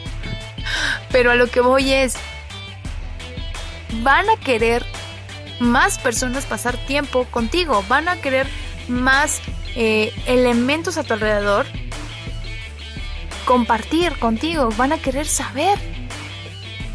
Pero 1.11 1.31
a 1.31 1.35
lo 1.35 1.47
que 1.47 1.61
voy 1.61 1.93
es, 1.93 2.15
van 4.01 4.29
a 4.29 4.37
querer 4.37 4.85
más 5.59 5.97
personas 5.97 6.45
pasar 6.45 6.77
tiempo 6.77 7.25
contigo, 7.25 7.83
van 7.87 8.07
a 8.09 8.17
querer 8.17 8.47
más 8.87 9.41
eh, 9.75 10.13
elementos 10.25 10.97
a 10.97 11.03
tu 11.03 11.13
alrededor 11.13 11.65
compartir 13.45 14.17
contigo, 14.19 14.69
van 14.77 14.91
a 14.91 14.97
querer 14.97 15.25
saber 15.25 15.79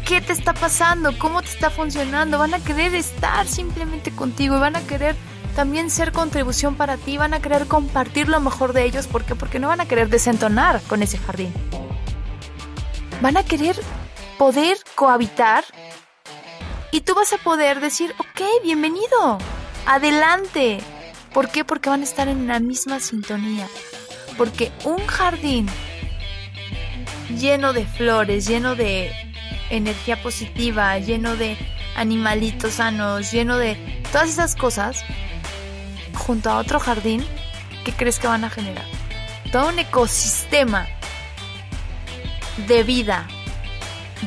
qué 0.05 0.21
te 0.21 0.33
está 0.33 0.53
pasando, 0.53 1.17
cómo 1.17 1.41
te 1.41 1.49
está 1.49 1.69
funcionando, 1.69 2.37
van 2.37 2.53
a 2.53 2.59
querer 2.59 2.93
estar 2.95 3.47
simplemente 3.47 4.11
contigo 4.11 4.57
y 4.57 4.59
van 4.59 4.75
a 4.75 4.81
querer 4.81 5.15
también 5.55 5.89
ser 5.89 6.11
contribución 6.11 6.75
para 6.75 6.97
ti, 6.97 7.17
van 7.17 7.33
a 7.33 7.39
querer 7.39 7.67
compartir 7.67 8.27
lo 8.27 8.39
mejor 8.39 8.73
de 8.73 8.83
ellos. 8.85 9.07
¿Por 9.07 9.23
qué? 9.23 9.35
Porque 9.35 9.59
no 9.59 9.67
van 9.67 9.81
a 9.81 9.87
querer 9.87 10.09
desentonar 10.09 10.81
con 10.83 11.03
ese 11.03 11.17
jardín. 11.17 11.53
Van 13.21 13.37
a 13.37 13.43
querer 13.43 13.79
poder 14.37 14.77
cohabitar 14.95 15.63
y 16.91 17.01
tú 17.01 17.15
vas 17.15 17.31
a 17.33 17.37
poder 17.37 17.79
decir, 17.79 18.13
ok, 18.17 18.41
bienvenido, 18.63 19.37
adelante. 19.85 20.79
¿Por 21.33 21.49
qué? 21.49 21.63
Porque 21.63 21.89
van 21.89 22.01
a 22.01 22.03
estar 22.03 22.27
en 22.27 22.47
la 22.47 22.59
misma 22.59 22.99
sintonía. 22.99 23.67
Porque 24.37 24.71
un 24.83 25.05
jardín 25.05 25.67
lleno 27.39 27.73
de 27.73 27.85
flores, 27.85 28.47
lleno 28.47 28.75
de 28.75 29.32
energía 29.77 30.21
positiva, 30.21 30.97
lleno 30.99 31.35
de 31.35 31.57
animalitos 31.95 32.73
sanos, 32.73 33.31
lleno 33.31 33.57
de 33.57 33.75
todas 34.11 34.29
esas 34.29 34.55
cosas, 34.55 35.03
junto 36.13 36.49
a 36.49 36.57
otro 36.57 36.79
jardín, 36.79 37.25
¿qué 37.83 37.91
crees 37.91 38.19
que 38.19 38.27
van 38.27 38.43
a 38.43 38.49
generar? 38.49 38.85
Todo 39.51 39.69
un 39.69 39.79
ecosistema 39.79 40.87
de 42.67 42.83
vida, 42.83 43.27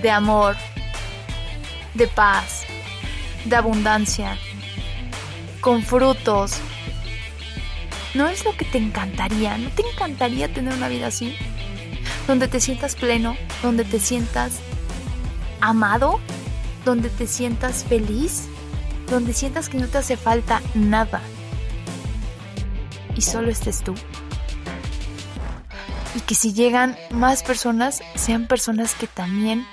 de 0.02 0.10
amor, 0.10 0.56
de 1.94 2.06
paz, 2.08 2.64
de 3.44 3.56
abundancia, 3.56 4.36
con 5.60 5.82
frutos. 5.82 6.58
¿No 8.14 8.28
es 8.28 8.44
lo 8.44 8.56
que 8.56 8.64
te 8.64 8.78
encantaría? 8.78 9.58
¿No 9.58 9.68
te 9.70 9.82
encantaría 9.82 10.52
tener 10.52 10.74
una 10.74 10.88
vida 10.88 11.08
así? 11.08 11.36
Donde 12.26 12.48
te 12.48 12.60
sientas 12.60 12.96
pleno, 12.96 13.36
donde 13.62 13.84
te 13.84 14.00
sientas 14.00 14.60
amado, 15.60 16.20
donde 16.84 17.08
te 17.10 17.26
sientas 17.26 17.84
feliz, 17.84 18.44
donde 19.10 19.32
sientas 19.32 19.68
que 19.68 19.78
no 19.78 19.88
te 19.88 19.98
hace 19.98 20.16
falta 20.16 20.60
nada, 20.74 21.20
y 23.16 23.22
solo 23.22 23.50
estés 23.50 23.82
tú. 23.82 23.94
Y 26.14 26.20
que 26.20 26.34
si 26.34 26.52
llegan 26.52 26.96
más 27.10 27.42
personas, 27.42 28.02
sean 28.14 28.46
personas 28.46 28.94
que 28.94 29.06
también 29.06 29.66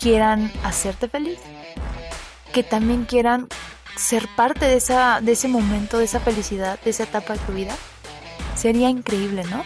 quieran 0.00 0.52
hacerte 0.64 1.08
feliz. 1.08 1.38
Que 2.52 2.62
también 2.62 3.04
quieran 3.04 3.48
ser 3.96 4.28
parte 4.36 4.66
de, 4.66 4.76
esa, 4.76 5.20
de 5.20 5.32
ese 5.32 5.48
momento, 5.48 5.98
de 5.98 6.04
esa 6.04 6.20
felicidad, 6.20 6.78
de 6.80 6.90
esa 6.90 7.04
etapa 7.04 7.34
de 7.34 7.38
tu 7.40 7.52
vida. 7.52 7.74
Sería 8.54 8.88
increíble, 8.88 9.44
¿no? 9.44 9.62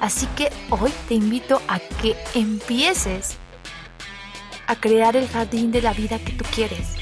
Así 0.00 0.26
que 0.36 0.50
hoy 0.70 0.92
te 1.08 1.14
invito 1.14 1.60
a 1.68 1.78
que 1.78 2.16
empieces 2.34 3.36
a 4.72 4.76
crear 4.80 5.16
el 5.16 5.28
jardín 5.28 5.70
de 5.70 5.82
la 5.82 5.92
vida 5.92 6.18
que 6.18 6.32
tú 6.32 6.44
quieres 6.54 6.96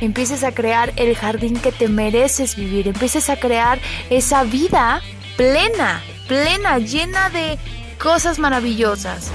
empieces 0.00 0.44
a 0.44 0.52
crear 0.52 0.92
el 0.96 1.14
jardín 1.16 1.58
que 1.58 1.72
te 1.72 1.88
mereces 1.88 2.56
vivir, 2.56 2.88
empieces 2.88 3.30
a 3.30 3.36
crear 3.36 3.78
esa 4.10 4.44
vida 4.44 5.00
plena, 5.36 6.02
plena, 6.28 6.78
llena 6.78 7.30
de 7.30 7.58
cosas 7.98 8.38
maravillosas. 8.38 9.30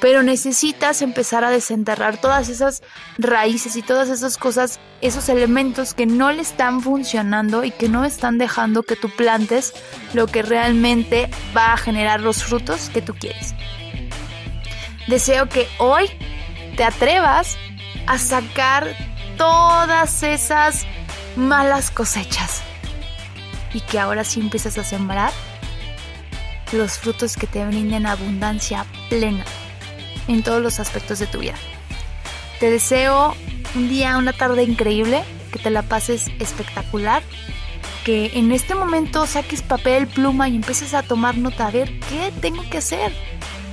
pero 0.00 0.22
necesitas 0.22 1.00
empezar 1.00 1.44
a 1.44 1.50
desenterrar 1.50 2.20
todas 2.20 2.50
esas 2.50 2.82
raíces 3.16 3.74
y 3.74 3.80
todas 3.80 4.10
esas 4.10 4.36
cosas, 4.36 4.78
esos 5.00 5.30
elementos 5.30 5.94
que 5.94 6.04
no 6.04 6.30
le 6.30 6.42
están 6.42 6.82
funcionando 6.82 7.64
y 7.64 7.70
que 7.70 7.88
no 7.88 8.04
están 8.04 8.36
dejando 8.36 8.82
que 8.82 8.96
tú 8.96 9.08
plantes 9.08 9.72
lo 10.12 10.26
que 10.26 10.42
realmente 10.42 11.30
va 11.56 11.72
a 11.72 11.78
generar 11.78 12.20
los 12.20 12.44
frutos 12.44 12.90
que 12.92 13.00
tú 13.00 13.14
quieres. 13.14 13.54
Deseo 15.06 15.48
que 15.48 15.66
hoy 15.78 16.10
te 16.74 16.84
atrevas 16.84 17.56
a 18.06 18.18
sacar 18.18 18.94
todas 19.36 20.22
esas 20.22 20.86
malas 21.36 21.90
cosechas 21.90 22.62
y 23.72 23.80
que 23.80 23.98
ahora 23.98 24.24
sí 24.24 24.40
empieces 24.40 24.78
a 24.78 24.84
sembrar 24.84 25.32
los 26.72 26.98
frutos 26.98 27.36
que 27.36 27.46
te 27.46 27.64
brinden 27.64 28.06
abundancia 28.06 28.84
plena 29.08 29.44
en 30.28 30.42
todos 30.42 30.62
los 30.62 30.80
aspectos 30.80 31.18
de 31.18 31.26
tu 31.26 31.38
vida. 31.38 31.54
Te 32.60 32.70
deseo 32.70 33.34
un 33.74 33.88
día, 33.88 34.16
una 34.16 34.32
tarde 34.32 34.62
increíble, 34.62 35.22
que 35.52 35.58
te 35.58 35.70
la 35.70 35.82
pases 35.82 36.28
espectacular, 36.38 37.22
que 38.04 38.32
en 38.34 38.52
este 38.52 38.74
momento 38.74 39.26
saques 39.26 39.62
papel, 39.62 40.06
pluma 40.06 40.48
y 40.48 40.56
empieces 40.56 40.94
a 40.94 41.02
tomar 41.02 41.36
nota, 41.36 41.66
a 41.66 41.70
ver 41.70 41.98
qué 42.00 42.32
tengo 42.40 42.62
que 42.70 42.78
hacer, 42.78 43.12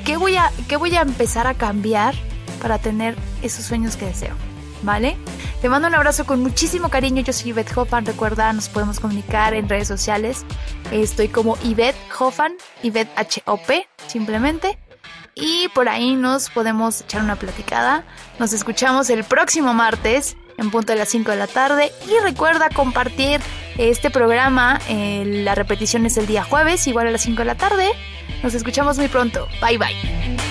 qué 0.06 0.18
voy 0.18 0.36
a, 0.36 0.52
qué 0.68 0.78
voy 0.78 0.96
a 0.96 1.02
empezar 1.02 1.48
a 1.48 1.54
cambiar 1.54 2.16
para 2.62 2.80
tener 2.80 3.16
esos 3.42 3.66
sueños 3.66 3.96
que 3.96 4.06
deseo, 4.06 4.36
¿vale? 4.84 5.18
Te 5.62 5.70
mando 5.70 5.88
un 5.88 5.96
abrazo 5.96 6.26
con 6.26 6.42
muchísimo 6.42 6.90
cariño. 6.90 7.22
Yo 7.24 7.34
soy 7.34 7.52
Yvette 7.52 7.76
Hoffan. 7.76 8.06
Recuerda, 8.06 8.52
nos 8.54 8.70
podemos 8.70 9.00
comunicar 9.00 9.54
en 9.54 9.70
redes 9.70 9.88
sociales. 9.88 10.46
Estoy 10.92 11.28
como 11.28 11.58
Yvette 11.58 11.98
Hoffan, 12.20 12.54
Yvette 12.84 13.12
H-O-P, 13.16 13.88
simplemente 14.08 14.78
y 15.34 15.70
por 15.70 15.88
ahí 15.90 16.16
nos 16.16 16.50
podemos 16.50 17.02
echar 17.02 17.24
una 17.24 17.36
platicada. 17.36 18.04
Nos 18.40 18.54
escuchamos 18.54 19.10
el 19.10 19.24
próximo 19.24 19.74
martes 19.74 20.36
en 20.58 20.72
punto 20.72 20.94
de 20.94 21.00
las 21.00 21.10
5 21.10 21.32
de 21.32 21.38
la 21.38 21.48
tarde 21.48 21.92
y 22.08 22.24
recuerda 22.24 22.70
compartir 22.70 23.42
este 23.78 24.10
programa, 24.12 24.80
eh, 24.90 25.24
la 25.44 25.56
repetición 25.56 26.06
es 26.06 26.18
el 26.18 26.28
día 26.28 26.44
jueves, 26.44 26.86
igual 26.88 27.08
a 27.08 27.12
las 27.12 27.22
5 27.22 27.40
de 27.40 27.46
la 27.46 27.56
tarde. 27.56 27.90
Nos 28.44 28.54
escuchamos 28.54 28.98
muy 28.98 29.08
pronto. 29.08 29.48
Bye 29.62 29.78
bye. 29.78 30.51